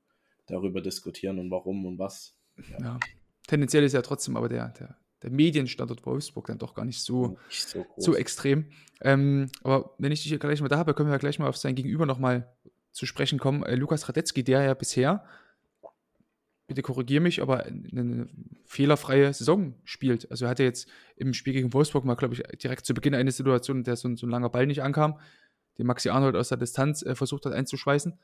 darüber 0.46 0.80
diskutieren 0.80 1.38
und 1.38 1.50
warum 1.50 1.86
und 1.86 1.98
was. 1.98 2.36
Ja. 2.80 2.98
Tendenziell 3.46 3.84
ist 3.84 3.92
ja 3.94 4.02
trotzdem 4.02 4.36
aber 4.36 4.48
der, 4.48 4.68
der, 4.78 4.96
der 5.22 5.30
Medienstandort 5.30 6.04
Wolfsburg 6.06 6.46
dann 6.46 6.58
doch 6.58 6.74
gar 6.74 6.84
nicht 6.84 7.02
so, 7.02 7.38
Nicht 7.48 7.68
so 7.68 7.86
so 7.96 8.14
extrem. 8.14 8.66
Ähm, 9.00 9.50
aber 9.62 9.94
wenn 9.98 10.12
ich 10.12 10.22
dich 10.22 10.28
hier 10.28 10.38
gleich 10.38 10.60
mal 10.60 10.68
da 10.68 10.78
habe, 10.78 10.94
können 10.94 11.08
wir 11.08 11.14
ja 11.14 11.18
gleich 11.18 11.38
mal 11.38 11.48
auf 11.48 11.56
sein 11.56 11.74
Gegenüber 11.74 12.06
nochmal 12.06 12.52
zu 12.92 13.06
sprechen 13.06 13.38
kommen. 13.38 13.62
Äh, 13.62 13.74
Lukas 13.74 14.08
Radetzky, 14.08 14.44
der 14.44 14.62
ja 14.62 14.74
bisher, 14.74 15.24
bitte 16.66 16.82
korrigiere 16.82 17.22
mich, 17.22 17.42
aber 17.42 17.64
eine, 17.64 17.88
eine 18.00 18.28
fehlerfreie 18.64 19.32
Saison 19.32 19.74
spielt. 19.84 20.30
Also 20.30 20.44
er 20.44 20.50
hatte 20.50 20.62
jetzt 20.62 20.88
im 21.16 21.32
Spiel 21.32 21.54
gegen 21.54 21.72
Wolfsburg 21.72 22.04
mal, 22.04 22.14
glaube 22.14 22.34
ich, 22.34 22.42
direkt 22.58 22.86
zu 22.86 22.94
Beginn 22.94 23.14
eine 23.14 23.32
Situation, 23.32 23.78
in 23.78 23.84
der 23.84 23.96
so 23.96 24.08
ein, 24.08 24.16
so 24.16 24.26
ein 24.26 24.30
langer 24.30 24.50
Ball 24.50 24.66
nicht 24.66 24.82
ankam, 24.82 25.18
den 25.78 25.86
Maxi 25.86 26.10
Arnold 26.10 26.36
aus 26.36 26.50
der 26.50 26.58
Distanz 26.58 27.02
äh, 27.02 27.14
versucht 27.14 27.46
hat 27.46 27.52
einzuschweißen, 27.52 28.18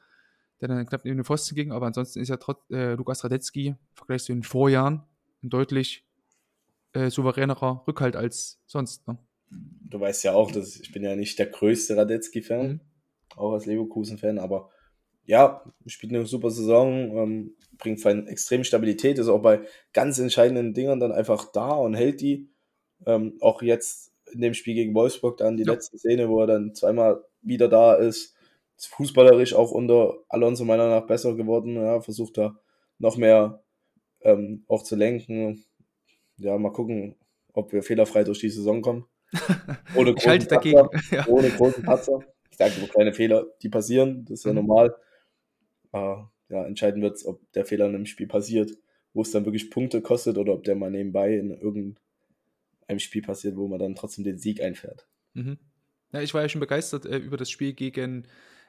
der 0.60 0.68
dann 0.68 0.86
knapp 0.86 1.04
neben 1.04 1.18
den 1.18 1.24
Pfosten 1.24 1.54
ging. 1.54 1.72
Aber 1.72 1.86
ansonsten 1.86 2.20
ist 2.20 2.28
ja 2.28 2.36
trotz, 2.36 2.58
äh, 2.70 2.94
Lukas 2.94 3.24
Radetzky 3.24 3.68
im 3.68 3.78
Vergleich 3.94 4.24
zu 4.24 4.32
den 4.32 4.42
Vorjahren 4.42 5.02
ein 5.42 5.50
deutlich 5.50 6.03
äh, 6.94 7.10
souveränerer 7.10 7.84
Rückhalt 7.86 8.16
als 8.16 8.60
sonst. 8.66 9.06
Ne? 9.06 9.18
Du 9.50 10.00
weißt 10.00 10.24
ja 10.24 10.32
auch, 10.34 10.50
dass 10.50 10.76
ich 10.76 10.90
bin 10.92 11.04
ja 11.04 11.14
nicht 11.16 11.38
der 11.38 11.46
größte 11.46 11.96
Radetzky-Fan, 11.96 12.68
Mhm. 12.68 12.80
auch 13.36 13.52
als 13.52 13.66
Leverkusen-Fan, 13.66 14.38
aber 14.38 14.70
ja, 15.26 15.64
spielt 15.86 16.12
eine 16.12 16.26
super 16.26 16.50
Saison, 16.50 17.16
ähm, 17.16 17.56
bringt 17.78 18.00
vor 18.00 18.10
allem 18.10 18.26
extrem 18.26 18.62
Stabilität, 18.64 19.18
ist 19.18 19.28
auch 19.28 19.40
bei 19.42 19.60
ganz 19.92 20.18
entscheidenden 20.18 20.74
Dingern 20.74 21.00
dann 21.00 21.12
einfach 21.12 21.50
da 21.52 21.72
und 21.72 21.94
hält 21.94 22.20
die. 22.20 22.50
Ähm, 23.06 23.36
auch 23.40 23.62
jetzt 23.62 24.12
in 24.32 24.40
dem 24.40 24.54
Spiel 24.54 24.74
gegen 24.74 24.94
Wolfsburg 24.94 25.36
dann 25.38 25.56
die 25.56 25.64
Ja. 25.64 25.72
letzte 25.72 25.98
Szene, 25.98 26.28
wo 26.28 26.40
er 26.40 26.46
dann 26.46 26.74
zweimal 26.74 27.24
wieder 27.42 27.68
da 27.68 27.94
ist. 27.94 28.34
Ist 28.76 28.88
fußballerisch 28.88 29.54
auch 29.54 29.70
unter 29.70 30.18
Alonso 30.28 30.64
meiner 30.64 30.84
Meinung 30.84 31.00
nach 31.00 31.06
besser 31.06 31.34
geworden, 31.36 31.76
ja, 31.76 32.00
versucht 32.00 32.36
da 32.38 32.58
noch 32.98 33.16
mehr 33.16 33.62
ähm, 34.22 34.64
auch 34.68 34.82
zu 34.82 34.96
lenken. 34.96 35.64
Ja, 36.44 36.58
mal 36.58 36.72
gucken, 36.72 37.16
ob 37.54 37.72
wir 37.72 37.82
fehlerfrei 37.82 38.22
durch 38.22 38.40
die 38.40 38.50
Saison 38.50 38.82
kommen. 38.82 39.06
Ohne 39.96 40.14
großen 40.14 40.46
dagegen. 40.48 40.76
Patzer. 40.90 41.00
ja. 41.16 41.26
Ohne 41.26 41.48
großen 41.50 41.82
Patzer. 41.82 42.22
Ich 42.50 42.58
sage 42.58 42.78
nur 42.78 42.88
kleine 42.88 43.12
Fehler, 43.14 43.46
die 43.62 43.68
passieren, 43.70 44.24
das 44.26 44.40
ist 44.40 44.44
ja 44.44 44.52
Mhm. 44.52 44.66
normal. 44.66 44.94
Aber 45.90 46.30
ja, 46.50 46.64
entscheidend 46.66 47.02
wird 47.02 47.16
es, 47.16 47.24
ob 47.26 47.40
der 47.52 47.64
Fehler 47.64 47.86
in 47.86 47.94
einem 47.94 48.06
Spiel 48.06 48.26
passiert, 48.26 48.72
wo 49.14 49.22
es 49.22 49.30
dann 49.30 49.46
wirklich 49.46 49.70
Punkte 49.70 50.02
kostet 50.02 50.36
oder 50.38 50.52
ob 50.52 50.64
der 50.64 50.74
mal 50.74 50.90
nebenbei 50.90 51.34
in 51.36 51.50
irgendeinem 51.50 51.96
Spiel 52.98 53.22
passiert, 53.22 53.56
wo 53.56 53.66
man 53.66 53.78
dann 53.78 53.94
trotzdem 53.94 54.24
den 54.24 54.38
Sieg 54.38 54.60
einfährt. 54.62 55.08
Mhm. 55.32 55.58
Ja, 56.12 56.20
ich 56.20 56.34
war 56.34 56.42
ja 56.42 56.48
schon 56.48 56.60
begeistert 56.60 57.06
äh, 57.06 57.16
über 57.16 57.36
das 57.38 57.50
Spiel 57.50 57.72
gegen 57.72 58.26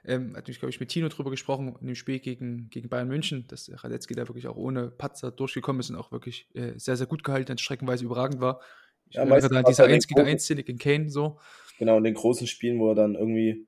Ähm, 0.08 0.36
hat 0.36 0.48
mich, 0.48 0.60
glaube 0.60 0.70
ich, 0.70 0.80
mit 0.80 0.90
Tino 0.90 1.08
drüber 1.10 1.32
gesprochen 1.32 1.76
in 1.82 1.88
dem 1.88 1.96
Spiel 1.96 2.20
gegen, 2.20 2.70
gegen 2.70 2.90
Bayern 2.90 3.08
München, 3.08 3.48
dass 3.48 3.72
Radetzky 3.84 4.14
da 4.14 4.28
wirklich 4.28 4.48
auch 4.48 4.56
ohne 4.56 4.92
Patzer 4.92 5.32
durchgekommen 5.32 5.80
ist 5.80 5.90
und 5.90 5.96
auch 5.96 6.12
wirklich 6.12 6.48
äh, 6.54 6.74
sehr, 6.78 6.96
sehr 6.96 7.08
gut 7.08 7.24
gehalten 7.24 7.52
hat, 7.52 7.60
streckenweise 7.62 8.06
überragend 8.06 8.40
war. 8.40 8.62
Ich 9.10 9.16
Ja, 9.16 9.22
erinnere 9.24 9.50
da 9.50 9.60
an 9.60 9.66
diese 9.66 9.82
er 9.84 9.88
den 9.88 9.96
1 9.96 10.08
gegen 10.08 10.22
großen- 10.22 10.28
1 10.28 10.44
Szene 10.44 10.64
gegen 10.64 10.78
Kane 10.78 11.10
so. 11.10 11.40
Genau, 11.80 11.98
in 11.98 12.04
den 12.04 12.14
großen 12.14 12.48
Spielen, 12.48 12.80
wo 12.80 12.90
er 12.92 12.96
dann 12.96 13.16
irgendwie 13.16 13.68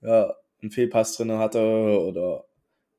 ja, 0.00 0.34
einen 0.62 0.70
Fehlpass 0.70 1.16
drin 1.16 1.32
hatte 1.32 1.60
oder 1.60 2.46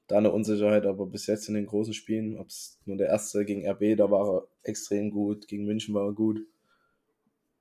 da 0.08 0.18
eine 0.18 0.32
Unsicherheit, 0.32 0.86
aber 0.86 1.06
bis 1.06 1.28
jetzt 1.28 1.50
in 1.50 1.56
den 1.56 1.66
großen 1.66 1.94
Spielen, 1.94 2.38
ob 2.38 2.48
es 2.48 2.80
nur 2.86 2.96
der 2.98 3.08
erste 3.08 3.44
gegen 3.44 3.68
RB, 3.68 3.98
da 3.98 4.10
war 4.10 4.28
er 4.36 4.48
extrem 4.64 5.12
gut, 5.12 5.48
gegen 5.48 5.66
München 5.66 5.94
war 5.94 6.06
er 6.06 6.14
gut. 6.14 6.40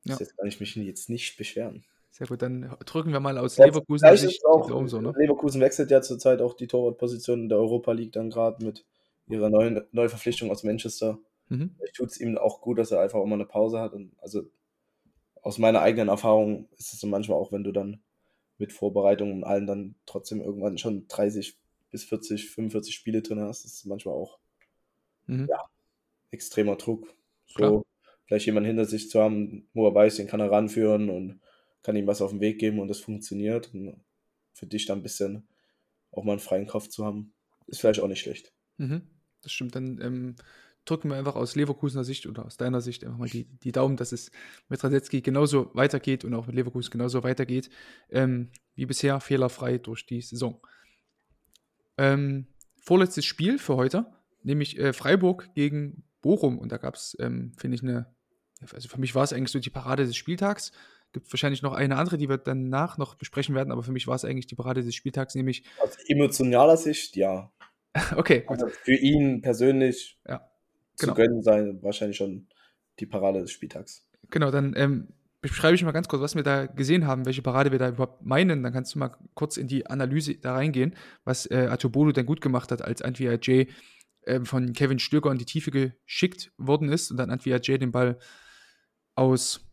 Ja. 0.05 0.13
Bis 0.13 0.21
jetzt 0.21 0.37
kann 0.37 0.47
ich 0.47 0.61
mich 0.61 0.77
jetzt 0.77 1.11
nicht 1.11 1.37
beschweren. 1.37 1.85
Sehr 2.17 2.27
gut, 2.27 2.41
dann 2.41 2.75
drücken 2.87 3.13
wir 3.13 3.21
mal 3.21 3.37
aus 3.37 3.59
Ja, 3.59 3.67
Leverkusen 3.67 4.09
ist 4.09 4.43
auch, 4.47 4.67
so, 4.89 5.03
ne? 5.03 5.13
Leverkusen 5.19 5.61
wechselt 5.61 5.91
ja 5.91 6.01
zurzeit 6.01 6.41
auch 6.41 6.55
die 6.55 6.67
Torwartposition 6.67 7.43
in 7.43 7.49
der 7.51 7.59
Europa 7.59 7.93
League 7.93 8.13
dann 8.13 8.31
gerade 8.31 8.65
mit 8.65 8.87
ihrer 9.29 9.51
neuen 9.51 9.83
Neuverpflichtung 9.93 10.51
aus 10.51 10.65
Manchester. 10.65 11.19
Mhm. 11.51 11.77
Tut 11.95 12.09
es 12.13 12.19
ihm 12.19 12.39
auch 12.39 12.63
gut, 12.63 12.79
dass 12.79 12.91
er 12.91 13.01
einfach 13.01 13.23
mal 13.27 13.35
eine 13.35 13.45
Pause 13.45 13.81
hat. 13.81 13.93
Und 13.93 14.13
also 14.19 14.45
aus 15.43 15.59
meiner 15.59 15.83
eigenen 15.83 16.09
Erfahrung 16.09 16.71
ist 16.79 16.95
es 16.95 17.01
so 17.01 17.07
manchmal 17.07 17.37
auch, 17.37 17.53
wenn 17.53 17.65
du 17.65 17.73
dann 17.73 18.01
mit 18.57 18.73
Vorbereitung 18.73 19.33
und 19.35 19.45
allen 19.45 19.67
dann 19.67 19.95
trotzdem 20.07 20.41
irgendwann 20.41 20.79
schon 20.79 21.09
30 21.09 21.59
bis 21.91 22.05
40, 22.05 22.49
45 22.49 22.95
Spiele 22.95 23.21
drin 23.21 23.41
hast, 23.41 23.67
ist 23.67 23.75
es 23.75 23.85
manchmal 23.85 24.15
auch 24.15 24.39
Mhm. 25.27 25.51
extremer 26.31 26.77
Druck. 26.77 27.15
So 27.45 27.57
Klar. 27.59 27.83
vielleicht 28.25 28.47
jemanden 28.47 28.69
hinter 28.69 28.87
sich 28.87 29.11
zu 29.11 29.21
haben, 29.21 29.69
wo 29.75 29.87
er 29.87 29.95
weiß, 29.95 30.17
den 30.17 30.29
kann 30.29 30.41
er 30.41 30.51
ranführen 30.51 31.11
und 31.11 31.41
kann 31.87 31.95
ihm 31.95 32.09
was 32.09 32.21
auf 32.21 32.33
den 32.33 32.41
Weg 32.41 32.59
geben 32.59 32.81
und 32.81 32.89
das 32.89 32.99
funktioniert. 32.99 33.73
Und 33.73 34.05
für 34.53 34.67
dich 34.67 34.87
dann 34.87 34.99
ein 34.99 35.03
bisschen 35.05 35.47
auch 36.11 36.25
mal 36.25 36.33
einen 36.33 36.41
freien 36.41 36.67
Kopf 36.67 36.89
zu 36.89 37.05
haben, 37.05 37.33
ist 37.69 37.81
vielleicht 37.81 38.01
auch 38.01 38.09
nicht 38.09 38.19
schlecht. 38.19 38.53
Mhm. 38.77 39.03
Das 39.43 39.53
stimmt, 39.53 39.77
dann 39.77 40.01
ähm, 40.03 40.35
drücken 40.85 41.11
wir 41.11 41.17
einfach 41.17 41.37
aus 41.37 41.55
Leverkusener 41.55 42.03
Sicht 42.03 42.27
oder 42.27 42.45
aus 42.45 42.57
deiner 42.57 42.81
Sicht 42.81 43.05
einfach 43.05 43.19
mal 43.19 43.29
die, 43.29 43.45
die 43.45 43.71
Daumen, 43.71 43.97
dass 43.97 44.11
es 44.11 44.33
mit 44.69 44.83
Radetzky 44.83 45.21
genauso 45.21 45.71
weitergeht 45.75 46.25
und 46.25 46.35
auch 46.35 46.49
mit 46.49 46.57
Leverkusen 46.57 46.91
genauso 46.91 47.23
weitergeht, 47.23 47.71
ähm, 48.11 48.51
wie 48.75 48.87
bisher, 48.87 49.21
fehlerfrei 49.21 49.79
durch 49.79 50.07
die 50.07 50.23
Saison. 50.23 50.61
Ähm, 51.99 52.49
vorletztes 52.83 53.25
Spiel 53.25 53.61
für 53.61 53.77
heute, 53.77 54.07
nämlich 54.43 54.77
äh, 54.77 54.93
Freiburg 54.93 55.55
gegen 55.55 56.03
Bochum 56.21 56.59
und 56.59 56.73
da 56.73 56.79
gab 56.79 56.97
es, 56.97 57.17
ähm, 57.21 57.53
finde 57.57 57.77
ich, 57.77 57.85
eine, 57.85 58.13
also 58.73 58.89
für 58.89 58.99
mich 58.99 59.15
war 59.15 59.23
es 59.23 59.33
eigentlich 59.33 59.53
so 59.53 59.61
die 59.61 59.71
Parade 59.71 60.05
des 60.05 60.17
Spieltags. 60.17 60.73
Gibt 61.13 61.33
wahrscheinlich 61.33 61.63
noch 61.63 61.73
eine 61.73 61.97
andere, 61.97 62.19
die 62.19 62.29
wir 62.29 62.39
danach 62.39 62.99
noch 62.99 63.15
besprechen 63.15 63.55
werden, 63.55 63.73
aber 63.73 63.83
für 63.83 63.93
mich 63.93 64.07
war 64.07 64.17
es 64.17 64.25
eigentlich 64.25 64.47
die 64.47 64.55
Parade 64.55 64.83
des 64.83 64.95
Spieltags, 64.95 65.35
nämlich, 65.35 65.65
Aus 65.83 65.97
emotionaler 66.09 66.77
Sicht, 66.77 67.17
ja. 67.17 67.53
okay, 68.17 68.45
Also 68.49 68.69
für 68.69 68.95
ihn 68.95 69.41
persönlich 69.41 70.19
ja, 70.29 70.49
zu 70.97 71.07
Genau. 71.07 71.17
gönnen 71.17 71.43
sein, 71.43 71.83
wahrscheinlich 71.83 72.17
schon 72.17 72.49
die 72.99 73.07
Parade 73.07 73.41
des 73.41 73.51
Spieltags. 73.51 74.07
Genau, 74.31 74.51
dann 74.51 74.75
ähm, 74.77 75.09
beschreibe 75.41 75.75
ich 75.75 75.85
mal 75.85 75.93
ganz 75.93 76.09
kurz, 76.09 76.23
was 76.23 76.35
wir 76.35 76.43
da 76.43 76.67
gesehen 76.67 77.07
haben, 77.07 77.25
welche 77.27 77.43
Parade 77.43 77.71
wir 77.73 77.79
da 77.79 77.89
überhaupt 77.89 78.25
meinen. 78.25 78.63
Dann 78.63 78.73
kannst 78.73 78.95
du 78.95 78.99
mal 78.99 79.17
kurz 79.35 79.57
in 79.57 79.69
die 79.69 79.87
Analyse 79.87 80.37
da 80.37 80.55
reingehen, 80.55 80.97
was 81.25 81.47
äh, 81.47 81.69
Atobolo 81.71 82.13
denn 82.13 82.27
gut 82.27 82.41
gemacht 82.41 82.73
hat, 82.73 82.83
als 82.83 83.03
Antwi 83.03 83.29
Ajay 83.29 83.69
ähm, 84.27 84.45
von 84.47 84.73
Kevin 84.73 84.99
Stöger 84.99 85.31
in 85.31 85.39
die 85.39 85.45
Tiefe 85.45 85.71
geschickt 85.71 86.53
worden 86.57 86.89
ist 86.89 87.11
und 87.11 87.17
dann 87.17 87.31
Antwi 87.31 87.53
Ajay 87.55 87.79
den 87.79 87.93
Ball 87.93 88.19
aus 89.15 89.66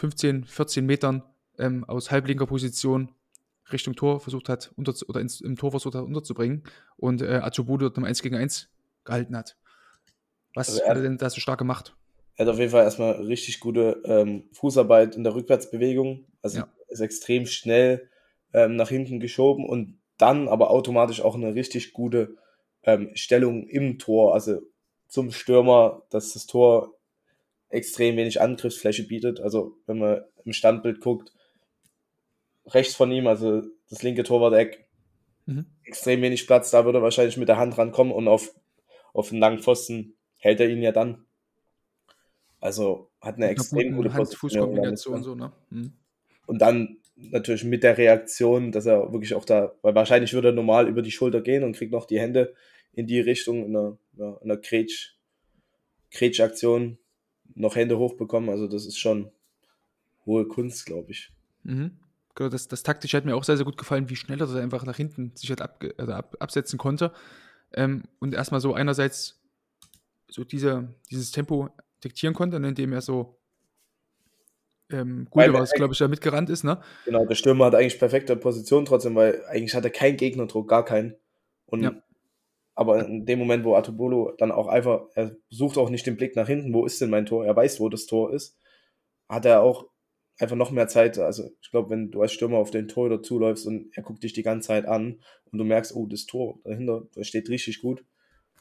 15, 0.00 0.44
14 0.44 0.86
Metern 0.86 1.22
ähm, 1.58 1.84
aus 1.84 2.10
halblinker 2.10 2.46
Position 2.46 3.12
Richtung 3.70 3.94
Tor 3.94 4.18
versucht 4.20 4.48
hat, 4.48 4.72
unter, 4.76 4.94
oder 5.08 5.20
ins, 5.20 5.40
im 5.40 5.56
Tor 5.56 5.70
versucht 5.70 5.94
hat 5.94 6.02
unterzubringen 6.04 6.64
und 6.96 7.22
äh, 7.22 7.34
Atobolo 7.42 7.78
dort 7.88 7.98
im 7.98 8.04
1 8.04 8.22
gegen 8.22 8.34
1 8.34 8.68
gehalten 9.04 9.36
hat. 9.36 9.56
Was 10.54 10.70
Also 10.70 10.80
er- 10.82 10.88
hat 10.90 10.96
er 10.96 11.02
denn 11.02 11.18
da 11.18 11.28
so 11.30 11.40
stark 11.40 11.58
gemacht? 11.58 11.94
Er 12.36 12.46
hat 12.46 12.54
auf 12.54 12.58
jeden 12.58 12.70
Fall 12.70 12.84
erstmal 12.84 13.12
richtig 13.22 13.60
gute 13.60 14.00
ähm, 14.06 14.48
Fußarbeit 14.52 15.14
in 15.14 15.22
der 15.24 15.34
Rückwärtsbewegung. 15.34 16.24
Also 16.40 16.60
Ja. 16.60 16.68
ist 16.88 17.00
extrem 17.00 17.44
schnell 17.44 18.08
ähm, 18.54 18.76
nach 18.76 18.88
hinten 18.88 19.20
geschoben 19.20 19.68
und 19.68 20.00
dann 20.16 20.48
aber 20.48 20.70
automatisch 20.70 21.20
auch 21.20 21.34
eine 21.34 21.54
richtig 21.54 21.92
gute 21.92 22.36
ähm, 22.82 23.10
Stellung 23.14 23.68
im 23.68 23.98
Tor. 23.98 24.32
Also 24.32 24.60
zum 25.08 25.30
Stürmer, 25.32 26.02
dass 26.08 26.32
das 26.32 26.46
Tor 26.46 26.94
extrem 27.70 28.16
wenig 28.16 28.40
Angriffsfläche 28.40 29.04
bietet. 29.04 29.40
Also 29.40 29.76
wenn 29.86 29.98
man 29.98 30.22
im 30.44 30.52
Standbild 30.52 31.00
guckt, 31.00 31.32
rechts 32.66 32.94
von 32.94 33.10
ihm, 33.10 33.26
also 33.26 33.62
das 33.88 34.02
linke 34.02 34.22
Torwart-Eck, 34.22 34.86
Mhm. 35.50 35.66
extrem 35.84 36.22
wenig 36.22 36.46
Platz. 36.46 36.70
Da 36.70 36.84
würde 36.84 36.98
er 36.98 37.02
wahrscheinlich 37.02 37.36
mit 37.36 37.48
der 37.48 37.56
Hand 37.56 37.76
rankommen 37.76 38.12
und 38.12 38.28
auf, 38.28 38.54
auf 39.12 39.30
den 39.30 39.38
langen 39.38 39.58
Pfosten 39.58 40.14
hält 40.38 40.60
er 40.60 40.68
ihn 40.68 40.82
ja 40.82 40.92
dann. 40.92 41.24
Also 42.60 43.10
hat 43.20 43.36
eine 43.36 43.48
extrem 43.48 43.96
gute 43.96 44.12
Hand-Fuß-Kombination 44.12 45.22
so, 45.22 45.34
ne? 45.34 45.52
Mhm. 45.70 45.92
Und 46.46 46.58
dann 46.60 46.98
natürlich 47.16 47.64
mit 47.64 47.82
der 47.82 47.98
Reaktion, 47.98 48.70
dass 48.70 48.86
er 48.86 49.12
wirklich 49.12 49.34
auch 49.34 49.44
da, 49.44 49.74
weil 49.82 49.94
wahrscheinlich 49.94 50.32
würde 50.32 50.48
er 50.48 50.54
normal 50.54 50.88
über 50.88 51.02
die 51.02 51.10
Schulter 51.10 51.40
gehen 51.40 51.64
und 51.64 51.76
kriegt 51.76 51.92
noch 51.92 52.06
die 52.06 52.20
Hände 52.20 52.54
in 52.92 53.06
die 53.06 53.20
Richtung 53.20 53.64
in 53.64 53.76
einer, 53.76 53.98
in 54.16 54.36
einer 54.42 54.56
Grätsch, 54.56 55.16
Grätsch-Aktion 56.12 56.98
noch 57.60 57.76
Hände 57.76 57.98
hochbekommen. 57.98 58.50
Also 58.50 58.66
das 58.66 58.86
ist 58.86 58.98
schon 58.98 59.30
hohe 60.26 60.46
Kunst, 60.46 60.86
glaube 60.86 61.10
ich. 61.10 61.32
Mhm. 61.62 61.98
Genau, 62.34 62.48
das, 62.48 62.68
das 62.68 62.82
taktisch 62.82 63.14
hat 63.14 63.24
mir 63.24 63.36
auch 63.36 63.44
sehr, 63.44 63.56
sehr 63.56 63.66
gut 63.66 63.76
gefallen, 63.76 64.08
wie 64.08 64.16
schnell 64.16 64.40
er 64.40 64.46
das 64.46 64.56
einfach 64.56 64.84
nach 64.84 64.96
hinten 64.96 65.32
sich 65.34 65.50
halt 65.50 65.60
abge, 65.60 65.94
also 65.98 66.12
ab, 66.12 66.36
absetzen 66.40 66.78
konnte. 66.78 67.12
Ähm, 67.72 68.04
und 68.18 68.34
erstmal 68.34 68.60
so 68.60 68.74
einerseits 68.74 69.40
so 70.28 70.44
diese, 70.44 70.94
dieses 71.10 71.32
Tempo 71.32 71.68
diktieren 72.04 72.34
konnte, 72.34 72.60
ne, 72.60 72.68
indem 72.68 72.92
er 72.92 73.00
so 73.00 73.40
ähm, 74.90 75.28
Gute 75.30 75.52
war 75.52 75.62
es, 75.62 75.72
glaube 75.72 75.92
ich, 75.92 75.98
da 75.98 76.08
mitgerannt 76.08 76.50
ist, 76.50 76.64
ne? 76.64 76.80
Genau, 77.04 77.24
der 77.24 77.36
Stürmer 77.36 77.66
hat 77.66 77.74
eigentlich 77.74 77.98
perfekte 77.98 78.36
Position 78.36 78.84
trotzdem, 78.84 79.14
weil 79.14 79.44
eigentlich 79.46 79.74
hat 79.74 79.84
er 79.84 79.90
keinen 79.90 80.16
Gegnerdruck, 80.16 80.68
gar 80.68 80.84
keinen. 80.84 81.14
Und 81.66 81.82
Ja. 81.82 82.02
Aber 82.80 83.04
in 83.06 83.26
dem 83.26 83.38
Moment, 83.38 83.62
wo 83.62 83.74
Atobolo 83.74 84.32
dann 84.38 84.50
auch 84.50 84.66
einfach, 84.66 85.02
er 85.14 85.36
sucht 85.50 85.76
auch 85.76 85.90
nicht 85.90 86.06
den 86.06 86.16
Blick 86.16 86.34
nach 86.34 86.46
hinten, 86.46 86.72
wo 86.72 86.86
ist 86.86 86.98
denn 86.98 87.10
mein 87.10 87.26
Tor? 87.26 87.44
Er 87.44 87.54
weiß, 87.54 87.78
wo 87.78 87.90
das 87.90 88.06
Tor 88.06 88.32
ist, 88.32 88.56
hat 89.28 89.44
er 89.44 89.60
auch 89.60 89.90
einfach 90.38 90.56
noch 90.56 90.70
mehr 90.70 90.88
Zeit. 90.88 91.18
Also 91.18 91.50
ich 91.60 91.70
glaube, 91.70 91.90
wenn 91.90 92.10
du 92.10 92.22
als 92.22 92.32
Stürmer 92.32 92.56
auf 92.56 92.70
den 92.70 92.88
Tor 92.88 93.22
zuläufst 93.22 93.66
und 93.66 93.94
er 93.94 94.02
guckt 94.02 94.22
dich 94.22 94.32
die 94.32 94.42
ganze 94.42 94.68
Zeit 94.68 94.86
an 94.86 95.20
und 95.52 95.58
du 95.58 95.64
merkst, 95.64 95.94
oh, 95.94 96.06
das 96.06 96.24
Tor 96.24 96.58
dahinter, 96.64 97.06
das 97.14 97.28
steht 97.28 97.50
richtig 97.50 97.82
gut, 97.82 98.02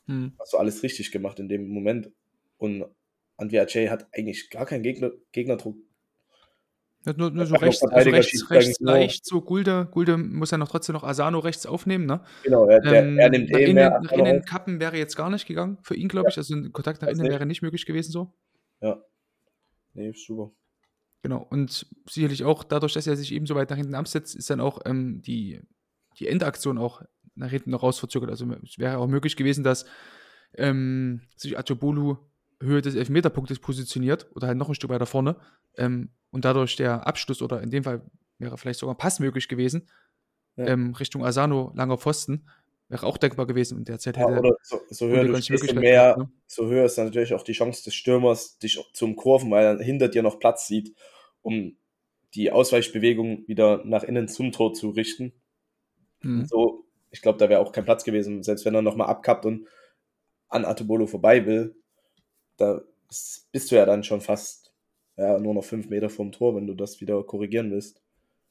Hm. 0.07 0.33
hast 0.37 0.51
du 0.51 0.57
alles 0.57 0.83
richtig 0.83 1.13
gemacht 1.13 1.39
in 1.39 1.47
dem 1.47 1.69
Moment. 1.69 2.11
Und 2.57 2.83
Andrea 3.37 3.65
Jay 3.69 3.87
hat 3.87 4.05
eigentlich 4.11 4.49
gar 4.49 4.65
keinen 4.65 4.83
Gegner, 4.83 5.11
Gegnerdruck. 5.31 5.77
Hat 7.05 7.17
nur, 7.17 7.31
nur 7.31 7.45
so 7.45 7.55
rechts, 7.55 7.81
also 7.81 8.09
rechts, 8.09 8.51
rechts 8.51 8.79
leicht, 8.81 9.25
so 9.25 9.41
Gulde. 9.41 9.87
Gulde 9.91 10.17
muss 10.17 10.51
ja 10.51 10.57
noch 10.57 10.67
trotzdem 10.69 10.93
noch 10.93 11.03
Asano 11.03 11.39
rechts 11.39 11.65
aufnehmen, 11.65 12.05
ne? 12.05 12.21
Genau, 12.43 12.67
er, 12.67 12.81
der, 12.81 13.03
Ähm, 13.05 13.17
er 13.17 13.29
nimmt 13.29 13.49
nach 13.51 13.59
eh 13.59 13.63
innen, 13.63 13.75
mehr. 13.75 13.99
nach 14.01 14.11
innen 14.11 14.43
kappen 14.43 14.79
wäre 14.81 14.97
jetzt 14.97 15.15
gar 15.15 15.29
nicht 15.29 15.47
gegangen 15.47 15.77
für 15.81 15.95
ihn, 15.95 16.09
glaube 16.09 16.29
ich. 16.29 16.37
Also 16.37 16.53
ein 16.55 16.73
Kontakt 16.73 17.01
nach 17.01 17.07
Das 17.07 17.17
innen 17.17 17.27
nicht. 17.27 17.31
wäre 17.33 17.45
nicht 17.45 17.61
möglich 17.61 17.85
gewesen 17.85 18.11
so. 18.11 18.33
Ja. 18.81 19.01
Nee, 19.93 20.11
super. 20.13 20.51
Genau, 21.21 21.45
und 21.49 21.87
sicherlich 22.09 22.43
auch 22.43 22.63
dadurch, 22.63 22.93
dass 22.93 23.07
er 23.07 23.15
sich 23.15 23.33
eben 23.33 23.45
so 23.45 23.55
weit 23.55 23.69
nach 23.69 23.77
hinten 23.77 23.95
absetzt, 23.95 24.35
ist 24.35 24.49
dann 24.49 24.61
auch 24.61 24.79
ähm, 24.85 25.21
die, 25.21 25.61
die 26.17 26.27
Endaktion 26.27 26.77
auch 26.77 27.01
nach 27.35 27.49
hinten 27.49 27.71
noch 27.71 27.83
raus 27.83 27.97
verzögert. 27.99 28.29
Also 28.29 28.45
es 28.63 28.77
wäre 28.77 28.97
auch 28.97 29.07
möglich 29.07 29.35
gewesen, 29.37 29.63
dass 29.63 29.85
ähm, 30.53 31.21
sich 31.37 31.57
Atobolu 31.57 32.17
Höhe 32.61 32.81
des 32.81 32.95
Elfmeterpunktes 32.95 33.59
positioniert 33.59 34.27
oder 34.35 34.47
halt 34.47 34.57
noch 34.57 34.67
ein 34.67 34.75
Stück 34.75 34.89
weiter 34.89 35.05
vorne 35.05 35.37
ähm, 35.77 36.09
und 36.31 36.45
dadurch 36.45 36.75
der 36.75 37.07
Abschluss 37.07 37.41
oder 37.41 37.61
in 37.61 37.69
dem 37.71 37.83
Fall 37.83 38.01
wäre 38.37 38.57
vielleicht 38.57 38.79
sogar 38.79 38.95
ein 38.95 38.97
Pass 38.97 39.19
möglich 39.19 39.47
gewesen 39.47 39.89
Ja. 40.55 40.67
ähm, 40.67 40.93
Richtung 40.95 41.25
Asano, 41.25 41.71
langer 41.75 41.97
Pfosten, 41.97 42.47
wäre 42.89 43.05
auch 43.05 43.17
denkbar 43.17 43.45
gewesen 43.47 43.77
und 43.77 43.87
derzeit 43.87 44.17
Ja, 44.17 44.27
hätte 44.27 44.39
oder 44.39 44.55
so, 44.63 44.81
so 44.89 45.07
höher 45.07 45.23
du 45.25 45.41
stehst, 45.41 45.73
mehr, 45.75 46.15
gehabt, 46.15 46.17
ne? 46.17 46.29
so 46.47 46.67
höher 46.67 46.85
ist 46.85 46.97
dann 46.97 47.05
natürlich 47.05 47.33
auch 47.33 47.43
die 47.43 47.53
Chance 47.53 47.83
des 47.83 47.93
Stürmers, 47.93 48.57
dich 48.59 48.79
zum 48.93 49.15
Kurven, 49.15 49.51
weil 49.51 49.65
er 49.65 49.83
hinter 49.83 50.07
dir 50.07 50.23
noch 50.23 50.39
Platz 50.39 50.67
sieht, 50.67 50.95
um 51.41 51.77
die 52.33 52.51
Ausweichbewegung 52.51 53.47
wieder 53.47 53.83
nach 53.85 54.03
innen 54.03 54.27
zum 54.27 54.51
Tor 54.51 54.73
zu 54.73 54.89
richten. 54.89 55.33
Mhm. 56.21 56.45
So, 56.45 56.85
ich 57.11 57.21
glaube, 57.21 57.37
da 57.37 57.49
wäre 57.49 57.59
auch 57.61 57.71
kein 57.71 57.85
Platz 57.85 58.03
gewesen, 58.03 58.43
selbst 58.43 58.65
wenn 58.65 58.75
er 58.75 58.81
nochmal 58.81 59.07
abkappt 59.07 59.45
und 59.45 59.67
an 60.47 60.65
Atobolo 60.65 61.07
vorbei 61.07 61.45
will, 61.45 61.75
da 62.57 62.81
bist 63.51 63.71
du 63.71 63.75
ja 63.75 63.85
dann 63.85 64.03
schon 64.03 64.21
fast 64.21 64.58
ja, 65.19 65.37
nur 65.37 65.53
noch 65.53 65.63
fünf 65.63 65.89
Meter 65.89 66.09
vom 66.09 66.31
Tor, 66.31 66.55
wenn 66.55 66.65
du 66.65 66.73
das 66.73 67.01
wieder 67.01 67.21
korrigieren 67.23 67.71
willst. 67.71 68.01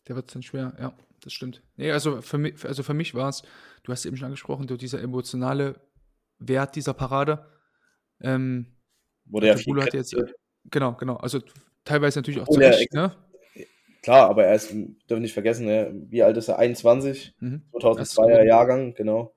Der 0.06 0.16
wird 0.16 0.34
dann 0.34 0.42
schwer, 0.42 0.74
ja, 0.78 0.92
das 1.22 1.32
stimmt. 1.32 1.62
Nee, 1.76 1.90
also 1.90 2.20
für 2.20 2.36
mich, 2.36 2.62
also 2.64 2.82
für 2.82 2.94
mich 2.94 3.14
war 3.14 3.30
es, 3.30 3.42
du 3.84 3.92
hast 3.92 4.04
eben 4.04 4.16
schon 4.16 4.26
angesprochen, 4.26 4.68
so 4.68 4.76
dieser 4.76 5.00
emotionale 5.00 5.80
Wert 6.38 6.76
dieser 6.76 6.92
Parade. 6.92 7.46
Ähm, 8.20 8.66
Wurde 9.24 9.46
ja 9.46 9.54
der 9.54 9.62
viel 9.62 9.82
hat 9.82 9.94
jetzt, 9.94 10.14
genau, 10.70 10.92
genau, 10.94 11.16
also 11.16 11.40
teilweise 11.84 12.18
natürlich 12.18 12.40
auch 12.40 12.48
zu 12.48 12.58
Recht, 12.60 12.92
ne? 12.92 13.14
klar, 14.02 14.28
aber 14.28 14.44
er 14.44 14.54
ist, 14.54 14.70
dürfen 15.08 15.22
nicht 15.22 15.32
vergessen, 15.32 15.66
ne, 15.66 15.90
wie 16.10 16.22
alt 16.22 16.36
ist 16.36 16.48
er? 16.48 16.58
21, 16.58 17.34
Mhm. 17.40 17.62
2002er 17.72 18.44
Jahrgang, 18.44 18.94
genau. 18.94 19.34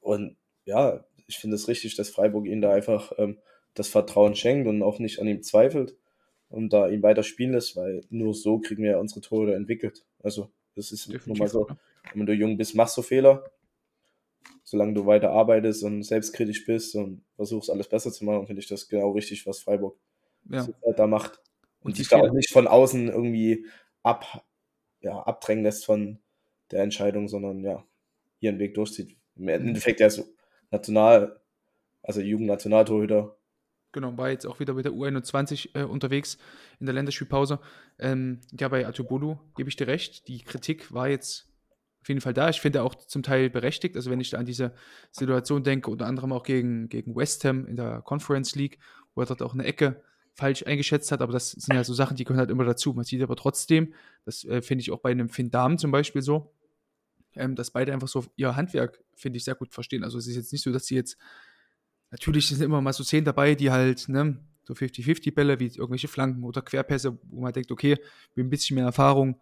Und 0.00 0.36
ja, 0.64 1.04
ich 1.28 1.38
finde 1.38 1.56
es 1.56 1.68
richtig, 1.68 1.94
dass 1.96 2.10
Freiburg 2.10 2.46
ihm 2.46 2.60
da 2.60 2.72
einfach 2.72 3.12
ähm, 3.18 3.38
das 3.74 3.88
Vertrauen 3.88 4.34
schenkt 4.34 4.68
und 4.68 4.82
auch 4.82 4.98
nicht 4.98 5.20
an 5.20 5.28
ihm 5.28 5.42
zweifelt 5.42 5.96
und 6.54 6.72
da 6.72 6.88
ihn 6.88 7.02
weiter 7.02 7.22
spielen 7.24 7.52
lässt, 7.52 7.74
weil 7.76 8.02
nur 8.10 8.32
so 8.32 8.60
kriegen 8.60 8.82
wir 8.84 8.92
ja 8.92 8.98
unsere 8.98 9.20
Tore 9.20 9.54
entwickelt. 9.54 10.04
Also, 10.22 10.50
das 10.76 10.92
ist 10.92 11.08
nun 11.08 11.16
mal 11.16 11.22
Definitiv, 11.24 11.50
so. 11.50 11.66
ja. 11.68 11.76
Wenn 12.14 12.26
du 12.26 12.32
jung 12.32 12.56
bist, 12.56 12.74
machst 12.74 12.96
du 12.96 13.02
Fehler. 13.02 13.50
Solange 14.62 14.94
du 14.94 15.04
weiter 15.04 15.30
arbeitest 15.30 15.82
und 15.84 16.02
selbstkritisch 16.04 16.64
bist 16.64 16.94
und 16.94 17.22
versuchst, 17.36 17.70
alles 17.70 17.88
besser 17.88 18.12
zu 18.12 18.24
machen, 18.24 18.46
finde 18.46 18.60
ich 18.60 18.68
das 18.68 18.88
genau 18.88 19.10
richtig, 19.10 19.46
was 19.46 19.60
Freiburg 19.60 19.96
Ja. 20.48 20.66
halt 20.84 20.98
da 20.98 21.06
macht. 21.06 21.40
Und, 21.80 21.86
Und 21.90 21.98
die 21.98 22.02
sich 22.02 22.08
da 22.08 22.18
auch 22.20 22.32
nicht 22.32 22.52
von 22.52 22.66
außen 22.66 23.08
irgendwie 23.08 23.66
ab, 24.02 24.44
ja, 25.00 25.18
abdrängen 25.20 25.64
lässt 25.64 25.84
von 25.84 26.18
der 26.70 26.82
Entscheidung, 26.82 27.28
sondern 27.28 27.62
ja, 27.64 27.84
ihren 28.40 28.58
Weg 28.58 28.74
durchzieht. 28.74 29.16
Im 29.36 29.48
Endeffekt 29.48 30.00
ja 30.00 30.08
so 30.08 30.24
national, 30.70 31.40
also 32.02 32.20
Jugendnationaltorhüter. 32.20 33.36
Genau, 33.94 34.18
war 34.18 34.28
jetzt 34.28 34.44
auch 34.44 34.58
wieder 34.58 34.74
mit 34.74 34.84
der 34.84 34.92
U21 34.92 35.70
äh, 35.74 35.84
unterwegs 35.84 36.36
in 36.80 36.86
der 36.86 36.94
Länderspielpause. 36.94 37.60
Ähm, 38.00 38.40
ja, 38.58 38.68
bei 38.68 38.86
Atubolu 38.86 39.38
gebe 39.54 39.68
ich 39.68 39.76
dir 39.76 39.86
recht. 39.86 40.26
Die 40.26 40.42
Kritik 40.42 40.92
war 40.92 41.08
jetzt 41.08 41.48
auf 42.00 42.08
jeden 42.08 42.20
Fall 42.20 42.34
da. 42.34 42.48
Ich 42.50 42.60
finde 42.60 42.82
auch 42.82 42.96
zum 42.96 43.22
Teil 43.22 43.50
berechtigt. 43.50 43.94
Also 43.94 44.10
wenn 44.10 44.20
ich 44.20 44.30
da 44.30 44.38
an 44.38 44.46
diese 44.46 44.74
Situation 45.12 45.62
denke, 45.62 45.92
unter 45.92 46.06
anderem 46.06 46.32
auch 46.32 46.42
gegen, 46.42 46.88
gegen 46.88 47.14
West 47.14 47.44
Ham 47.44 47.66
in 47.66 47.76
der 47.76 48.02
Conference 48.02 48.56
League, 48.56 48.80
wo 49.14 49.22
er 49.22 49.26
dort 49.26 49.42
auch 49.42 49.54
eine 49.54 49.64
Ecke 49.64 50.02
falsch 50.32 50.66
eingeschätzt 50.66 51.12
hat. 51.12 51.22
Aber 51.22 51.32
das 51.32 51.52
sind 51.52 51.72
ja 51.72 51.84
so 51.84 51.94
Sachen, 51.94 52.16
die 52.16 52.24
gehören 52.24 52.40
halt 52.40 52.50
immer 52.50 52.64
dazu. 52.64 52.94
Man 52.94 53.04
sieht 53.04 53.22
aber 53.22 53.36
trotzdem, 53.36 53.94
das 54.24 54.44
äh, 54.44 54.60
finde 54.60 54.82
ich 54.82 54.90
auch 54.90 54.98
bei 54.98 55.12
einem 55.12 55.28
Finn 55.28 55.52
Dahm 55.52 55.78
zum 55.78 55.92
Beispiel 55.92 56.20
so, 56.20 56.52
ähm, 57.36 57.54
dass 57.54 57.70
beide 57.70 57.92
einfach 57.92 58.08
so 58.08 58.24
ihr 58.34 58.56
Handwerk, 58.56 59.04
finde 59.14 59.36
ich, 59.36 59.44
sehr 59.44 59.54
gut 59.54 59.72
verstehen. 59.72 60.02
Also 60.02 60.18
es 60.18 60.26
ist 60.26 60.34
jetzt 60.34 60.52
nicht 60.52 60.62
so, 60.62 60.72
dass 60.72 60.86
sie 60.86 60.96
jetzt 60.96 61.16
Natürlich 62.14 62.46
sind 62.46 62.62
immer 62.62 62.80
mal 62.80 62.92
so 62.92 63.02
Szenen 63.02 63.24
dabei, 63.24 63.56
die 63.56 63.72
halt, 63.72 64.08
ne, 64.08 64.38
so 64.62 64.74
50-50-Bälle 64.74 65.58
wie 65.58 65.66
irgendwelche 65.66 66.06
Flanken 66.06 66.44
oder 66.44 66.62
Querpässe, 66.62 67.18
wo 67.24 67.40
man 67.40 67.52
denkt, 67.52 67.72
okay, 67.72 67.96
mit 68.36 68.46
ein 68.46 68.50
bisschen 68.50 68.76
mehr 68.76 68.84
Erfahrung 68.84 69.40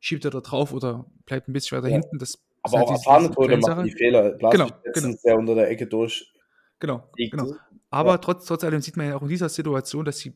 schiebt 0.00 0.24
er 0.24 0.32
da 0.32 0.40
drauf 0.40 0.72
oder 0.72 1.06
bleibt 1.26 1.48
ein 1.48 1.52
bisschen 1.52 1.78
weiter 1.78 1.86
Ja. 1.88 2.00
hinten. 2.00 2.18
Das 2.18 2.38
Aber 2.62 2.72
sind 2.72 2.80
auch 2.80 2.88
halt 2.90 2.98
erfahrene 2.98 3.30
kleinen 3.30 3.60
machen 3.60 3.84
die 3.84 3.92
Fehler. 3.92 4.32
Blas 4.32 4.52
Genau, 4.52 4.68
genau. 4.92 5.14
der 5.24 5.38
unter 5.38 5.54
der 5.54 5.70
Ecke 5.70 5.86
durch. 5.86 6.32
Genau, 6.80 7.08
genau. 7.16 7.54
Aber 7.90 8.20
trotz, 8.20 8.46
trotz 8.46 8.64
allem 8.64 8.80
sieht 8.80 8.96
man 8.96 9.06
ja 9.06 9.16
auch 9.16 9.22
in 9.22 9.28
dieser 9.28 9.48
Situation, 9.48 10.04
dass 10.04 10.18
die 10.18 10.34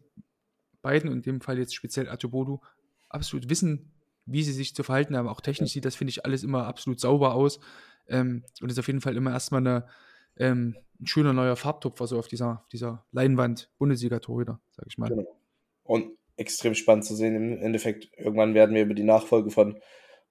beiden, 0.82 1.10
und 1.10 1.16
in 1.16 1.22
dem 1.22 1.40
Fall 1.40 1.58
jetzt 1.58 1.74
speziell 1.74 2.08
Atubodu, 2.08 2.60
absolut 3.08 3.50
wissen, 3.50 3.90
wie 4.24 4.44
sie 4.44 4.52
sich 4.52 4.74
zu 4.76 4.84
verhalten 4.84 5.16
haben. 5.16 5.26
Auch 5.26 5.40
technisch 5.40 5.72
sieht 5.72 5.84
das, 5.84 5.96
finde 5.96 6.10
ich, 6.10 6.24
alles 6.24 6.44
immer 6.44 6.68
absolut 6.68 7.00
sauber 7.00 7.34
aus. 7.34 7.58
Ähm, 8.06 8.44
und 8.60 8.70
ist 8.70 8.78
auf 8.78 8.86
jeden 8.86 9.00
Fall 9.00 9.16
immer 9.16 9.32
erstmal 9.32 9.60
eine, 9.60 9.86
ähm, 10.36 10.76
ein 11.00 11.06
schöner 11.06 11.32
neuer 11.32 11.56
Farbtupfer 11.56 12.06
so 12.06 12.18
auf 12.18 12.28
dieser, 12.28 12.60
auf 12.62 12.68
dieser 12.68 13.04
Leinwand 13.12 13.70
Bundesliga-Torhüter, 13.78 14.60
sag 14.70 14.86
ich 14.86 14.98
mal. 14.98 15.08
Genau. 15.08 15.26
Und 15.84 16.12
extrem 16.36 16.74
spannend 16.74 17.04
zu 17.04 17.14
sehen. 17.14 17.34
Im 17.34 17.58
Endeffekt, 17.58 18.10
irgendwann 18.16 18.54
werden 18.54 18.74
wir 18.74 18.82
über 18.82 18.94
die 18.94 19.02
Nachfolge 19.04 19.50
von 19.50 19.80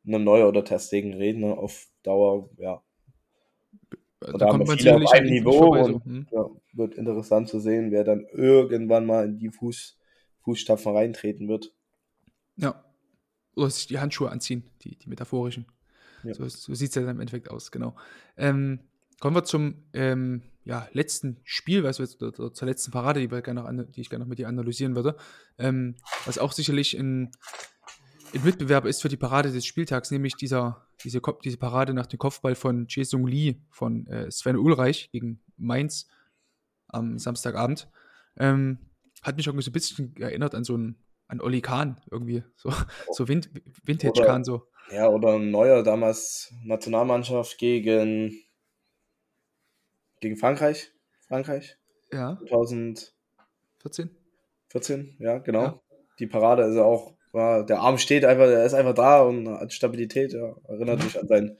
einem 0.06 0.24
Neuer 0.24 0.47
oder 0.47 0.64
Testegen 0.64 1.14
reden. 1.14 1.41
Ne? 1.41 1.58
Auf 1.58 1.88
Dauer, 2.04 2.49
ja, 2.58 2.82
da 4.22 4.34
da 4.34 4.49
kommt 4.49 4.68
man 4.68 4.78
sicherlich 4.78 5.08
auf 5.08 5.14
einem 5.14 5.30
Niveau 5.30 5.52
vorbei. 5.52 5.84
und- 5.84 5.93
So. 5.93 6.06
Hm. 6.06 6.28
ja, 6.32 6.49
wird 6.74 6.95
interessant 6.95 7.49
zu 7.49 7.60
sehen, 7.60 7.91
wer 7.91 8.04
dann 8.04 8.26
irgendwann 8.32 9.06
mal 9.06 9.26
in 9.26 9.39
die 9.39 9.49
Fuß, 9.49 9.97
Fußstapfen 10.43 10.95
reintreten 10.95 11.47
wird. 11.47 11.74
Ja. 12.56 12.84
Oder 13.56 13.70
sich 13.72 13.88
die 13.88 13.99
Handschuhe 13.99 14.30
anziehen, 14.30 14.70
die, 14.84 14.95
die 14.97 15.10
metaphorischen. 15.10 15.66
Ja. 16.24 16.36
So, 16.36 16.47
so 16.47 16.74
sieht 16.76 16.89
es 16.89 16.95
ja 16.95 17.02
dann 17.02 17.16
im 17.16 17.20
Endeffekt 17.22 17.49
aus, 17.49 17.72
genau. 17.72 17.95
Ähm, 18.38 18.80
kommen 19.22 19.36
wir 19.36 19.45
zum 19.45 19.86
ähm, 19.93 20.41
ja, 20.65 20.88
letzten 20.91 21.39
Spiel, 21.43 21.84
was 21.84 21.99
wir 21.99 22.05
jetzt- 22.05 22.22
oder, 22.22 22.53
zur 22.53 22.67
letzten 22.67 22.91
Parade, 22.91 23.22
die, 23.22 23.32
wir 23.32 23.41
gerne 23.41 23.61
noch, 23.72 23.91
die 23.91 24.01
ich 24.01 24.09
gerne 24.09 24.26
noch 24.26 24.30
mit 24.30 24.39
dir 24.39 24.47
analysieren 24.49 24.95
würde. 24.95 25.15
Ähm, 25.57 25.95
was 26.26 26.38
auch 26.38 26.51
sicherlich 26.51 26.97
ein, 26.97 27.32
ein 28.34 28.43
Mitbewerber 28.43 28.89
ist 28.89 29.01
für 29.01 29.09
die 29.09 29.17
Parade 29.17 29.51
des 29.51 29.65
Spieltags, 29.65 30.11
nämlich 30.11 30.36
dieser, 30.36 30.88
diese, 31.03 31.22
diese 31.43 31.57
Parade 31.57 31.93
nach 31.93 32.07
dem 32.07 32.19
Kopfball 32.19 32.55
von 32.55 32.88
Jason 32.89 33.26
Lee 33.26 33.55
von 33.69 34.05
äh, 34.07 34.30
Sven 34.30 34.57
Ulreich 34.57 35.09
gegen 35.11 35.41
Mainz 35.55 36.07
am 36.88 37.17
Samstagabend. 37.17 37.89
Ähm, 38.38 38.80
hat 39.22 39.38
mich 39.38 39.47
irgendwie 39.47 39.63
so 39.63 39.69
ein 39.69 39.74
bisschen 39.74 40.15
erinnert 40.17 40.55
an 40.55 40.63
so 40.63 40.74
einen 40.74 40.97
an 41.28 41.41
Olli 41.41 41.61
Kahn 41.61 42.01
irgendwie. 42.11 42.43
So, 42.55 42.74
so 43.11 43.28
Vin 43.28 43.45
Vintage 43.84 44.19
Oder- 44.19 44.26
Kahn 44.26 44.43
so. 44.43 44.67
Ja, 44.91 45.07
oder 45.07 45.36
ein 45.36 45.51
Neuer 45.51 45.84
damals 45.84 46.53
Nationalmannschaft 46.65 47.57
gegen, 47.57 48.34
gegen 50.22 50.38
Frankreich. 50.38 50.91
Frankreich, 51.28 51.78
Ja, 52.13 52.38
2014, 52.47 54.09
14. 54.69 55.15
ja, 55.19 55.39
genau. 55.39 55.61
Ja. 55.63 55.82
Die 56.19 56.28
Parade 56.28 56.63
ist 56.63 56.76
ja 56.76 56.84
auch, 56.84 57.15
war, 57.32 57.65
der 57.65 57.80
Arm 57.80 57.97
steht 57.97 58.26
einfach, 58.26 58.45
der 58.45 58.65
ist 58.65 58.74
einfach 58.74 58.93
da 58.93 59.22
und 59.22 59.47
hat 59.49 59.74
Stabilität, 59.74 60.34
ja. 60.34 60.55
Erinnert 60.67 60.99
Mhm. 60.99 61.05
mich 61.05 61.19
an 61.19 61.28
seinen 61.28 61.57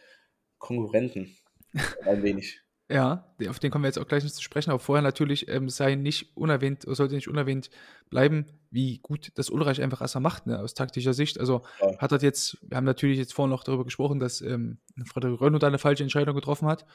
Konkurrenten. 0.58 1.36
Ein 2.06 2.24
wenig. 2.24 2.62
Ja, 2.90 3.34
auf 3.48 3.60
den 3.60 3.72
kommen 3.72 3.86
wir 3.86 3.88
jetzt 3.88 3.98
auch 4.00 4.08
gleich 4.08 4.26
noch 4.26 4.32
zu 4.32 4.42
sprechen, 4.42 4.70
aber 4.70 4.82
vorher 4.82 5.02
natürlich 5.02 5.48
ähm, 5.48 5.70
sei 5.70 5.96
nicht 5.96 6.36
unerwähnt, 6.36 6.84
sollte 6.86 7.16
nicht 7.16 7.30
unerwähnt 7.30 7.70
bleiben, 8.10 8.46
wie 8.70 9.00
gut 9.00 9.32
das 9.36 9.50
Ulreich 9.50 9.82
einfach 9.82 10.02
erstmal 10.02 10.22
macht, 10.24 10.46
ne, 10.46 10.60
aus 10.60 10.74
taktischer 10.74 11.14
Sicht. 11.14 11.40
Also 11.40 11.62
Ja. 11.80 11.98
hat 12.00 12.12
er 12.12 12.20
jetzt, 12.20 12.58
wir 12.62 12.76
haben 12.76 12.84
natürlich 12.84 13.18
jetzt 13.18 13.34
vorhin 13.34 13.50
noch 13.50 13.64
darüber 13.64 13.86
gesprochen, 13.86 14.20
dass 14.20 14.42
ähm, 14.42 14.80
Frederik 15.06 15.40
Rönno 15.40 15.58
da 15.58 15.68
eine 15.68 15.80
falsche 15.80 16.04
Entscheidung 16.04 16.36
getroffen 16.36 16.68
hat. 16.68 16.86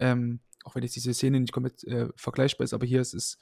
Ähm, 0.00 0.40
auch 0.64 0.74
wenn 0.74 0.82
jetzt 0.82 0.96
diese 0.96 1.12
Szene 1.14 1.40
nicht 1.40 1.52
komplett 1.52 1.84
äh, 1.84 2.08
vergleichbar 2.16 2.64
ist, 2.64 2.72
aber 2.74 2.86
hier 2.86 3.00
ist 3.00 3.14
es 3.14 3.38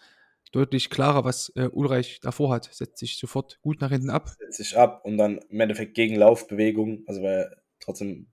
deutlich 0.52 0.90
klarer, 0.90 1.24
was 1.24 1.52
äh, 1.54 1.68
Ulreich 1.68 2.20
davor 2.20 2.52
hat. 2.54 2.70
Setzt 2.72 2.98
sich 2.98 3.18
sofort 3.18 3.60
gut 3.62 3.80
nach 3.80 3.90
hinten 3.90 4.10
ab. 4.10 4.28
setzt 4.38 4.56
sich 4.58 4.76
ab 4.76 5.04
und 5.04 5.18
dann 5.18 5.38
im 5.48 5.60
Endeffekt 5.60 5.94
gegen 5.94 6.16
Laufbewegung, 6.16 7.04
also 7.06 7.22
weil 7.22 7.38
er 7.38 7.56
trotzdem 7.78 8.26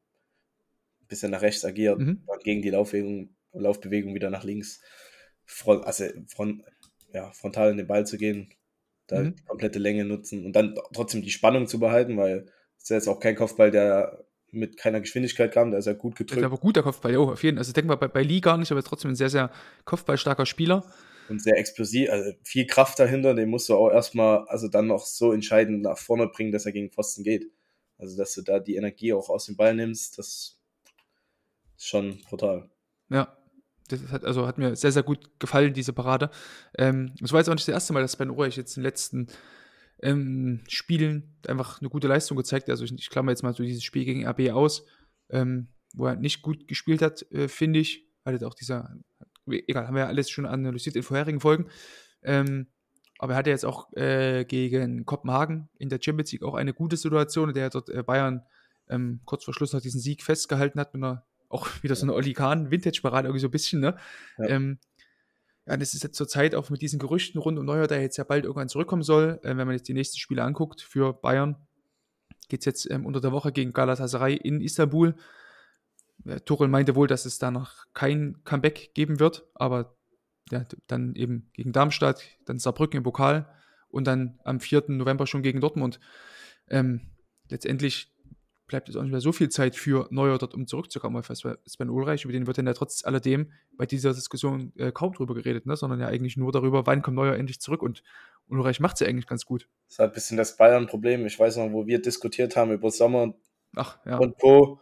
ein 1.01 1.07
bisschen 1.07 1.31
nach 1.31 1.41
rechts 1.41 1.65
agiert, 1.65 1.99
Mhm. 1.99 2.23
dann 2.27 2.39
gegen 2.39 2.61
die 2.61 2.69
Laufbewegung, 2.69 3.35
Laufbewegung 3.53 4.13
wieder 4.13 4.29
nach 4.29 4.43
links, 4.43 4.81
front, 5.45 5.85
also 5.85 6.05
front, 6.27 6.63
ja, 7.13 7.31
frontal 7.31 7.71
in 7.71 7.77
den 7.77 7.87
Ball 7.87 8.05
zu 8.05 8.17
gehen, 8.17 8.53
da 9.07 9.23
Mhm. 9.23 9.35
die 9.35 9.43
komplette 9.43 9.79
Länge 9.79 10.05
nutzen 10.05 10.45
und 10.45 10.53
dann 10.53 10.75
trotzdem 10.93 11.21
die 11.21 11.31
Spannung 11.31 11.67
zu 11.67 11.79
behalten, 11.79 12.17
weil 12.17 12.45
es 12.77 12.83
ist 12.83 12.89
jetzt 12.89 13.07
auch 13.07 13.19
kein 13.19 13.35
Kopfball, 13.35 13.71
der 13.71 14.26
mit 14.51 14.77
keiner 14.77 15.01
Geschwindigkeit 15.01 15.51
kam, 15.51 15.71
der 15.71 15.79
ist 15.79 15.85
ja 15.85 15.93
gut 15.93 16.15
gedrückt 16.15 16.43
aber 16.43 16.57
guter 16.57 16.83
Kopfball, 16.83 17.13
jo, 17.13 17.31
auf 17.31 17.43
jeden 17.43 17.57
Fall. 17.57 17.61
Also 17.61 17.73
denken 17.73 17.89
wir 17.89 17.97
bei, 17.97 18.07
bei 18.07 18.23
Lee 18.23 18.39
gar 18.39 18.57
nicht, 18.57 18.71
aber 18.71 18.81
trotzdem 18.83 19.11
ein 19.11 19.15
sehr, 19.15 19.29
sehr 19.29 19.51
kopfballstarker 19.85 20.45
Spieler. 20.45 20.85
und 21.29 21.41
sehr 21.41 21.57
explosiv, 21.57 22.09
also 22.09 22.31
viel 22.43 22.65
Kraft 22.65 22.99
dahinter, 22.99 23.33
den 23.33 23.49
musst 23.49 23.67
du 23.69 23.75
auch 23.75 23.91
erstmal, 23.91 24.47
also 24.47 24.67
dann 24.67 24.87
noch 24.87 25.05
so 25.05 25.33
entscheidend 25.33 25.81
nach 25.81 25.97
vorne 25.97 26.27
bringen, 26.27 26.51
dass 26.51 26.65
er 26.65 26.71
gegen 26.71 26.91
Pfosten 26.91 27.23
geht. 27.23 27.51
Also, 27.97 28.15
dass 28.15 28.33
du 28.35 28.41
da 28.43 28.59
die 28.59 28.75
Energie 28.75 29.13
auch 29.13 29.29
aus 29.29 29.45
dem 29.45 29.55
Ball 29.55 29.73
nimmst, 29.73 30.19
das 30.19 30.59
ist 31.77 31.85
schon 31.85 32.21
brutal. 32.29 32.69
Ja, 33.09 33.35
das 33.87 34.01
hat, 34.11 34.23
also 34.23 34.45
hat 34.45 34.57
mir 34.57 34.75
sehr, 34.75 34.91
sehr 34.91 35.03
gut 35.03 35.39
gefallen, 35.39 35.73
diese 35.73 35.93
Parade. 35.93 36.29
Ähm, 36.77 37.13
es 37.21 37.31
war 37.31 37.39
jetzt 37.39 37.49
auch 37.49 37.55
nicht 37.55 37.67
das 37.67 37.73
erste 37.73 37.93
Mal, 37.93 38.01
dass 38.01 38.15
Ben 38.15 38.29
Ulreich 38.29 38.57
jetzt 38.57 38.77
in 38.77 38.81
den 38.81 38.87
letzten 38.87 39.27
ähm, 40.01 40.63
Spielen 40.67 41.37
einfach 41.47 41.81
eine 41.81 41.89
gute 41.89 42.07
Leistung 42.07 42.37
gezeigt. 42.37 42.69
Also 42.69 42.83
ich, 42.83 42.93
ich 42.93 43.09
klammer 43.09 43.31
jetzt 43.31 43.43
mal 43.43 43.53
so 43.53 43.63
dieses 43.63 43.83
Spiel 43.83 44.05
gegen 44.05 44.27
RB 44.27 44.51
aus, 44.51 44.85
ähm, 45.29 45.67
wo 45.93 46.05
er 46.05 46.15
nicht 46.15 46.41
gut 46.41 46.67
gespielt 46.67 47.01
hat, 47.01 47.29
äh, 47.31 47.47
finde 47.47 47.79
ich. 47.79 48.05
Jetzt 48.25 48.43
auch 48.43 48.55
dieser, 48.55 48.93
egal, 49.45 49.87
haben 49.87 49.95
wir 49.95 50.01
ja 50.01 50.07
alles 50.07 50.29
schon 50.29 50.45
analysiert 50.45 50.97
in 50.97 51.03
vorherigen 51.03 51.39
Folgen. 51.39 51.69
Ähm, 52.23 52.67
aber 53.19 53.33
er 53.33 53.37
hatte 53.37 53.49
jetzt 53.49 53.65
auch 53.65 53.91
äh, 53.93 54.43
gegen 54.45 55.05
Kopenhagen 55.05 55.69
in 55.77 55.89
der 55.89 55.99
Champions 56.01 56.33
League 56.33 56.43
auch 56.43 56.53
eine 56.53 56.73
gute 56.73 56.97
Situation, 56.97 57.49
in 57.49 57.55
der 57.55 57.63
er 57.63 57.69
dort 57.69 57.89
äh, 57.89 58.03
Bayern 58.03 58.43
ähm, 58.89 59.21
kurz 59.25 59.45
vor 59.45 59.53
Schluss 59.53 59.73
noch 59.73 59.81
diesen 59.81 60.01
Sieg 60.01 60.23
festgehalten 60.23 60.79
hat 60.79 60.93
mit 60.93 61.03
einer 61.03 61.25
auch 61.49 61.67
wieder 61.81 61.95
so 61.95 62.05
eine 62.05 62.13
Oli 62.13 62.33
Kahn 62.33 62.71
Vintage-Parade 62.71 63.27
irgendwie 63.27 63.41
so 63.41 63.47
ein 63.47 63.51
bisschen, 63.51 63.79
ne? 63.79 63.97
Ja. 64.37 64.47
Ähm, 64.47 64.79
ja, 65.67 65.73
und 65.73 65.81
es 65.81 65.93
ist 65.93 66.03
jetzt 66.03 66.15
zur 66.15 66.27
Zeit 66.27 66.55
auch 66.55 66.69
mit 66.69 66.81
diesen 66.81 66.97
Gerüchten 66.97 67.39
rund 67.39 67.59
um 67.59 67.65
Neuer, 67.65 67.87
der 67.87 68.01
jetzt 68.01 68.17
ja 68.17 68.23
bald 68.23 68.45
irgendwann 68.45 68.69
zurückkommen 68.69 69.03
soll. 69.03 69.39
Äh, 69.43 69.57
wenn 69.57 69.67
man 69.67 69.71
jetzt 69.71 69.87
die 69.87 69.93
nächsten 69.93 70.17
Spiele 70.17 70.43
anguckt 70.43 70.81
für 70.81 71.13
Bayern, 71.13 71.67
geht 72.47 72.61
es 72.61 72.65
jetzt 72.65 72.89
ähm, 72.89 73.05
unter 73.05 73.19
der 73.19 73.33
Woche 73.33 73.51
gegen 73.51 73.73
Galatasaray 73.73 74.35
in 74.35 74.61
Istanbul. 74.61 75.15
Äh, 76.25 76.39
Tuchel 76.39 76.69
meinte 76.69 76.95
wohl, 76.95 77.07
dass 77.07 77.25
es 77.25 77.37
da 77.37 77.51
noch 77.51 77.85
kein 77.93 78.41
Comeback 78.45 78.93
geben 78.93 79.19
wird, 79.19 79.45
aber 79.55 79.97
ja, 80.51 80.63
dann 80.87 81.13
eben 81.15 81.49
gegen 81.51 81.73
Darmstadt, 81.73 82.23
dann 82.45 82.59
Saarbrücken 82.59 82.97
im 82.97 83.03
Pokal 83.03 83.53
und 83.89 84.07
dann 84.07 84.39
am 84.45 84.61
4. 84.61 84.85
November 84.87 85.27
schon 85.27 85.43
gegen 85.43 85.59
Dortmund. 85.59 85.99
Ähm, 86.69 87.11
letztendlich 87.49 88.15
bleibt 88.67 88.87
jetzt 88.89 88.97
auch 88.97 89.01
nicht 89.01 89.11
mehr 89.11 89.21
so 89.21 89.31
viel 89.31 89.49
Zeit 89.49 89.75
für 89.75 90.07
Neuer 90.11 90.37
dort, 90.37 90.53
um 90.53 90.67
zurückzukommen. 90.67 91.15
Weil 91.15 91.57
Sven- 91.65 91.89
Ulreich, 91.89 92.25
über 92.25 92.33
den 92.33 92.47
wird 92.47 92.57
dann 92.57 92.67
ja 92.67 92.73
trotz 92.73 93.05
alledem 93.05 93.51
bei 93.77 93.85
dieser 93.85 94.13
Diskussion 94.13 94.73
äh, 94.77 94.91
kaum 94.91 95.13
drüber 95.13 95.33
geredet, 95.33 95.65
ne? 95.65 95.75
sondern 95.75 95.99
ja 95.99 96.07
eigentlich 96.07 96.37
nur 96.37 96.51
darüber, 96.51 96.85
wann 96.85 97.01
kommt 97.01 97.15
Neuer 97.15 97.35
endlich 97.35 97.59
zurück. 97.61 97.81
Und 97.81 98.03
Ulreich 98.49 98.79
macht 98.79 98.97
sie 98.97 99.05
eigentlich 99.05 99.27
ganz 99.27 99.45
gut. 99.45 99.69
Das 99.85 99.93
ist 99.93 99.99
halt 99.99 100.11
ein 100.11 100.13
bisschen 100.13 100.37
das 100.37 100.57
Bayern-Problem. 100.57 101.25
Ich 101.25 101.39
weiß 101.39 101.57
noch, 101.57 101.71
wo 101.71 101.87
wir 101.87 102.01
diskutiert 102.01 102.55
haben 102.55 102.71
über 102.71 102.91
Sommer 102.91 103.33
Ach, 103.75 103.97
ja. 104.05 104.17
und 104.17 104.37
Co. 104.37 104.79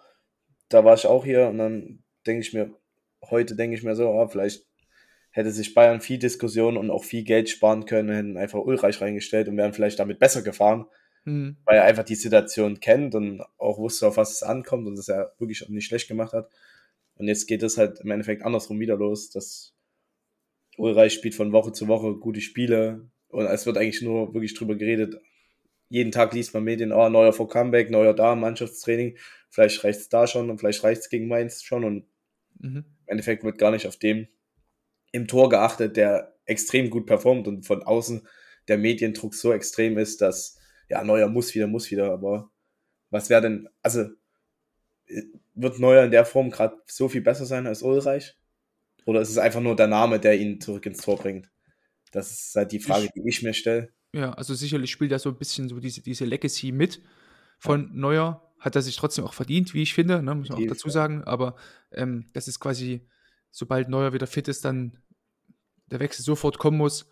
Da 0.70 0.84
war 0.84 0.96
ich 0.96 1.06
auch 1.06 1.24
hier 1.24 1.48
und 1.48 1.60
dann 1.60 2.04
denke 2.26 2.42
ich 2.42 2.54
mir, 2.54 2.74
heute 3.30 3.56
denke 3.56 3.78
ich 3.78 3.84
mir 3.84 3.96
so, 3.96 4.10
ah, 4.20 4.28
vielleicht 4.28 4.66
hätte 5.30 5.52
sich 5.52 5.74
Bayern 5.76 6.02
viel 6.02 6.18
Diskussion 6.18 6.78
und 6.78 6.90
auch 6.90 7.04
viel 7.04 7.24
Geld 7.24 7.50
sparen 7.50 7.86
können, 7.86 8.10
hätten 8.10 8.38
einfach 8.38 8.60
Ulreich 8.60 9.02
reingestellt 9.02 9.48
und 9.48 9.58
wären 9.58 9.74
vielleicht 9.74 10.00
damit 10.00 10.18
besser 10.18 10.42
gefahren, 10.42 10.86
Hm. 11.26 11.58
weil 11.66 11.78
er 11.78 11.86
einfach 11.86 12.04
die 12.04 12.16
Situation 12.16 12.80
kennt 12.80 13.16
und 13.16 13.42
auch 13.58 13.78
wusste, 13.80 14.08
auf 14.08 14.18
was 14.18 14.32
es 14.32 14.44
ankommt 14.44 14.88
und 14.88 14.96
das 14.96 15.08
er 15.10 15.34
wirklich 15.40 15.64
auch 15.64 15.70
nicht 15.70 15.86
schlecht 15.86 16.08
gemacht 16.08 16.34
hat. 16.34 16.50
Und 17.16 17.28
jetzt 17.28 17.48
geht 17.48 17.64
es 17.64 17.78
halt 17.78 18.00
im 18.02 18.12
Endeffekt 18.12 18.44
andersrum 18.44 18.80
wieder 18.80 18.96
los, 18.98 19.30
dass 19.32 19.74
Ulreich 20.78 21.14
spielt 21.14 21.36
von 21.36 21.52
Woche 21.52 21.72
zu 21.72 21.88
Woche 21.88 22.16
gute 22.16 22.42
Spiele 22.42 23.10
und 23.30 23.46
es 23.46 23.66
wird 23.66 23.78
eigentlich 23.78 24.02
nur 24.02 24.34
wirklich 24.34 24.54
drüber 24.54 24.76
geredet. 24.76 25.20
Jeden 25.90 26.12
Tag 26.12 26.34
liest 26.34 26.54
man 26.54 26.64
Medien, 26.64 26.92
oh, 26.92 27.10
neuer 27.10 27.34
vor 27.34 27.48
Comeback, 27.48 27.90
neuer 27.90 28.14
da, 28.14 28.36
Mannschaftstraining. 28.36 29.18
Vielleicht 29.50 29.84
reicht 29.84 30.00
es 30.02 30.10
da 30.10 30.28
schon 30.28 30.50
und 30.50 30.60
vielleicht 30.60 30.84
reicht 30.84 31.02
es 31.02 31.10
gegen 31.10 31.28
Mainz 31.28 31.64
schon 31.64 31.84
und 31.84 32.06
Mhm. 32.60 32.78
im 32.78 32.86
Endeffekt 33.08 33.44
wird 33.44 33.58
gar 33.58 33.72
nicht 33.72 33.88
auf 33.88 33.98
dem 33.98 34.28
im 35.12 35.28
Tor 35.28 35.50
geachtet, 35.50 35.98
der 35.98 36.36
extrem 36.46 36.90
gut 36.90 37.06
performt 37.06 37.48
und 37.48 37.66
von 37.66 37.84
außen 37.84 38.28
der 38.68 38.78
Mediendruck 38.78 39.34
so 39.34 39.54
extrem 39.54 39.98
ist, 39.98 40.22
dass 40.22 40.58
ja, 40.90 41.04
Neuer 41.04 41.28
muss 41.28 41.54
wieder, 41.56 41.68
muss 41.68 41.90
wieder, 41.92 42.12
aber 42.12 42.52
was 43.10 43.30
wäre 43.30 43.42
denn, 43.42 43.70
also 43.82 44.02
äh, 45.08 45.24
wird 45.54 45.80
Neuer 45.80 46.04
in 46.06 46.12
der 46.12 46.26
Form 46.26 46.50
gerade 46.50 46.78
so 46.88 47.08
viel 47.10 47.22
besser 47.22 47.46
sein 47.46 47.68
als 47.68 47.82
Ulreich? 47.82 48.38
Oder 49.06 49.22
ist 49.22 49.30
es 49.30 49.38
einfach 49.38 49.62
nur 49.62 49.76
der 49.76 49.88
Name, 49.88 50.20
der 50.20 50.38
ihn 50.38 50.60
zurück 50.60 50.86
ins 50.86 51.02
Tor 51.02 51.18
bringt? 51.18 51.50
Das 52.12 52.32
ist 52.32 52.56
halt 52.56 52.72
die 52.72 52.80
Frage, 52.80 53.06
Ich- 53.06 53.12
die 53.12 53.28
ich 53.28 53.44
mir 53.44 53.54
stelle. 53.54 53.90
Ja, 54.14 54.32
also 54.32 54.54
sicherlich 54.54 54.92
spielt 54.92 55.12
er 55.12 55.20
so 55.20 55.30
ein 55.30 55.38
bisschen 55.38 55.68
so 55.68 55.80
diese, 55.80 56.02
diese 56.02 56.24
Legacy 56.26 56.72
mit 56.72 57.04
von 57.60 57.90
Neuer. 57.94 58.42
Hat 58.60 58.76
er 58.76 58.82
sich 58.82 58.96
trotzdem 58.96 59.26
auch 59.26 59.34
verdient, 59.34 59.74
wie 59.74 59.84
ich 59.84 59.94
finde, 59.94 60.24
ne, 60.24 60.34
muss 60.34 60.50
man 60.50 60.58
auch 60.58 60.68
dazu 60.68 60.88
ja. 60.88 60.94
sagen. 60.94 61.24
Aber 61.26 61.56
ähm, 61.92 62.26
das 62.34 62.48
ist 62.48 62.60
quasi, 62.60 63.08
sobald 63.52 63.90
Neuer 63.90 64.14
wieder 64.14 64.26
fit 64.26 64.48
ist, 64.48 64.64
dann 64.64 64.98
der 65.88 66.00
Wechsel 66.00 66.24
sofort 66.24 66.58
kommen 66.58 66.78
muss. 66.78 67.10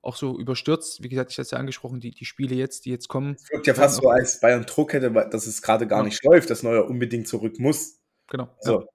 Auch 0.00 0.16
so 0.16 0.38
überstürzt, 0.38 1.02
wie 1.02 1.08
gesagt, 1.08 1.32
ich 1.32 1.36
hatte 1.38 1.42
es 1.42 1.50
ja 1.50 1.58
angesprochen, 1.58 2.00
die, 2.00 2.12
die 2.12 2.24
Spiele 2.24 2.54
jetzt, 2.54 2.84
die 2.86 2.90
jetzt 2.90 3.08
kommen. 3.08 3.34
Es 3.34 3.50
wirkt 3.50 3.66
ja 3.66 3.74
fast 3.74 3.96
so, 4.00 4.08
als 4.08 4.38
Bayern 4.40 4.64
Druck 4.64 4.92
hätte, 4.92 5.12
weil- 5.14 5.28
dass 5.28 5.46
es 5.46 5.60
gerade 5.60 5.86
gar 5.86 6.00
Ja. 6.00 6.04
nicht 6.04 6.22
läuft, 6.24 6.50
dass 6.50 6.62
Neuer 6.62 6.86
unbedingt 6.88 7.26
zurück 7.26 7.58
muss. 7.58 7.98
Genau. 8.28 8.48
Also, 8.58 8.80
Ja. 8.82 8.86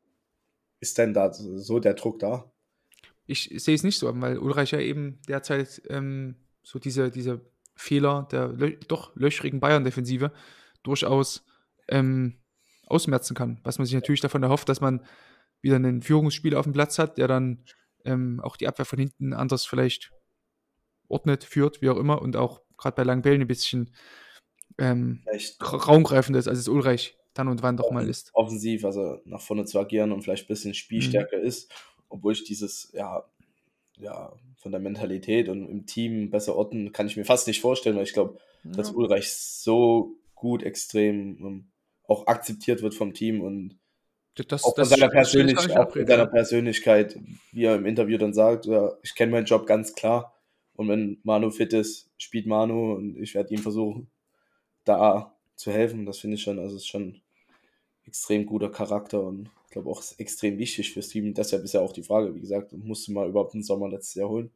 ist 0.79 0.97
denn 0.97 1.13
da 1.13 1.31
so 1.33 1.79
der 1.79 1.95
Druck 1.95 2.19
da? 2.19 2.49
Ich 3.25 3.49
sehe 3.55 3.75
es 3.75 3.83
nicht 3.83 3.99
so, 3.99 4.09
weil 4.21 4.37
Ulreich 4.37 4.71
ja 4.71 4.79
eben 4.79 5.19
derzeit 5.27 5.81
ähm, 5.89 6.35
so 6.61 6.79
diese, 6.79 7.11
diese 7.11 7.41
Fehler 7.75 8.27
der 8.31 8.49
lö 8.49 8.77
doch 8.87 9.15
löchrigen 9.15 9.59
Bayern-Defensive 9.59 10.31
durchaus 10.83 11.45
ähm, 11.89 12.37
ausmerzen 12.85 13.33
kann. 13.35 13.59
Was 13.63 13.77
man 13.77 13.85
sich 13.85 13.95
natürlich 13.95 14.21
davon 14.21 14.43
erhofft, 14.43 14.69
dass 14.69 14.79
man 14.81 15.05
wieder 15.61 15.77
einen 15.77 16.01
Führungsspieler 16.01 16.59
auf 16.59 16.65
dem 16.65 16.73
Platz 16.73 16.99
hat, 16.99 17.17
der 17.17 17.27
dann 17.27 17.63
ähm, 18.05 18.39
auch 18.41 18.57
die 18.57 18.67
Abwehr 18.67 18.85
von 18.85 18.99
hinten 18.99 19.33
anders 19.33 19.65
vielleicht 19.65 20.11
ordnet, 21.07 21.43
führt, 21.43 21.81
wie 21.81 21.89
auch 21.89 21.97
immer, 21.97 22.21
und 22.21 22.35
auch 22.35 22.61
gerade 22.77 22.95
bei 22.95 23.03
langen 23.03 23.21
Bällen 23.21 23.41
ein 23.41 23.47
bisschen 23.47 23.93
ähm, 24.77 25.23
raumgreifend 25.61 26.35
ist, 26.37 26.47
als 26.47 26.59
es 26.59 26.67
Ulreich 26.67 27.17
dann 27.33 27.47
und 27.47 27.63
wann 27.63 27.77
doch 27.77 27.91
mal 27.91 28.07
ist. 28.07 28.29
offensiv, 28.33 28.85
also 28.85 29.19
nach 29.25 29.41
vorne 29.41 29.65
zu 29.65 29.79
agieren 29.79 30.11
und 30.11 30.21
vielleicht 30.21 30.45
ein 30.45 30.47
bisschen 30.47 30.73
spielstärker 30.73 31.37
Mhm. 31.37 31.43
ist, 31.45 31.71
obwohl 32.09 32.33
ich 32.33 32.43
dieses, 32.43 32.91
ja, 32.93 33.23
ja, 33.97 34.33
von 34.57 34.71
der 34.71 34.81
Mentalität 34.81 35.49
und 35.49 35.67
im 35.67 35.85
Team 35.85 36.29
besser 36.29 36.55
orten, 36.55 36.91
kann 36.91 37.07
ich 37.07 37.17
mir 37.17 37.25
fast 37.25 37.47
nicht 37.47 37.61
vorstellen, 37.61 37.95
weil 37.95 38.03
ich 38.03 38.13
glaube, 38.13 38.37
dass 38.63 38.89
Ja. 38.89 38.95
Ulreich 38.95 39.31
so 39.33 40.15
gut 40.35 40.63
extrem 40.63 41.37
ähm, 41.45 41.71
auch 42.07 42.27
akzeptiert 42.27 42.81
wird 42.81 42.95
vom 42.95 43.13
Team 43.13 43.41
und 43.41 43.77
Das, 44.47 44.63
auch 44.63 44.75
von 44.75 44.85
seiner, 44.85 45.09
Persönlich 45.09 45.57
auch 45.57 45.75
abreden, 45.75 46.07
seiner 46.07 46.23
ja. 46.23 46.29
Persönlichkeit, 46.29 47.19
wie 47.51 47.65
er 47.65 47.75
im 47.75 47.85
Interview 47.85 48.17
dann 48.17 48.33
sagt, 48.33 48.65
ja, 48.65 48.93
ich 49.03 49.15
kenne 49.15 49.31
meinen 49.31 49.45
Job 49.45 49.65
ganz 49.67 49.93
klar 49.93 50.33
und 50.75 50.87
wenn 50.87 51.19
Manu 51.23 51.51
fit 51.51 51.73
ist, 51.73 52.09
spielt 52.17 52.47
Manu 52.47 52.93
und 52.93 53.17
ich 53.21 53.35
werde 53.35 53.53
ihm 53.53 53.61
versuchen, 53.61 54.09
da 54.83 55.35
zu 55.55 55.71
helfen. 55.71 56.05
Das 56.05 56.19
finde 56.19 56.35
ich 56.35 56.43
schon, 56.43 56.59
also 56.59 56.75
es 56.75 56.83
ist 56.83 56.87
schon 56.87 57.21
extrem 58.05 58.45
guter 58.45 58.69
Charakter 58.69 59.23
und 59.23 59.49
ich 59.65 59.71
glaube 59.71 59.89
auch 59.89 60.03
extrem 60.17 60.57
wichtig 60.57 60.93
fürs 60.93 61.09
Team. 61.09 61.33
Deshalb 61.33 61.63
ist 61.63 61.73
ja 61.73 61.81
auch 61.81 61.93
die 61.93 62.03
Frage, 62.03 62.35
wie 62.35 62.41
gesagt, 62.41 62.73
musste 62.73 63.11
mal 63.11 63.29
überhaupt 63.29 63.53
einen 63.53 63.63
Sommer 63.63 63.89
letztes 63.89 64.15
Jahr 64.15 64.29
holen. 64.29 64.51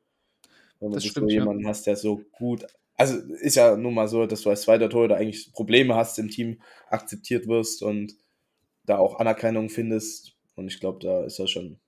Wenn 0.79 0.89
man 0.89 0.95
Das 0.95 1.03
sich 1.03 1.11
stimmt, 1.11 1.29
so 1.29 1.35
ja. 1.35 1.39
jemanden 1.41 1.67
hast, 1.67 1.87
der 1.87 1.95
so 1.95 2.21
gut, 2.31 2.67
also 2.95 3.17
ist 3.35 3.55
ja 3.55 3.75
nun 3.77 3.93
mal 3.93 4.07
so, 4.07 4.25
dass 4.25 4.41
du 4.41 4.49
als 4.49 4.63
zweiter 4.63 4.89
Torhüter 4.89 5.17
eigentlich 5.17 5.51
Probleme 5.53 5.95
hast 5.95 6.19
im 6.19 6.29
Team, 6.29 6.61
akzeptiert 6.89 7.47
wirst 7.47 7.83
und 7.83 8.15
da 8.85 8.97
auch 8.97 9.19
Anerkennung 9.19 9.69
findest. 9.69 10.35
Und 10.55 10.67
ich 10.67 10.79
glaube, 10.79 10.99
da 10.99 11.23
ist 11.25 11.39
er 11.39 11.47
schon, 11.47 11.79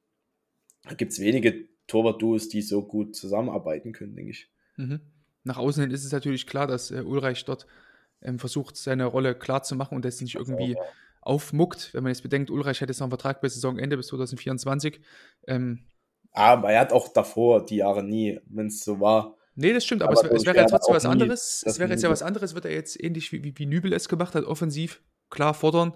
da 0.83 0.93
gibt 0.95 1.11
es 1.11 1.19
wenige 1.19 1.67
Torwart-Duos, 1.89 2.47
die 2.47 2.61
so 2.61 2.83
gut 2.85 3.15
zusammenarbeiten 3.15 3.91
können, 3.91 4.15
denke 4.15 4.31
ich. 4.31 4.49
Mhm. 4.77 5.01
Nach 5.43 5.57
außen 5.57 5.81
hin 5.83 5.91
ist 5.91 6.05
es 6.05 6.11
natürlich 6.11 6.47
klar, 6.47 6.67
dass 6.67 6.91
äh, 6.91 7.01
Ulreich 7.01 7.43
dort 7.45 7.65
ähm, 8.21 8.39
versucht, 8.39 8.77
seine 8.77 9.05
Rolle 9.05 9.35
klar 9.35 9.63
zu 9.63 9.75
machen 9.75 9.95
und 9.95 10.05
das 10.05 10.21
nicht 10.21 10.35
irgendwie 10.35 10.73
ja. 10.73 10.81
aufmuckt. 11.21 11.93
Wenn 11.93 12.03
man 12.03 12.11
jetzt 12.11 12.21
bedenkt, 12.23 12.49
Ulreich 12.51 12.81
hat 12.81 12.89
jetzt 12.89 12.99
noch 12.99 13.05
einen 13.05 13.11
Vertrag 13.11 13.41
bis 13.41 13.55
Saisonende 13.55 13.97
bis 13.97 14.07
2024. 14.07 14.99
Ähm, 15.47 15.79
Aber 16.31 16.71
er 16.71 16.81
hat 16.81 16.93
auch 16.93 17.07
davor 17.11 17.65
die 17.65 17.77
Jahre 17.77 18.03
nie, 18.03 18.39
wenn 18.47 18.67
es 18.67 18.83
so 18.83 18.99
war. 18.99 19.35
nee, 19.55 19.73
das 19.73 19.85
stimmt, 19.85 20.01
aber, 20.01 20.17
Aber 20.17 20.27
es, 20.27 20.31
es 20.35 20.41
ich 20.41 20.47
wäre 20.47 20.57
ja 20.57 20.65
trotzdem 20.65 20.95
was 20.95 21.05
anderes. 21.05 21.63
Es 21.65 21.79
wäre 21.79 21.89
jetzt 21.89 22.03
ja 22.03 22.09
was 22.09 22.21
anderes, 22.21 22.53
wird 22.55 22.65
er 22.65 22.73
jetzt 22.73 23.01
ähnlich 23.01 23.31
wie, 23.31 23.43
wie, 23.43 23.57
wie 23.57 23.65
Nübel 23.65 23.93
es 23.93 24.09
gemacht 24.09 24.35
hat, 24.35 24.43
offensiv 24.43 25.01
klar 25.29 25.53
fordern. 25.53 25.93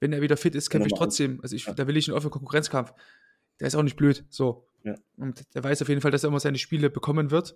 Wenn 0.00 0.12
er 0.12 0.22
wieder 0.22 0.36
fit 0.36 0.54
ist, 0.54 0.70
kämpfe 0.70 0.86
ich 0.88 0.92
Nummer 0.92 1.04
eins. 1.04 1.16
trotzdem. 1.16 1.40
Also 1.42 1.54
ich, 1.54 1.66
Ja. 1.66 1.74
da 1.74 1.86
will 1.86 1.96
ich 1.96 2.08
einen 2.08 2.16
offenen 2.16 2.32
Konkurrenzkampf. 2.32 2.92
Der 3.60 3.66
ist 3.66 3.74
auch 3.74 3.82
nicht 3.82 3.96
blöd. 3.96 4.24
So. 4.28 4.66
Ja. 4.84 4.94
Und 5.16 5.44
der 5.54 5.62
weiß 5.62 5.82
auf 5.82 5.88
jeden 5.88 6.00
Fall, 6.00 6.10
dass 6.10 6.24
er 6.24 6.28
immer 6.28 6.40
seine 6.40 6.58
Spiele 6.58 6.90
bekommen 6.90 7.30
wird. 7.30 7.54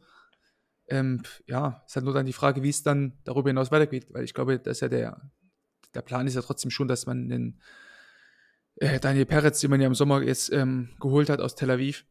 Ähm, 0.88 1.22
ja, 1.46 1.82
ist 1.86 1.96
halt 1.96 2.05
nur 2.05 2.12
dann 2.14 2.26
die 2.26 2.34
Frage, 2.34 2.62
wie 2.62 2.68
es 2.68 2.82
dann 2.82 3.18
darüber 3.24 3.48
hinaus 3.48 3.72
weitergeht, 3.72 4.07
weil 4.11 4.24
ich 4.24 4.34
glaube, 4.34 4.59
dass 4.59 4.80
ja 4.80 4.88
der, 4.88 5.30
der 5.94 6.02
Plan 6.02 6.26
ist 6.26 6.34
ja 6.34 6.42
trotzdem 6.42 6.70
schon, 6.70 6.88
dass 6.88 7.07
man 7.07 7.28
den 7.28 7.59
äh, 8.76 9.00
Daniel 9.00 9.24
Peretz, 9.24 9.61
den 9.61 9.70
man 9.70 9.80
ja 9.80 9.86
im 9.86 9.94
Sommer 9.94 10.22
jetzt 10.22 10.52
ähm, 10.52 10.90
geholt 11.00 11.30
hat 11.30 11.40
aus 11.40 11.55
Tel 11.55 11.70
Aviv, 11.70 12.05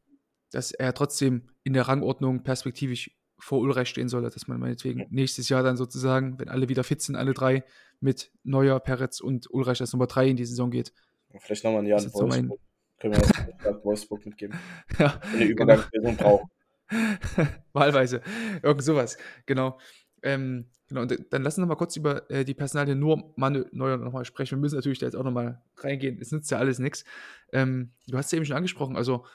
dass 0.51 0.71
er 0.71 0.93
trotzdem 0.95 1.49
in 1.63 1.73
der 1.73 1.87
Rangordnung 1.87 2.43
perspektivisch 2.43 3.11
vor 3.37 3.59
Ulreich 3.59 3.89
stehen 3.89 4.09
soll, 4.09 4.23
dass 4.23 4.47
man 4.47 4.59
meinetwegen 4.59 5.05
nächstes 5.09 5.49
Jahr 5.49 5.61
dann 5.63 5.77
sozusagen, 5.77 6.39
wenn 6.39 6.49
alle 6.49 6.69
wieder 6.69 6.83
fit 6.83 7.01
sind, 7.01 7.15
alle 7.15 7.33
drei, 7.33 7.63
mit 7.99 8.31
Neuer, 8.43 8.79
Peretz 8.79 9.19
und 9.19 9.51
Ulreich 9.53 9.81
als 9.81 9.93
Nummer 9.93 10.07
drei 10.07 10.29
in 10.29 10.37
die 10.37 10.45
Saison 10.45 10.71
geht. 10.71 10.93
Vielleicht 11.39 11.63
nochmal 11.63 11.81
ein 11.81 11.87
Jahr 11.87 11.99
in 11.99 12.05
ist 12.07 12.13
so 12.15 12.25
mein- 12.25 12.49
Wolfsburg. 12.49 12.61
Können 13.03 13.15
wir 13.15 13.55
das 13.63 13.83
Wolfsburg 13.83 14.25
mitgeben. 14.25 14.57
Ja, 14.97 15.19
Eine 15.33 15.43
Übergangssaison 15.43 16.15
braucht. 16.15 16.49
Wahlweise. 17.73 18.21
Irgend 18.61 18.81
sowas. 18.81 19.17
Genau. 19.45 19.77
Ähm, 20.21 20.69
genau. 20.87 21.01
Und 21.01 21.25
dann 21.31 21.43
lassen 21.43 21.61
wir 21.61 21.65
mal 21.65 21.75
kurz 21.75 21.97
über 21.97 22.29
äh, 22.31 22.45
die 22.45 22.53
Personalie 22.53 22.95
nur 22.95 23.33
Manuel 23.35 23.67
Neuer 23.73 23.97
nochmal 23.97 24.23
sprechen. 24.23 24.57
Wir 24.57 24.61
müssen 24.61 24.75
natürlich 24.75 24.99
da 24.99 25.05
jetzt 25.05 25.15
auch 25.15 25.23
nochmal 25.25 25.61
reingehen. 25.75 26.17
Es 26.21 26.31
nützt 26.31 26.49
ja 26.49 26.59
alles 26.59 26.79
nichts. 26.79 27.03
Ähm, 27.51 27.91
du 28.07 28.17
hast 28.17 28.27
es 28.27 28.33
eben 28.33 28.45
schon 28.45 28.55
angesprochen. 28.55 28.95
Also 28.95 29.25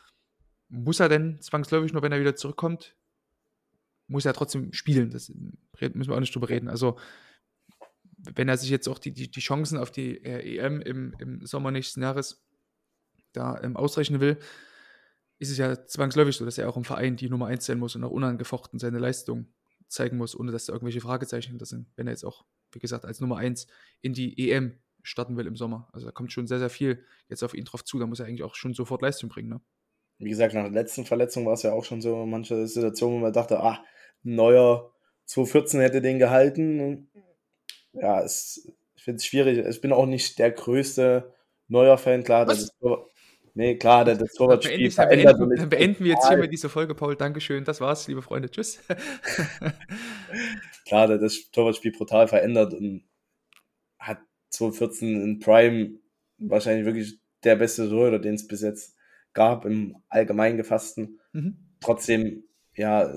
muss 0.71 1.01
er 1.01 1.11
denn 1.11 1.39
zwangsläufig 1.43 1.93
nur, 1.93 2.01
wenn 2.01 2.13
er 2.13 2.21
wieder 2.21 2.37
zurückkommt, 2.37 2.97
muss 4.07 4.25
er 4.25 4.33
trotzdem 4.33 4.73
spielen. 4.73 5.11
Das 5.11 5.29
müssen 5.29 6.09
wir 6.11 6.15
auch 6.15 6.21
nicht 6.21 6.35
drüber 6.35 6.49
reden. 6.49 6.71
Also 6.71 6.99
wenn 8.17 8.49
er 8.49 8.57
sich 8.57 8.71
jetzt 8.71 8.89
auch 8.89 8.99
die, 8.99 9.13
die, 9.13 9.31
die 9.31 9.41
Chancen 9.41 9.77
auf 9.77 9.91
die 9.91 10.25
äh, 10.25 10.57
EM 10.57 10.81
im, 10.81 11.15
im 11.19 11.45
Sommer 11.45 11.71
nächsten 11.71 12.01
Jahres 12.01 12.48
da 13.33 13.61
ähm, 13.63 13.77
ausrechnen 13.77 14.21
will, 14.21 14.39
ist 15.39 15.51
es 15.51 15.59
ja 15.59 15.87
zwangsläufig 15.87 16.37
so, 16.37 16.45
dass 16.45 16.59
er 16.59 16.69
auch 16.69 16.77
im 16.77 16.85
Verein 16.85 17.17
die 17.17 17.29
Nummer 17.29 17.47
1 17.47 17.65
sein 17.65 17.79
muss 17.79 17.95
und 17.95 18.05
auch 18.05 18.11
unangefochten 18.11 18.79
seine 18.79 18.99
Leistung 18.99 19.53
zeigen 19.89 20.17
muss, 20.17 20.39
ohne 20.39 20.53
dass 20.53 20.67
da 20.67 20.73
irgendwelche 20.73 21.01
Fragezeichen 21.01 21.51
hinter 21.51 21.67
sind, 21.67 21.87
wenn 21.97 22.07
er 22.07 22.13
jetzt 22.13 22.25
auch, 22.25 22.45
wie 22.73 22.79
gesagt, 22.79 23.05
als 23.05 23.21
Nummer 23.21 23.37
1 23.39 23.67
in 24.01 24.13
die 24.13 24.51
EM 24.51 24.79
starten 25.03 25.37
will 25.37 25.47
im 25.47 25.57
Sommer. 25.57 25.89
Also 25.93 26.07
da 26.07 26.13
kommt 26.13 26.33
schon 26.33 26.47
sehr, 26.47 26.59
sehr 26.59 26.71
viel 26.71 27.05
jetzt 27.29 27.43
auf 27.43 27.55
ihn 27.55 27.65
drauf 27.65 27.85
zu. 27.85 27.99
Da 27.99 28.07
muss 28.07 28.21
er 28.21 28.27
eigentlich 28.27 28.43
auch 28.43 28.55
schon 28.55 28.75
sofort 28.75 29.01
Leistung 29.01 29.31
bringen. 29.31 29.49
Ne? 29.49 29.61
Wie 30.19 30.29
gesagt, 30.29 30.55
nach 30.55 30.65
der 30.65 30.73
letzten 30.73 31.07
Verletzung 31.07 31.47
war 31.47 31.55
es 31.55 31.63
ja 31.63 31.73
auch 31.73 31.85
schon 31.85 32.03
so 32.03 32.27
manche 32.27 32.67
Situationen, 32.67 33.19
wo 33.19 33.23
man 33.23 33.33
dachte, 33.33 33.61
ah, 33.61 33.83
neuer 34.23 34.93
2014 35.27 35.81
hätte 35.81 36.03
den 36.03 36.19
gehalten. 36.19 37.11
Ja, 37.93 38.21
es, 38.23 38.69
ich 38.97 39.03
finde 39.03 39.19
es 39.19 39.27
schwierig. 39.27 39.59
Ich 39.59 39.81
bin 39.81 39.93
auch 39.93 40.07
nicht 40.07 40.39
der 40.39 40.51
größte 40.51 41.33
neuer 41.69 41.99
Fan, 41.99 42.25
klar. 42.25 42.47
Was? 42.47 42.59
Das 42.59 42.65
ist, 42.65 42.77
nee, 43.55 43.77
klar, 43.77 44.05
das 44.05 44.19
beenden, 44.19 44.35
Torwartspiel 44.37 44.83
dann, 44.89 44.91
verändert. 44.91 45.35
und 45.35 45.39
beenden, 45.41 45.53
ist 45.55 45.61
dann 45.63 45.69
beenden 45.71 46.05
wir 46.05 46.11
jetzt 46.13 46.21
total- 46.23 46.37
hiermit 46.37 46.53
diese 46.53 46.69
Folge, 46.69 46.95
Paul. 46.95 47.17
Dankeschön. 47.17 47.65
Das 47.65 47.81
war's, 47.81 48.07
liebe 48.09 48.23
Freunde. 48.23 48.51
Tschüss. 48.51 48.81
klar, 50.87 51.07
der 51.09 51.19
das 51.19 51.51
Torwartspiel 51.51 51.93
brutal 51.93 52.29
verändert 52.29 52.75
und 52.75 53.05
hat 53.99 54.19
2014 54.51 55.23
in 55.23 55.39
Prime 55.39 55.99
wahrscheinlich 56.39 56.85
wirklich 56.87 57.19
der 57.45 57.57
beste 57.57 57.89
Torhüter, 57.89 58.19
den 58.19 58.35
es 58.35 58.47
bis 58.47 58.63
jetzt 58.63 58.97
gab 59.33 59.65
im 59.65 59.97
allgemein 60.09 60.57
gefassten. 60.57 61.21
mhm. 61.33 61.57
Trotzdem, 61.81 62.43
ja, 62.75 63.09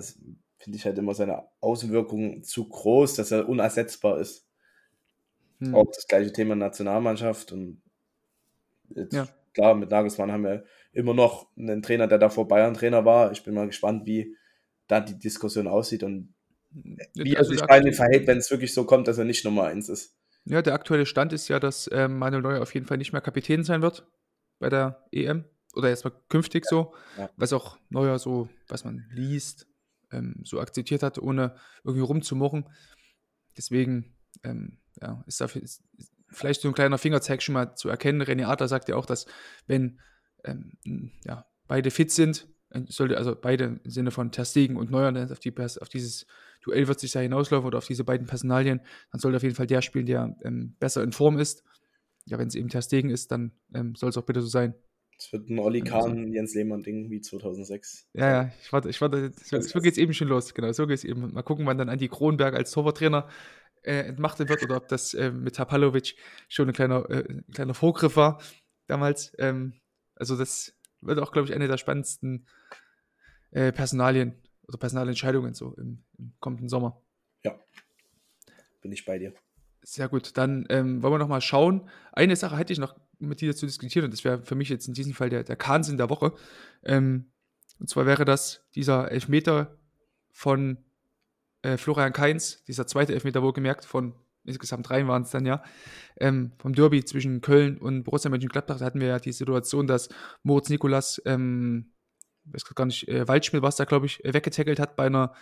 finde 0.59 0.77
ich 0.77 0.85
halt 0.85 0.97
immer 0.99 1.15
seine 1.15 1.47
Außenwirkung 1.61 2.43
zu 2.43 2.69
groß, 2.69 3.15
dass 3.15 3.31
er 3.31 3.49
unersetzbar 3.49 4.19
ist. 4.19 4.47
Hm. 5.59 5.73
Auch 5.73 5.87
das 5.91 6.05
gleiche 6.07 6.31
Thema 6.31 6.55
Nationalmannschaft 6.55 7.51
und 7.51 7.81
jetzt, 8.89 9.13
Ja. 9.13 9.27
Klar, 9.53 9.75
mit 9.75 9.89
Nagelsmann 9.89 10.31
haben 10.31 10.43
wir 10.43 10.63
immer 10.93 11.13
noch 11.13 11.47
einen 11.57 11.81
Trainer, 11.81 12.07
der 12.07 12.17
davor 12.17 12.47
Bayern-Trainer 12.47 13.05
war. 13.05 13.31
Ich 13.31 13.43
bin 13.43 13.53
mal 13.53 13.67
gespannt, 13.67 14.05
wie 14.05 14.35
da 14.87 14.99
die 14.99 15.17
Diskussion 15.17 15.67
aussieht 15.67 16.03
und 16.03 16.33
wie 17.13 17.35
er 17.35 17.43
sich 17.43 17.61
aktu- 17.61 17.93
verhält, 17.93 18.27
wenn 18.27 18.37
es 18.37 18.49
wirklich 18.51 18.73
so 18.73 18.85
kommt, 18.85 19.07
dass 19.07 19.17
er 19.17 19.25
nicht 19.25 19.43
Nummer 19.45 19.65
eins 19.65 19.89
ist. 19.89 20.15
Ja, 20.45 20.61
der 20.61 20.73
aktuelle 20.73 21.05
Stand 21.05 21.33
ist 21.33 21.47
ja, 21.49 21.59
dass 21.59 21.89
ähm, 21.91 22.17
Manuel 22.17 22.41
Neuer 22.41 22.61
auf 22.61 22.73
jeden 22.73 22.85
Fall 22.85 22.97
nicht 22.97 23.11
mehr 23.11 23.21
Kapitän 23.21 23.63
sein 23.63 23.81
wird 23.81 24.07
bei 24.59 24.69
der 24.69 25.05
EM. 25.11 25.45
Oder 25.75 25.89
erstmal 25.89 26.13
künftig 26.27 26.65
so. 26.65 26.93
ja. 27.17 27.29
Was 27.37 27.53
auch 27.53 27.77
Neuer 27.89 28.19
so, 28.19 28.49
was 28.67 28.83
man 28.83 29.05
liest, 29.11 29.67
ähm, 30.11 30.41
so 30.43 30.59
akzeptiert 30.59 31.03
hat, 31.03 31.17
ohne 31.17 31.55
irgendwie 31.83 32.03
rumzumurren. 32.03 32.67
Deswegen 33.55 34.17
ähm, 34.43 34.79
ja, 35.01 35.23
ist 35.27 35.39
dafür 35.39 35.61
ist 35.61 35.83
vielleicht 36.31 36.61
so 36.61 36.67
ein 36.67 36.73
kleiner 36.73 36.97
Fingerzeig 36.97 37.41
schon 37.41 37.53
mal 37.53 37.75
zu 37.75 37.89
erkennen. 37.89 38.21
René 38.21 38.45
Adler 38.45 38.67
sagt 38.67 38.89
ja 38.89 38.95
auch, 38.95 39.05
dass 39.05 39.25
wenn 39.67 39.99
ähm, 40.43 41.11
ja, 41.25 41.45
beide 41.67 41.91
fit 41.91 42.11
sind, 42.11 42.47
äh, 42.69 42.81
sollte 42.87 43.17
also 43.17 43.35
beide 43.39 43.79
im 43.83 43.91
Sinne 43.91 44.11
von 44.11 44.31
Ter 44.31 44.45
Stegen 44.45 44.77
und 44.77 44.91
Neuer 44.91 45.11
ne, 45.11 45.27
auf, 45.31 45.39
die, 45.39 45.53
auf 45.57 45.89
dieses 45.89 46.25
Duell 46.63 46.87
wird 46.87 46.99
sich 46.99 47.11
da 47.11 47.19
hinauslaufen 47.19 47.67
oder 47.67 47.79
auf 47.79 47.87
diese 47.87 48.03
beiden 48.03 48.27
Personalien, 48.27 48.81
dann 49.11 49.19
sollte 49.19 49.37
auf 49.37 49.43
jeden 49.43 49.55
Fall 49.55 49.67
der 49.67 49.81
spielen, 49.81 50.05
der 50.05 50.35
ähm, 50.43 50.75
besser 50.79 51.03
in 51.03 51.11
Form 51.11 51.37
ist. 51.37 51.63
Ja, 52.25 52.37
wenn 52.37 52.47
es 52.47 52.55
eben 52.55 52.69
Ter 52.69 52.83
Stegen 52.83 53.09
ist, 53.09 53.31
dann 53.31 53.51
ähm, 53.73 53.95
soll 53.95 54.09
es 54.09 54.17
auch 54.17 54.25
bitte 54.25 54.41
so 54.41 54.47
sein. 54.47 54.75
Es 55.17 55.31
wird 55.31 55.49
ein 55.49 55.59
Olli 55.59 55.81
Also- 55.81 55.91
Kahn, 56.07 56.31
Jens 56.33 56.55
Lehmann-Ding 56.55 57.09
wie 57.11 57.21
2006. 57.21 58.07
Ja, 58.13 58.29
ja, 58.29 58.51
ich 58.61 58.71
warte, 58.73 58.89
ich 58.89 59.01
warte, 59.01 59.31
so 59.35 59.79
geht 59.79 59.93
es 59.93 59.97
eben 59.97 60.13
schon 60.13 60.27
los, 60.27 60.53
genau, 60.53 60.71
so 60.71 60.87
geht 60.87 60.97
es 60.97 61.03
eben. 61.03 61.33
Mal 61.33 61.43
gucken, 61.43 61.65
wann 61.65 61.77
dann 61.77 61.89
Andi 61.89 62.07
Kronberg 62.07 62.55
als 62.55 62.71
Torwarttrainer 62.71 63.27
äh, 63.83 64.07
entmachtet 64.07 64.49
wird 64.49 64.63
oder 64.63 64.77
ob 64.77 64.87
das 64.87 65.13
äh, 65.13 65.31
mit 65.31 65.55
Tapalovic 65.55 66.15
schon 66.47 66.67
ein 66.67 66.73
kleiner, 66.73 67.09
äh, 67.09 67.25
ein 67.29 67.45
kleiner 67.53 67.73
Vorgriff 67.73 68.15
war 68.15 68.41
damals. 68.87 69.33
Ähm, 69.39 69.73
also 70.15 70.37
das 70.37 70.73
wird 71.01 71.19
auch, 71.19 71.31
glaube 71.31 71.47
ich, 71.47 71.53
eine 71.53 71.67
der 71.67 71.77
spannendsten 71.77 72.47
äh, 73.51 73.71
Personalien 73.71 74.35
oder 74.67 74.77
Personalentscheidungen 74.77 75.53
so 75.53 75.73
im, 75.75 76.03
im 76.17 76.33
kommenden 76.39 76.69
Sommer. 76.69 77.01
Bin 78.81 78.91
ich 78.91 79.05
bei 79.05 79.17
dir. 79.19 79.33
Sehr 79.83 80.09
gut, 80.09 80.37
dann 80.37 80.65
ähm, 80.69 81.01
wollen 81.01 81.13
wir 81.13 81.17
noch 81.17 81.27
mal 81.27 81.41
schauen. 81.41 81.89
Eine 82.11 82.35
Sache 82.35 82.57
hätte 82.57 82.73
ich 82.73 82.79
noch 82.79 82.95
mit 83.19 83.41
dir 83.41 83.55
zu 83.55 83.65
diskutieren 83.65 84.05
und 84.05 84.13
das 84.13 84.23
wäre 84.23 84.43
für 84.43 84.55
mich 84.55 84.69
jetzt 84.69 84.87
in 84.87 84.93
diesem 84.93 85.13
Fall 85.13 85.29
der, 85.29 85.43
der 85.43 85.55
Kahnsinn 85.55 85.97
der 85.97 86.09
Woche. 86.09 86.33
Ähm, 86.83 87.31
und 87.79 87.89
zwar 87.89 88.05
wäre 88.05 88.25
das 88.25 88.63
dieser 88.75 89.11
Elfmeter 89.11 89.77
von 90.31 90.77
äh, 91.63 91.77
Florian 91.77 92.13
Kainz, 92.13 92.63
dieser 92.65 92.87
zweite 92.87 93.13
Elfmeter 93.13 93.41
wohlgemerkt, 93.41 93.85
von 93.85 94.13
insgesamt 94.43 94.89
drei 94.89 95.05
waren 95.07 95.21
es 95.23 95.29
dann 95.29 95.45
ja, 95.45 95.63
ähm, 96.19 96.51
vom 96.57 96.73
Derby 96.73 97.03
zwischen 97.05 97.41
Köln 97.41 97.77
und 97.77 98.03
Borussia 98.03 98.29
Mönchengladbach. 98.31 98.79
Da 98.79 98.85
hatten 98.85 98.99
wir 98.99 99.07
ja 99.07 99.19
die 99.19 99.31
Situation, 99.31 99.85
dass 99.87 100.09
Moritz 100.43 100.69
Nikolas, 100.69 101.21
ähm, 101.25 101.91
ich 102.47 102.53
weiß 102.53 102.75
gar 102.75 102.85
nicht, 102.85 103.07
äh, 103.07 103.27
Waldschmidt, 103.27 103.61
was 103.61 103.75
da 103.75 103.85
glaube 103.85 104.07
ich, 104.07 104.23
äh, 104.25 104.33
weggetackelt 104.33 104.79
hat 104.79 104.95
bei 104.95 105.05
einer 105.05 105.33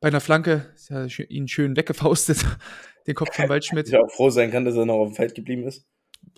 bei 0.00 0.08
einer 0.08 0.20
Flanke, 0.20 0.74
ja 0.88 1.06
ihn 1.28 1.46
schön 1.46 1.76
weggefaustet, 1.76 2.44
den 3.06 3.14
Kopf 3.14 3.34
von 3.36 3.48
Waldschmidt. 3.48 3.86
Ich 3.88 3.96
auch 3.96 4.10
froh 4.10 4.30
sein 4.30 4.50
kann, 4.50 4.64
dass 4.64 4.74
er 4.74 4.84
noch 4.84 4.96
auf 4.96 5.10
dem 5.10 5.14
Feld 5.14 5.34
geblieben 5.36 5.64
ist. 5.64 5.86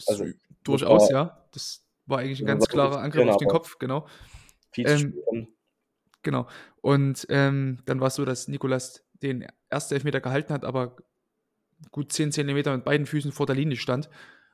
Also, 0.06 0.26
Durchaus, 0.64 1.04
war- 1.04 1.10
ja. 1.10 1.46
Das 1.52 1.82
war 2.06 2.18
eigentlich 2.18 2.40
ein 2.40 2.46
ganz 2.46 2.62
war 2.62 2.68
klarer 2.68 3.00
Angriff 3.00 3.26
auf 3.26 3.38
den 3.38 3.48
Kopf, 3.48 3.78
genau. 3.78 4.06
Viel 4.72 4.86
zu 4.86 4.92
Ähm, 4.92 5.14
spät. 5.30 5.48
Genau. 6.24 6.48
Und 6.80 7.26
ähm, 7.28 7.78
dann 7.84 8.00
war 8.00 8.08
es 8.08 8.16
so, 8.16 8.24
dass 8.24 8.48
Nikolas 8.48 9.04
den 9.22 9.46
ersten 9.68 9.94
Elfmeter 9.94 10.20
gehalten 10.20 10.52
hat, 10.52 10.64
aber 10.64 10.96
gut 11.92 12.12
10 12.12 12.32
Zentimeter 12.32 12.74
mit 12.74 12.84
beiden 12.84 13.06
Füßen 13.06 13.30
vor 13.30 13.46
der 13.46 13.54
Linie 13.54 13.76
stand 13.76 14.08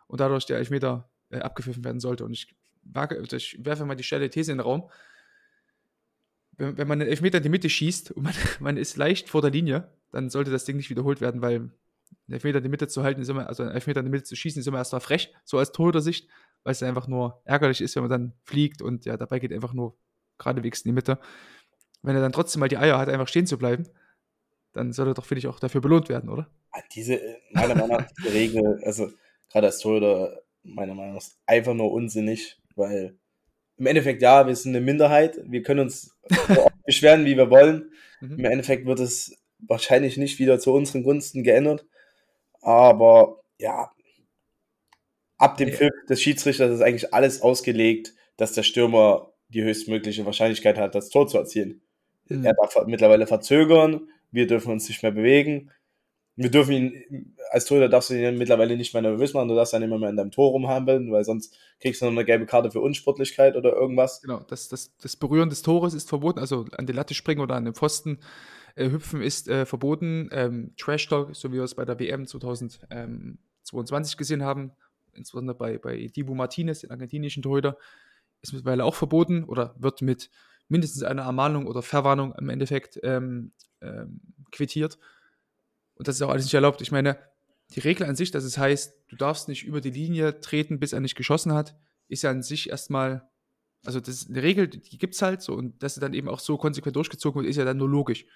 und 0.07 0.21
dadurch 0.21 0.45
der 0.47 0.59
Elfmeter 0.59 1.11
äh, 1.31 1.39
abgepfiffen 1.39 1.85
werden 1.85 2.01
sollte. 2.01 2.25
Und 2.25 2.33
ich, 2.33 2.55
wage, 2.83 3.17
also 3.19 3.37
ich 3.37 3.65
werfe 3.65 3.87
mal 3.87 3.95
die 3.95 4.03
steile 4.03 4.29
These 4.29 4.53
in 4.53 4.59
den 4.59 4.65
Raum. 4.65 4.91
Wenn, 6.57 6.77
wenn 6.77 6.89
man 6.89 7.01
einen 7.01 7.09
Elfmeter 7.09 7.39
in 7.39 7.45
die 7.45 7.49
Mitte 7.49 7.71
schießt 7.71 8.11
und 8.11 8.25
man, 8.25 8.35
man 8.61 8.77
ist 8.77 8.97
leicht 8.97 9.31
vor 9.31 9.43
der 9.43 9.53
Linie, 9.53 9.93
dann 10.11 10.29
sollte 10.29 10.51
das 10.51 10.65
Ding 10.65 10.77
nicht 10.77 10.91
wiederholt 10.91 11.21
werden, 11.21 11.41
weil 11.41 11.57
einen 11.57 11.73
Elfmeter 12.33 12.59
in 12.59 12.65
die 12.65 12.71
Mitte 12.71 12.89
zu 12.89 13.05
halten, 13.05 13.23
ist 13.23 13.29
immer, 13.29 13.47
also 13.47 13.63
einen 13.63 13.73
Elfmeter 13.73 14.01
in 14.01 14.07
die 14.07 14.11
Mitte 14.11 14.25
zu 14.25 14.35
schießen, 14.35 14.59
ist 14.59 14.67
immer 14.67 14.79
erstmal 14.79 15.01
frech, 15.01 15.33
so 15.45 15.59
als 15.59 15.71
Torhüter-Sicht, 15.71 16.29
weil 16.65 16.73
es 16.73 16.83
einfach 16.83 17.07
nur 17.07 17.41
ärgerlich 17.45 17.81
ist, 17.81 17.95
wenn 17.95 18.03
man 18.03 18.11
dann 18.11 18.33
fliegt 18.43 18.83
und 18.83 19.05
ja, 19.05 19.17
dabei 19.17 19.39
geht 19.39 19.53
einfach 19.53 19.73
nur 19.73 19.97
geradewegs 20.41 20.81
in 20.81 20.91
die 20.91 20.95
Mitte. 20.95 21.19
Wenn 22.03 22.17
er 22.17 22.23
dann 22.23 22.33
trotzdem 22.33 22.61
mal 22.61 22.69
die 22.69 22.79
Eier 22.79 22.99
hat, 22.99 23.09
einfach 23.09 23.29
stehen 23.29 23.47
zu 23.47 23.59
bleiben, 23.59 23.89
dann 24.73 24.93
soll 24.93 25.09
er 25.09 25.15
doch, 25.15 25.25
finde 25.25 25.41
ich, 25.41 25.47
auch 25.49 25.61
dafür 25.61 25.81
belohnt 25.81 26.09
werden, 26.09 26.31
oder? 26.31 26.49
Ah, 26.71 26.81
Diese, 26.95 27.15
äh, 27.21 27.37
meiner 27.53 27.75
Meinung 27.75 27.97
nach, 27.99 28.07
diese 28.19 28.33
Regel, 28.33 28.81
also 28.85 29.11
gerade 29.51 29.67
als 29.67 29.79
Torhüter, 29.81 30.41
meiner 30.63 30.95
Meinung 30.95 31.15
nach, 31.15 31.21
ist 31.23 31.39
einfach 31.47 31.75
nur 31.75 31.91
unsinnig, 31.93 32.59
weil 32.77 33.19
im 33.77 33.87
Endeffekt, 33.87 34.23
ja, 34.23 34.47
wir 34.47 34.55
sind 34.55 34.77
eine 34.77 34.85
Minderheit, 34.85 35.41
wir 35.45 35.63
können 35.63 35.81
uns 35.81 36.15
so 36.29 36.63
oft 36.65 36.75
beschweren, 36.85 37.25
wie 37.25 37.37
wir 37.37 37.51
wollen. 37.51 37.93
Im 38.21 38.37
Mhm. 38.37 38.45
Endeffekt 38.45 38.87
wird 38.87 39.01
es 39.01 39.35
wahrscheinlich 39.59 40.17
nicht 40.19 40.39
wieder 40.39 40.59
zu 40.59 40.73
unseren 40.75 41.03
Gunsten 41.03 41.43
geändert, 41.43 41.87
aber 42.61 43.43
ja, 43.59 43.91
ab 45.39 45.57
dem 45.57 45.69
Ja. 45.71 45.75
Pfiff 45.77 45.93
des 46.09 46.21
Schiedsrichters 46.23 46.71
ist 46.73 46.83
eigentlich 46.83 47.13
alles 47.15 47.43
ausgelegt, 47.43 48.15
dass 48.37 48.53
der 48.53 48.63
Stürmer 48.63 49.33
die 49.49 49.63
höchstmögliche 49.63 50.25
Wahrscheinlichkeit 50.27 50.79
hat, 50.79 50.95
das 50.95 51.09
Tor 51.09 51.27
zu 51.27 51.39
erzielen. 51.39 51.83
Mhm. 52.31 52.45
Er 52.45 52.55
darf 52.55 52.77
mittlerweile 52.87 53.27
verzögern, 53.27 54.09
wir 54.31 54.47
dürfen 54.47 54.73
uns 54.73 54.89
nicht 54.89 55.03
mehr 55.03 55.13
bewegen. 55.13 55.71
Wir 56.37 56.51
dürfen 56.51 56.73
ihn, 56.73 57.35
als 57.51 57.67
Torhüter 57.67 57.89
darfst 57.89 58.11
du 58.11 58.15
ihn 58.15 58.39
mittlerweile 58.39 58.77
nicht 58.77 58.95
mehr 58.95 59.03
nervös 59.03 59.35
machen, 59.35 59.49
du 59.49 59.55
darfst 59.55 59.75
dann 59.75 59.83
immer 59.83 59.99
mehr 59.99 60.09
in 60.09 60.17
deinem 60.17 60.31
Tor 60.31 60.53
rumhampeln, 60.53 61.11
weil 61.13 61.25
sonst 61.25 61.55
kriegst 61.81 62.01
du 62.01 62.07
noch 62.07 62.13
eine 62.13 62.25
gelbe 62.25 62.47
Karte 62.47 62.71
für 62.71 62.81
Unsportlichkeit 62.81 63.57
oder 63.57 63.75
irgendwas. 63.75 64.23
Genau, 64.23 64.41
das, 64.49 64.69
das, 64.69 64.97
das 64.97 65.17
Berühren 65.17 65.51
des 65.51 65.63
Tores 65.63 65.93
ist 65.93 66.09
verboten, 66.09 66.39
also 66.39 66.67
an 66.79 66.87
die 66.87 66.93
Latte 66.93 67.15
springen 67.15 67.41
oder 67.43 67.57
an 67.57 67.67
den 67.67 67.75
Pfosten 67.75 68.21
äh, 68.77 68.89
hüpfen 68.91 69.21
ist 69.23 69.49
äh, 69.49 69.67
verboten. 69.67 70.29
Ähm, 70.33 70.73
Trash 70.79 71.09
Talk, 71.09 71.35
so 71.35 71.51
wie 71.51 71.57
wir 71.57 71.65
es 71.65 71.75
bei 71.75 71.85
der 71.85 71.99
WM 71.99 72.27
2022 72.27 74.17
gesehen 74.17 74.43
haben, 74.43 74.73
insbesondere 75.13 75.57
bei, 75.57 75.79
bei 75.79 76.07
Dibu 76.07 76.35
Martinez, 76.35 76.81
den 76.81 76.91
argentinischen 76.91 77.43
Torhüter, 77.43 77.77
ist 78.41 78.53
mittlerweile 78.53 78.85
auch 78.85 78.95
verboten 78.95 79.45
oder 79.45 79.75
wird 79.79 80.01
mit 80.01 80.31
mindestens 80.71 81.03
einer 81.03 81.23
Ermahnung 81.23 81.67
oder 81.67 81.83
Verwarnung 81.83 82.35
im 82.39 82.49
Endeffekt 82.49 82.99
ähm, 83.03 83.53
ähm, 83.81 84.21
quittiert. 84.53 84.99
Und 85.95 86.09
das 86.09 86.17
ist 86.17 86.23
auch 86.23 86.31
alles 86.31 86.45
nicht 86.45 86.55
erlaubt. 86.55 86.81
Ich 86.81 86.93
meine, 86.93 87.19
die 87.75 87.81
Regel 87.81 88.07
an 88.07 88.17
sich, 88.17 88.31
dass 88.31 88.45
es 88.45 88.59
heißt, 88.59 88.95
du 89.09 89.17
darfst 89.17 89.49
nicht 89.49 89.65
über 89.65 89.81
die 89.81 89.91
Linie 89.91 90.41
treten, 90.41 90.81
bis 90.81 90.93
er 90.93 91.01
nicht 91.01 91.15
geschossen 91.15 91.53
hat, 91.53 91.77
ist 92.09 92.23
ja 92.23 92.31
an 92.31 92.43
sich 92.43 92.71
erstmal, 92.71 93.29
also 93.85 94.01
das 94.01 94.15
ist 94.15 94.31
eine 94.31 94.43
Regel, 94.43 94.69
die 94.69 94.99
gibt 94.99 95.15
es 95.15 95.23
halt 95.23 95.43
so 95.43 95.55
und 95.55 95.83
dass 95.83 95.95
sie 95.95 96.01
dann 96.01 96.15
eben 96.15 96.29
auch 96.29 96.41
so 96.41 96.57
konsequent 96.57 96.97
durchgezogen 96.97 97.43
wird, 97.43 97.51
ist 97.51 97.57
ja 97.57 97.65
dann 97.65 97.77
nur 97.77 97.89
logisch. 97.89 98.27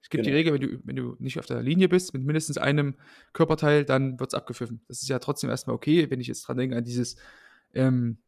Es 0.00 0.10
gibt 0.10 0.24
die 0.24 0.30
Genau. 0.30 0.38
Regel, 0.38 0.52
wenn 0.54 0.60
du, 0.60 0.80
wenn 0.84 0.96
du 0.96 1.16
nicht 1.18 1.38
auf 1.38 1.46
der 1.46 1.62
Linie 1.62 1.88
bist, 1.88 2.14
mit 2.14 2.22
mindestens 2.22 2.56
einem 2.56 2.94
Körperteil, 3.32 3.84
dann 3.84 4.18
wird 4.20 4.30
es 4.30 4.34
abgepfiffen. 4.34 4.80
Das 4.88 5.02
ist 5.02 5.08
ja 5.08 5.18
trotzdem 5.18 5.50
erstmal 5.50 5.74
okay, 5.74 6.10
wenn 6.10 6.20
ich 6.20 6.28
jetzt 6.28 6.42
dran 6.42 6.56
denke 6.56 6.76
an 6.76 6.84
dieses 6.84 7.16
ähm, 7.74 8.18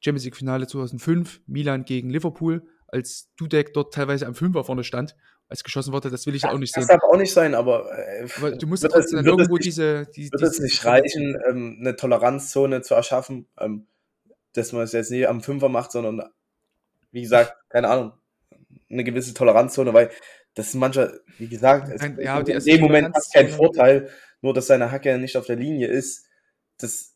Champions 0.00 0.24
League-Finale 0.24 0.66
2005, 0.68 1.42
Milan 1.46 1.84
gegen 1.84 2.08
Liverpool, 2.08 2.66
als 2.88 3.30
Dudek 3.36 3.72
dort 3.74 3.94
teilweise 3.94 4.26
am 4.26 4.34
Fünfer 4.34 4.64
vorne 4.64 4.84
stand, 4.84 5.14
als 5.48 5.64
geschossen 5.64 5.92
wurde, 5.92 6.10
das 6.10 6.26
will 6.26 6.34
ich 6.34 6.42
ja 6.42 6.52
auch 6.52 6.58
nicht 6.58 6.76
Das 6.76 6.86
sehen. 6.86 6.98
darf 6.98 7.02
auch 7.10 7.16
nicht 7.16 7.32
sein, 7.32 7.54
aber, 7.54 7.90
äh, 7.98 8.26
Aber 8.36 8.52
du 8.52 8.66
musst 8.66 8.82
trotzdem 8.82 9.00
es- 9.00 9.10
dann 9.12 9.26
irgendwo 9.26 9.54
nicht- 9.54 9.64
diese, 9.66 10.06
die, 10.14 10.30
wird 10.30 10.42
es 10.42 10.58
nicht 10.58 10.84
reichen, 10.84 11.38
ähm, 11.48 11.78
eine 11.80 11.96
Toleranzzone 11.96 12.82
zu 12.82 12.94
erschaffen, 12.94 13.46
ähm, 13.58 13.86
dass 14.54 14.72
man 14.72 14.82
es 14.82 14.92
jetzt 14.92 15.10
nicht 15.10 15.28
am 15.28 15.40
Fünfer 15.42 15.68
macht, 15.68 15.92
sondern, 15.92 16.22
wie 17.12 17.22
gesagt, 17.22 17.54
keine 17.70 17.88
Ahnung, 17.88 18.12
eine 18.90 19.04
gewisse 19.04 19.32
Toleranzzone, 19.34 19.92
weil 19.94 20.10
das 20.54 20.72
sind 20.72 20.80
mancher, 20.80 21.12
wie 21.38 21.48
gesagt, 21.48 21.88
es, 21.88 22.00
Nein, 22.00 22.18
ja, 22.20 22.40
in 22.40 22.64
dem 22.64 22.80
Moment 22.80 23.14
hat 23.14 23.22
kein 23.32 23.46
Toleranzzone- 23.48 23.56
Vorteil, 23.56 24.10
nur 24.40 24.54
dass 24.54 24.66
seine 24.66 24.90
Hacke 24.90 25.16
nicht 25.18 25.36
auf 25.36 25.46
der 25.46 25.56
Linie 25.56 25.88
ist, 25.88 26.26
das, 26.78 27.14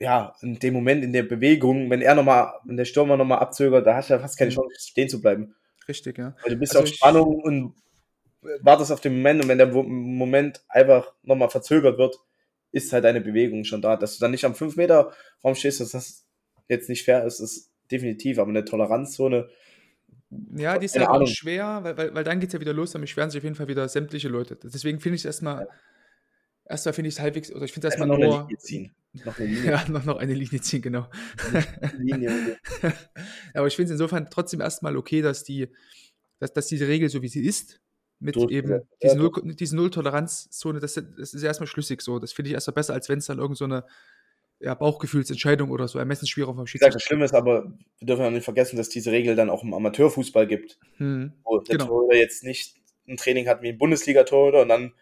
ja, 0.00 0.34
in 0.42 0.58
dem 0.58 0.74
Moment, 0.74 1.04
in 1.04 1.12
der 1.12 1.22
Bewegung, 1.22 1.90
wenn 1.90 2.02
er 2.02 2.14
nochmal, 2.14 2.52
wenn 2.64 2.76
der 2.76 2.84
Stürmer 2.84 3.16
nochmal 3.16 3.38
abzögert, 3.38 3.86
da 3.86 3.96
hast 3.96 4.10
du 4.10 4.14
ja 4.14 4.20
fast 4.20 4.38
keine 4.38 4.50
Mhm. 4.50 4.54
Chance, 4.54 4.76
stehen 4.78 5.08
zu 5.08 5.20
bleiben. 5.20 5.54
Richtig, 5.88 6.18
ja. 6.18 6.34
Weil 6.42 6.52
du 6.52 6.56
bist 6.58 6.76
Also 6.76 6.88
auf 6.88 6.94
Spannung 6.94 7.40
und 7.42 7.74
wartest 8.60 8.92
auf 8.92 9.00
den 9.00 9.16
Moment 9.16 9.42
und 9.42 9.48
wenn 9.48 9.58
der 9.58 9.68
Moment 9.72 10.62
einfach 10.68 11.12
nochmal 11.22 11.50
verzögert 11.50 11.98
wird, 11.98 12.16
ist 12.72 12.92
halt 12.92 13.04
deine 13.04 13.20
Bewegung 13.20 13.64
schon 13.64 13.82
da. 13.82 13.96
Dass 13.96 14.16
du 14.16 14.20
dann 14.20 14.32
nicht 14.32 14.44
am 14.44 14.54
5 14.54 14.76
Meter 14.76 15.12
Raum 15.42 15.54
stehst, 15.54 15.80
dass 15.80 15.90
das 15.92 16.26
jetzt 16.68 16.88
nicht 16.88 17.04
fair 17.04 17.24
ist, 17.24 17.40
ist 17.40 17.70
definitiv, 17.90 18.38
aber 18.38 18.50
eine 18.50 18.64
Toleranzzone, 18.64 19.48
Ja, 20.56 20.76
die 20.78 20.86
ist 20.86 20.94
Keine 20.94 21.06
halt 21.06 21.22
auch 21.22 21.26
schwer, 21.28 21.80
weil, 21.84 21.96
weil, 21.96 22.14
weil 22.14 22.24
dann 22.24 22.40
geht 22.40 22.48
es 22.48 22.52
ja 22.54 22.60
wieder 22.60 22.72
los, 22.72 22.90
dann 22.92 23.00
beschweren 23.00 23.30
sich 23.30 23.38
auf 23.38 23.44
jeden 23.44 23.54
Fall 23.54 23.68
wieder 23.68 23.88
sämtliche 23.88 24.28
Leute. 24.28 24.56
Deswegen 24.56 24.98
finde 25.00 25.16
ich 25.16 25.22
es 25.22 25.26
erstmal, 25.26 25.68
erstmal 26.68 26.92
finde 26.92 27.08
ich 27.08 27.14
es 27.14 27.20
halbwegs, 27.20 27.52
oder 27.52 27.64
ich 27.64 27.72
finde 27.72 27.88
einfach 27.88 28.00
erstmal 28.00 28.18
noch 28.18 28.26
eine 28.26 28.42
Linie 28.42 28.58
ziehen. 28.58 28.94
Noch 29.24 29.38
eine 29.38 29.46
Linie. 29.52 29.70
ja, 29.70 29.88
noch, 29.88 30.04
noch 30.04 30.16
eine 30.16 30.34
Linie 30.34 30.60
ziehen, 30.60 30.82
genau. 30.82 31.08
Linie. 31.98 32.58
Aber 33.54 33.66
ich 33.66 33.76
finde 33.76 33.86
es 33.86 33.92
insofern 33.92 34.28
trotzdem 34.30 34.60
erstmal 34.60 34.96
okay, 34.96 35.22
dass 35.22 35.44
die, 35.44 35.68
dass, 36.38 36.52
dass 36.52 36.66
diese 36.66 36.88
Regel 36.88 37.08
so 37.08 37.22
wie 37.22 37.28
sie 37.28 37.44
ist, 37.44 37.80
mit 38.18 38.36
Durchgesetzt. 38.36 38.66
eben 38.68 38.88
diesen 39.02 39.18
Ja, 39.18 39.22
Null, 39.22 39.54
diese 39.54 39.76
Null-Toleranz-Zone, 39.76 40.80
das, 40.80 40.94
das 40.94 41.34
ist 41.34 41.42
erstmal 41.42 41.66
schlüssig 41.66 42.00
so. 42.02 42.18
Das 42.18 42.32
finde 42.32 42.50
ich 42.50 42.54
erstmal 42.54 42.74
besser, 42.74 42.94
als 42.94 43.08
wenn 43.08 43.18
es 43.18 43.26
dann 43.26 43.38
irgend 43.38 43.58
so 43.58 43.64
eine 43.64 43.84
ja, 44.58 44.74
Bauchgefühlsentscheidung 44.74 45.70
oder 45.70 45.86
so 45.86 45.98
Ermessensspielraum 45.98 46.56
vom 46.56 46.64
gesagt, 46.64 46.94
das 46.94 47.02
Schiedsrichter 47.02 47.08
Schlimme 47.08 47.24
ist 47.26 47.34
aber, 47.34 47.72
wir 47.98 48.06
dürfen 48.06 48.22
ja 48.22 48.30
nicht 48.30 48.44
vergessen, 48.44 48.76
dass 48.76 48.88
diese 48.88 49.12
Regel 49.12 49.36
dann 49.36 49.50
auch 49.50 49.62
im 49.62 49.74
Amateurfußball 49.74 50.46
gibt, 50.46 50.78
hm. 50.96 51.32
wo 51.44 51.58
der 51.58 51.76
Genau. 51.76 51.88
Torhüter 51.88 52.16
jetzt 52.16 52.42
nicht 52.42 52.76
ein 53.06 53.18
Training 53.18 53.48
hat 53.48 53.62
wie 53.62 53.68
ein 53.68 53.78
Bundesliga-Torhüter 53.78 54.62
und 54.62 54.68
dann 54.68 54.94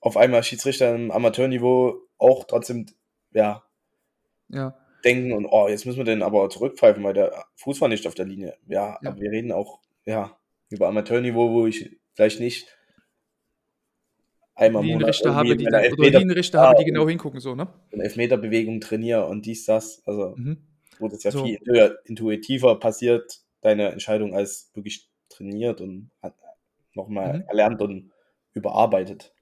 auf 0.00 0.16
einmal 0.16 0.42
Schiedsrichter 0.42 0.94
im 0.94 1.10
Amateurniveau 1.10 2.00
auch 2.18 2.44
trotzdem, 2.44 2.86
ja, 3.32 3.62
Ja, 4.48 4.76
denken 5.04 5.32
und 5.32 5.46
oh, 5.46 5.68
jetzt 5.68 5.86
müssen 5.86 5.98
wir 5.98 6.04
den 6.04 6.22
aber 6.22 6.48
zurückpfeifen, 6.50 7.02
weil 7.04 7.14
der 7.14 7.44
Fuß 7.56 7.80
war 7.80 7.88
nicht 7.88 8.06
auf 8.06 8.14
der 8.14 8.24
Linie. 8.26 8.56
Ja, 8.66 8.98
Ja. 9.02 9.10
aber 9.10 9.20
wir 9.20 9.30
reden 9.30 9.52
auch, 9.52 9.80
ja, 10.06 10.36
über 10.70 10.88
Amateurniveau, 10.88 11.50
wo 11.52 11.66
ich 11.66 11.96
vielleicht 12.14 12.40
nicht 12.40 12.66
einmal 14.54 14.82
im 14.82 14.88
Monat 14.88 15.00
Linienrichter 15.20 15.34
habe, 15.34 15.56
die, 15.56 15.64
dann, 15.64 15.74
oder 15.74 15.84
Elfmeter, 15.84 16.18
Linienrichter 16.18 16.60
habe, 16.60 16.76
die 16.78 16.84
genau 16.84 17.08
hingucken, 17.08 17.40
so, 17.40 17.54
ne? 17.54 17.68
und 17.92 18.00
Elfmeterbewegung 18.00 18.80
trainiere 18.80 19.26
und 19.26 19.46
dies, 19.46 19.64
das. 19.66 20.02
Also, 20.06 20.34
Mhm. 20.36 20.66
wo 20.98 21.08
das 21.08 21.22
ja 21.22 21.30
So. 21.30 21.44
viel 21.44 21.58
intu- 21.58 21.94
intuitiver 22.04 22.78
passiert, 22.80 23.40
deine 23.60 23.90
Entscheidung 23.90 24.34
als 24.34 24.70
wirklich 24.74 25.08
trainiert 25.28 25.80
und 25.80 26.10
nochmal 26.94 27.38
Mhm. 27.38 27.44
erlernt 27.48 27.82
und 27.82 28.10
überarbeitet. 28.54 29.32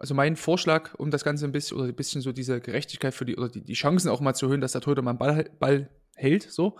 Also 0.00 0.14
mein 0.14 0.34
Vorschlag, 0.36 0.94
um 0.94 1.10
das 1.10 1.24
Ganze 1.24 1.44
ein 1.44 1.52
bisschen, 1.52 1.76
oder 1.76 1.86
ein 1.86 1.94
bisschen 1.94 2.22
so 2.22 2.32
diese 2.32 2.60
Gerechtigkeit 2.62 3.12
für 3.14 3.26
die, 3.26 3.36
oder 3.36 3.50
die, 3.50 3.62
die 3.62 3.74
Chancen 3.74 4.08
auch 4.08 4.22
mal 4.22 4.32
zu 4.34 4.46
erhöhen, 4.46 4.62
dass 4.62 4.72
der 4.72 4.80
Torhüter 4.80 5.02
mal 5.02 5.10
einen 5.10 5.18
Ball, 5.18 5.50
Ball 5.58 5.90
hält, 6.16 6.42
so, 6.50 6.78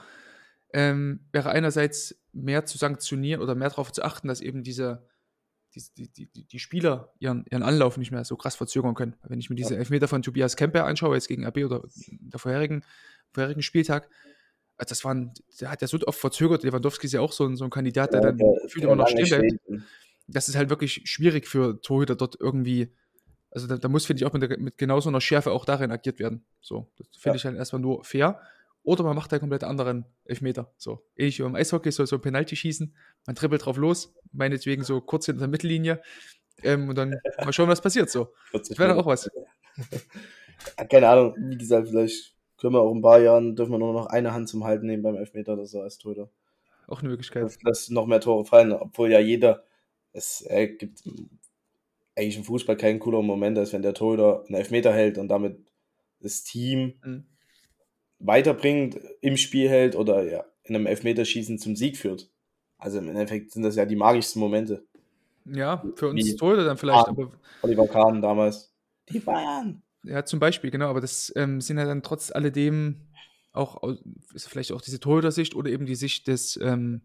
ähm, 0.72 1.20
wäre 1.30 1.50
einerseits 1.50 2.18
mehr 2.32 2.64
zu 2.64 2.78
sanktionieren 2.78 3.42
oder 3.42 3.54
mehr 3.54 3.68
darauf 3.68 3.92
zu 3.92 4.02
achten, 4.02 4.26
dass 4.28 4.40
eben 4.40 4.62
diese, 4.62 5.06
die, 5.74 6.08
die, 6.08 6.26
die, 6.32 6.44
die 6.46 6.58
Spieler 6.58 7.12
ihren, 7.18 7.44
ihren 7.50 7.62
Anlauf 7.62 7.98
nicht 7.98 8.10
mehr 8.10 8.24
so 8.24 8.36
krass 8.36 8.56
verzögern 8.56 8.94
können. 8.94 9.16
Wenn 9.22 9.38
ich 9.38 9.50
mir 9.50 9.56
diese 9.56 9.76
Elfmeter 9.76 10.08
von 10.08 10.22
Tobias 10.22 10.56
Kemper 10.56 10.86
anschaue, 10.86 11.14
jetzt 11.14 11.28
gegen 11.28 11.44
RB 11.44 11.58
oder 11.66 11.82
der 12.08 12.40
vorherigen, 12.40 12.84
vorherigen 13.32 13.62
Spieltag, 13.62 14.08
also 14.78 14.88
das 14.88 15.04
waren, 15.04 15.34
der 15.60 15.70
hat 15.70 15.82
ja 15.82 15.88
so 15.88 15.98
oft 16.06 16.18
verzögert, 16.18 16.62
Lewandowski 16.62 17.06
ist 17.06 17.12
ja 17.12 17.20
auch 17.20 17.32
so 17.32 17.44
ein, 17.44 17.56
so 17.56 17.64
ein 17.64 17.70
Kandidat, 17.70 18.14
der 18.14 18.22
Ja, 18.22 18.28
dann 18.28 18.38
der- 18.38 18.54
gefühlt 18.62 18.82
der 18.84 18.88
immer 18.88 18.96
noch 18.96 19.08
stehen 19.08 19.28
bleibt 19.28 19.52
das 20.32 20.48
ist 20.48 20.54
halt 20.56 20.70
wirklich 20.70 21.02
schwierig 21.04 21.46
für 21.48 21.80
Torhüter 21.80 22.14
dort 22.14 22.36
irgendwie. 22.38 22.94
Also 23.50 23.66
da, 23.66 23.76
da 23.76 23.88
muss, 23.88 24.06
finde 24.06 24.22
ich, 24.22 24.26
auch 24.26 24.32
mit, 24.32 24.60
mit 24.60 24.78
genau 24.78 25.00
so 25.00 25.08
einer 25.08 25.20
Schärfe 25.20 25.50
auch 25.52 25.64
darin 25.64 25.90
agiert 25.90 26.18
werden. 26.18 26.44
So, 26.60 26.88
das 26.98 27.08
finde 27.16 27.30
Ja. 27.30 27.34
ich 27.36 27.44
halt 27.46 27.56
erstmal 27.56 27.80
nur 27.82 28.04
fair. 28.04 28.40
Oder 28.82 29.02
man 29.04 29.14
macht 29.14 29.30
halt 29.32 29.40
komplett 29.40 29.64
anderen 29.64 30.06
Elfmeter. 30.24 30.72
So, 30.78 31.04
ähnlich 31.16 31.38
wie 31.38 31.42
beim 31.42 31.54
Eishockey, 31.54 31.90
so, 31.92 32.04
so 32.06 32.16
ein 32.16 32.22
Penalty 32.22 32.56
schießen, 32.56 32.94
man 33.26 33.36
trippelt 33.36 33.66
drauf 33.66 33.76
los, 33.76 34.14
meinetwegen 34.32 34.84
so 34.84 35.00
kurz 35.02 35.26
hinter 35.26 35.40
der 35.40 35.48
Mittellinie. 35.48 36.00
Ähm, 36.62 36.88
und 36.88 36.96
dann 36.96 37.14
mal 37.44 37.52
schauen, 37.52 37.68
was 37.68 37.80
passiert. 37.82 38.08
So, 38.10 38.32
40 38.52 38.68
das 38.70 38.78
wäre 38.78 38.88
Minuten. 38.90 39.06
auch 39.06 39.10
was. 39.10 39.28
Keine 40.90 41.08
Ahnung, 41.08 41.34
wie 41.38 41.56
gesagt, 41.58 41.88
vielleicht 41.88 42.34
können 42.58 42.74
wir 42.74 42.80
auch 42.80 42.92
in 42.92 42.98
ein 42.98 43.02
paar 43.02 43.20
Jahren, 43.20 43.56
dürfen 43.56 43.72
wir 43.72 43.78
nur 43.78 43.92
noch 43.92 44.06
eine 44.06 44.32
Hand 44.32 44.48
zum 44.48 44.64
Halten 44.64 44.86
nehmen 44.86 45.02
beim 45.02 45.16
Elfmeter 45.16 45.54
oder 45.54 45.66
so 45.66 45.80
als 45.80 45.98
Torhüter. 45.98 46.28
Auch 46.86 47.00
eine 47.00 47.08
Möglichkeit. 47.10 47.44
Dass, 47.44 47.58
dass 47.58 47.90
noch 47.90 48.06
mehr 48.06 48.20
Tore 48.20 48.44
fallen, 48.44 48.72
obwohl 48.72 49.10
ja 49.10 49.20
jeder, 49.20 49.64
es 50.12 50.44
äh, 50.48 50.68
gibt 50.68 51.02
eigentlich 52.16 52.36
im 52.36 52.44
Fußball 52.44 52.76
keinen 52.76 52.98
cooler 53.00 53.22
Moment, 53.22 53.56
als 53.58 53.72
wenn 53.72 53.82
der 53.82 53.94
Torhüter 53.94 54.44
einen 54.46 54.54
Elfmeter 54.56 54.92
hält 54.92 55.18
und 55.18 55.28
damit 55.28 55.58
das 56.20 56.42
Team 56.44 56.94
Mhm. 57.04 57.24
weiterbringt, 58.18 58.98
im 59.20 59.36
Spiel 59.36 59.68
hält 59.68 59.96
oder 59.96 60.22
ja, 60.30 60.44
in 60.64 60.74
einem 60.76 60.86
Elfmeterschießen 60.86 61.58
zum 61.58 61.76
Sieg 61.76 61.96
führt. 61.96 62.30
Also 62.78 62.98
im 62.98 63.08
Endeffekt 63.08 63.52
sind 63.52 63.62
das 63.62 63.76
ja 63.76 63.84
die 63.86 63.96
magischsten 63.96 64.40
Momente. 64.40 64.84
Ja, 65.46 65.82
für 65.96 66.08
uns 66.08 66.24
Wie- 66.24 66.36
Torhüter 66.36 66.64
dann 66.64 66.76
vielleicht, 66.76 67.06
Ah. 67.06 67.10
aber 67.10 67.32
Oliver 67.62 67.86
Kahn 67.88 68.20
damals. 68.22 68.74
Die 69.08 69.18
Bayern. 69.20 69.82
Ja, 70.04 70.24
zum 70.24 70.38
Beispiel, 70.38 70.70
genau, 70.70 70.88
aber 70.88 71.00
das 71.00 71.32
ähm, 71.36 71.60
sind 71.60 71.78
ja 71.78 71.84
dann 71.84 72.02
trotz 72.02 72.30
alledem 72.30 73.06
auch, 73.52 73.82
au- 73.82 73.96
ist 74.34 74.48
vielleicht 74.48 74.72
auch 74.72 74.80
diese 74.80 75.00
Torhüter-Sicht 75.00 75.54
oder 75.56 75.70
eben 75.70 75.84
die 75.86 75.94
Sicht 75.96 76.28
des, 76.28 76.58
ähm, 76.62 77.02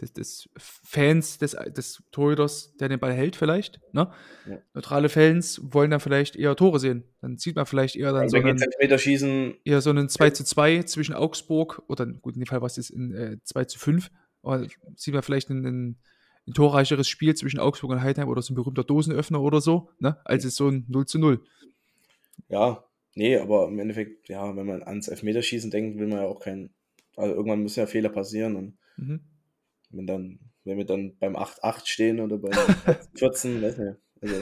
des, 0.00 0.12
des 0.12 0.48
Fans 0.56 1.38
des, 1.38 1.56
des 1.76 2.02
Torhüters, 2.12 2.76
der 2.76 2.88
den 2.88 2.98
Ball 2.98 3.12
hält, 3.12 3.36
vielleicht. 3.36 3.80
Ne? 3.92 4.10
Ja. 4.48 4.58
Neutrale 4.74 5.08
Fans 5.08 5.60
wollen 5.62 5.90
dann 5.90 6.00
vielleicht 6.00 6.36
eher 6.36 6.56
Tore 6.56 6.78
sehen. 6.78 7.04
Dann 7.20 7.36
sieht 7.38 7.56
man 7.56 7.66
vielleicht 7.66 7.96
eher 7.96 8.12
dann 8.12 8.22
Also 8.22 8.36
so 8.36 8.42
einen, 8.42 8.60
Elfmeterschießen, 8.60 9.56
eher 9.64 9.80
so 9.80 9.90
einen 9.90 10.08
2 10.08 10.30
zu 10.30 10.44
2 10.44 10.84
zwischen 10.84 11.14
Augsburg 11.14 11.82
oder 11.88 12.06
gut, 12.06 12.34
in 12.34 12.40
dem 12.40 12.46
Fall 12.46 12.60
war 12.60 12.66
es 12.66 12.76
jetzt 12.76 12.90
in 12.90 13.14
äh, 13.14 13.38
2 13.42 13.64
zu 13.64 13.78
5, 13.78 14.10
aber 14.42 14.66
sieht 14.96 15.14
man 15.14 15.22
vielleicht 15.22 15.50
ein, 15.50 15.64
ein, 15.64 15.96
ein 16.46 16.54
torreicheres 16.54 17.08
Spiel 17.08 17.34
zwischen 17.34 17.60
Augsburg 17.60 17.90
und 17.90 18.02
Heidenheim 18.02 18.28
oder 18.28 18.42
so 18.42 18.52
ein 18.52 18.56
berühmter 18.56 18.84
Dosenöffner 18.84 19.40
oder 19.40 19.60
so, 19.60 19.90
ne? 19.98 20.18
als 20.24 20.44
es 20.44 20.56
so 20.56 20.68
ein 20.68 20.84
0 20.88 21.06
zu 21.06 21.18
0. 21.18 21.40
ja, 22.48 22.84
nee, 23.14 23.36
aber 23.36 23.68
im 23.68 23.78
Endeffekt, 23.78 24.28
ja, 24.28 24.54
wenn 24.56 24.66
man 24.66 24.82
ans 24.82 25.08
Elfmeterschießen 25.08 25.70
denkt, 25.70 25.98
will 25.98 26.06
man 26.06 26.20
ja 26.20 26.26
auch 26.26 26.40
keinen, 26.40 26.70
also 27.16 27.34
irgendwann 27.34 27.62
müssen 27.62 27.80
ja 27.80 27.86
Fehler 27.86 28.10
passieren 28.10 28.56
und 28.56 28.78
Mhm. 28.98 29.20
Wenn 29.90 30.06
dann, 30.06 30.38
wenn 30.64 30.78
wir 30.78 30.84
dann 30.84 31.16
beim 31.18 31.36
8-8 31.36 31.86
stehen 31.86 32.20
oder 32.20 32.38
beim 32.38 32.52
14, 33.14 33.62
weiß 33.62 33.78
nicht. 33.78 33.96
Also, 34.20 34.34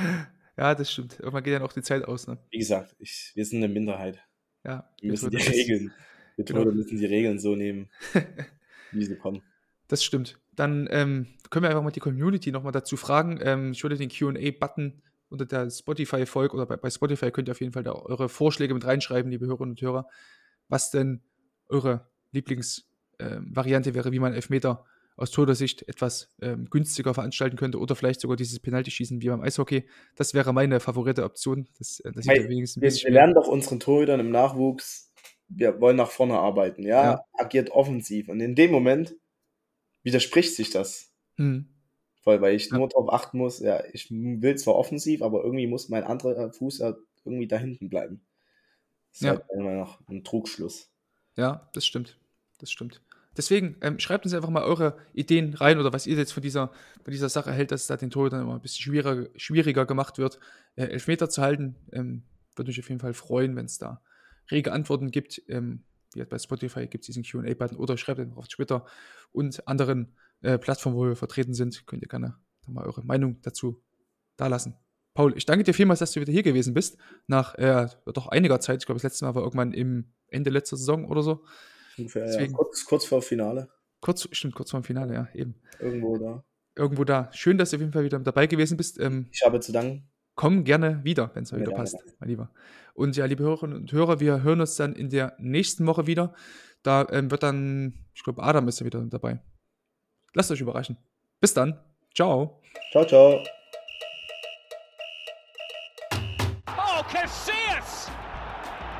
ja, 0.56 0.74
das 0.74 0.92
stimmt. 0.92 1.18
Irgendwann 1.20 1.44
geht 1.44 1.54
dann 1.54 1.62
auch 1.62 1.72
die 1.72 1.82
Zeit 1.82 2.04
aus, 2.04 2.26
ne? 2.26 2.38
wie 2.50 2.58
gesagt, 2.58 2.94
ich, 2.98 3.32
wir 3.34 3.44
sind 3.44 3.62
eine 3.62 3.72
Minderheit. 3.72 4.22
Ja. 4.64 4.90
Wir 5.00 5.10
müssen 5.10 5.30
die 5.30 5.36
Regeln, 5.36 5.92
wir 6.36 6.44
Genau. 6.44 6.64
Müssen 6.64 6.98
die 6.98 7.06
Regeln 7.06 7.38
so 7.38 7.54
nehmen, 7.54 7.88
wie 8.92 9.04
sie 9.04 9.16
kommen. 9.16 9.42
Das 9.88 10.02
stimmt. 10.02 10.40
Dann 10.52 10.88
ähm, 10.90 11.26
können 11.50 11.64
wir 11.64 11.70
einfach 11.70 11.82
mal 11.82 11.90
die 11.90 12.00
Community 12.00 12.50
nochmal 12.50 12.72
dazu 12.72 12.96
fragen. 12.96 13.38
Ähm, 13.42 13.72
ich 13.72 13.82
würde 13.82 13.96
den 13.96 14.08
QA-Button 14.08 15.02
unter 15.28 15.46
der 15.46 15.70
Spotify-Folge 15.70 16.54
oder 16.56 16.66
bei, 16.66 16.76
bei 16.76 16.90
Spotify 16.90 17.30
könnt 17.30 17.48
ihr 17.48 17.52
auf 17.52 17.60
jeden 17.60 17.72
Fall 17.72 17.82
da 17.82 17.92
eure 17.92 18.28
Vorschläge 18.28 18.74
mit 18.74 18.84
reinschreiben, 18.84 19.30
liebe 19.30 19.46
Hörerinnen 19.46 19.72
und 19.72 19.82
Hörer, 19.82 20.08
was 20.68 20.90
denn 20.90 21.22
eure 21.68 22.08
Lieblingsvariante 23.30 23.94
wäre, 23.94 24.12
wie 24.12 24.18
man 24.18 24.32
Elfmeter 24.34 24.84
aus 25.16 25.30
Torhüter-Sicht 25.30 25.88
etwas 25.88 26.34
ähm, 26.42 26.68
günstiger 26.70 27.14
veranstalten 27.14 27.56
könnte 27.56 27.78
oder 27.78 27.94
vielleicht 27.94 28.20
sogar 28.20 28.36
dieses 28.36 28.58
Penalty-Schießen 28.58 29.22
wie 29.22 29.28
beim 29.28 29.42
Eishockey. 29.42 29.88
Das 30.16 30.34
wäre 30.34 30.52
meine 30.52 30.80
favorite 30.80 31.22
Option. 31.22 31.68
Das, 31.78 32.00
äh, 32.00 32.10
das 32.12 32.26
Hey, 32.26 32.48
wenigstens 32.48 32.82
Wir, 32.82 32.90
wir 32.90 33.12
lernen 33.12 33.34
doch 33.34 33.46
unseren 33.46 33.78
Torhütern 33.78 34.18
im 34.18 34.30
Nachwuchs, 34.30 35.12
wir 35.46 35.80
wollen 35.80 35.96
nach 35.96 36.10
vorne 36.10 36.38
arbeiten, 36.38 36.82
ja? 36.82 37.04
Ja. 37.04 37.20
agiert 37.34 37.70
offensiv. 37.70 38.28
Und 38.28 38.40
in 38.40 38.54
dem 38.56 38.72
Moment 38.72 39.14
widerspricht 40.02 40.54
sich 40.54 40.70
das. 40.70 41.12
Hm. 41.36 41.68
Voll, 42.22 42.40
weil 42.40 42.56
ich 42.56 42.70
Ja. 42.70 42.78
nur 42.78 42.88
darauf 42.88 43.12
achten 43.12 43.38
muss, 43.38 43.60
ja, 43.60 43.84
ich 43.92 44.10
will 44.10 44.56
zwar 44.56 44.74
offensiv, 44.74 45.22
aber 45.22 45.44
irgendwie 45.44 45.66
muss 45.66 45.90
mein 45.90 46.02
anderer 46.04 46.52
Fuß 46.52 46.78
ja 46.78 46.96
irgendwie 47.24 47.46
da 47.46 47.56
hinten 47.58 47.88
bleiben. 47.88 48.22
Das 49.12 49.20
ist 49.20 49.26
Ja. 49.26 49.30
halt 49.32 49.44
immer 49.54 49.74
noch 49.74 50.00
ein 50.08 50.24
Trugschluss. 50.24 50.90
Ja, 51.36 51.68
das 51.74 51.86
stimmt. 51.86 52.18
Das 52.58 52.70
stimmt. 52.70 53.00
Deswegen 53.36 53.76
ähm, 53.80 53.98
schreibt 53.98 54.24
uns 54.24 54.34
einfach 54.34 54.50
mal 54.50 54.62
eure 54.62 54.96
Ideen 55.12 55.54
rein 55.54 55.78
oder 55.78 55.92
was 55.92 56.06
ihr 56.06 56.16
jetzt 56.16 56.32
von 56.32 56.42
dieser, 56.42 56.68
von 57.02 57.10
dieser 57.10 57.28
Sache 57.28 57.52
hält, 57.52 57.72
dass 57.72 57.86
da 57.86 57.96
den 57.96 58.10
Torhütern 58.10 58.42
immer 58.42 58.54
ein 58.54 58.60
bisschen 58.60 58.82
schwieriger, 58.84 59.28
schwieriger 59.36 59.86
gemacht 59.86 60.18
wird, 60.18 60.38
äh, 60.76 60.84
Elfmeter 60.84 61.28
zu 61.28 61.42
halten. 61.42 61.76
Ähm, 61.92 62.22
würde 62.56 62.68
mich 62.68 62.78
auf 62.78 62.88
jeden 62.88 63.00
Fall 63.00 63.14
freuen, 63.14 63.56
wenn 63.56 63.66
es 63.66 63.78
da 63.78 64.00
rege 64.50 64.72
Antworten 64.72 65.10
gibt. 65.10 65.42
Ähm, 65.48 65.82
wie 66.14 66.24
bei 66.24 66.38
Spotify 66.38 66.86
gibt 66.86 67.02
es 67.02 67.06
diesen 67.06 67.24
QA-Button 67.24 67.76
oder 67.76 67.96
schreibt 67.96 68.20
einfach 68.20 68.36
auf 68.36 68.48
Twitter 68.48 68.86
und 69.32 69.66
anderen 69.66 70.14
äh, 70.42 70.58
Plattformen, 70.58 70.96
wo 70.96 71.06
wir 71.06 71.16
vertreten 71.16 71.54
sind. 71.54 71.86
Könnt 71.86 72.02
ihr 72.02 72.08
gerne 72.08 72.36
mal 72.68 72.84
eure 72.84 73.04
Meinung 73.04 73.40
dazu 73.42 73.82
dalassen. 74.36 74.76
Paul, 75.12 75.36
ich 75.36 75.46
danke 75.46 75.64
dir 75.64 75.74
vielmals, 75.74 76.00
dass 76.00 76.12
du 76.12 76.20
wieder 76.20 76.32
hier 76.32 76.42
gewesen 76.42 76.74
bist. 76.74 76.98
Nach 77.26 77.54
äh, 77.54 77.88
doch 78.12 78.28
einiger 78.28 78.60
Zeit. 78.60 78.82
Ich 78.82 78.86
glaube, 78.86 78.96
das 78.96 79.04
letzte 79.04 79.24
Mal 79.24 79.34
war 79.34 79.42
irgendwann 79.42 79.72
im 79.72 80.12
Ende 80.28 80.50
letzter 80.50 80.76
Saison 80.76 81.06
oder 81.06 81.22
so. 81.22 81.44
Ungefähr, 81.98 82.22
ja. 82.26 82.32
Deswegen- 82.32 82.52
kurz, 82.52 82.84
kurz 82.84 83.04
vor 83.04 83.22
Finale. 83.22 83.68
Kurz, 84.00 84.28
stimmt, 84.32 84.54
kurz 84.54 84.70
vor 84.70 84.80
dem 84.80 84.84
Finale, 84.84 85.14
ja, 85.14 85.28
eben. 85.34 85.54
Irgendwo 85.80 86.18
da. 86.18 86.44
Irgendwo 86.76 87.04
da. 87.04 87.30
Schön, 87.32 87.56
dass 87.56 87.70
du 87.70 87.76
auf 87.76 87.80
jeden 87.80 87.92
Fall 87.92 88.04
wieder 88.04 88.18
dabei 88.18 88.46
gewesen 88.46 88.76
bist. 88.76 88.98
Ähm, 89.00 89.28
Ich 89.32 89.42
habe 89.44 89.60
zu 89.60 89.72
danken. 89.72 90.08
komm 90.34 90.64
gerne 90.64 91.02
wieder, 91.04 91.30
wenn 91.34 91.44
es 91.44 91.52
mal 91.52 91.58
Ja, 91.58 91.62
wieder 91.66 91.72
gerne, 91.76 91.84
passt, 91.90 91.96
mein 92.20 92.28
Lieber. 92.28 92.50
Und 92.94 93.16
ja, 93.16 93.24
liebe 93.26 93.42
Hörerinnen 93.44 93.76
und 93.76 93.92
Hörer, 93.92 94.20
wir 94.20 94.42
hören 94.42 94.60
uns 94.60 94.76
dann 94.76 94.94
in 94.94 95.08
der 95.10 95.34
nächsten 95.38 95.86
Woche 95.86 96.06
wieder. 96.06 96.34
Da 96.82 97.06
ähm, 97.10 97.30
wird 97.30 97.42
dann, 97.42 98.04
ich 98.14 98.22
glaube, 98.24 98.42
Adam 98.42 98.68
ist 98.68 98.80
ja 98.80 98.86
wieder 98.86 99.00
dabei. 99.06 99.40
Lasst 100.34 100.50
euch 100.50 100.60
überraschen. 100.60 100.98
Bis 101.40 101.54
dann. 101.54 101.80
Ciao. 102.14 102.60
Ciao, 102.92 103.06
ciao. 103.06 103.40
Oh, 106.68 107.02
Casillas 107.10 108.10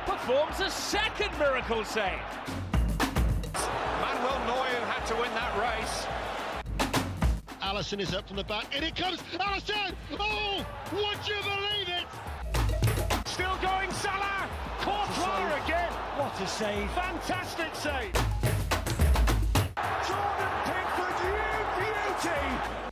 performs 0.05 0.61
a 0.61 0.69
second 0.69 1.31
miracle 1.37 1.83
save. 1.85 2.19
Allison 7.75 7.99
is 7.99 8.13
up 8.13 8.25
from 8.25 8.37
the 8.37 8.43
back. 8.45 8.73
In 8.73 8.85
it 8.85 8.95
comes. 8.95 9.21
Allison! 9.37 9.93
Oh! 10.17 10.65
Would 10.93 11.27
you 11.27 11.35
believe 11.43 11.89
it? 11.89 13.27
Still 13.27 13.57
going 13.61 13.91
Salah. 13.91 14.47
Courtois 14.79 15.61
again. 15.61 15.91
What 16.15 16.39
a 16.39 16.47
save. 16.47 16.89
Fantastic 16.91 17.75
save. 17.75 18.13
Jordan 20.07 20.51
Pickford, 20.63 21.19
you 21.25 21.35
beauty. 21.75 22.84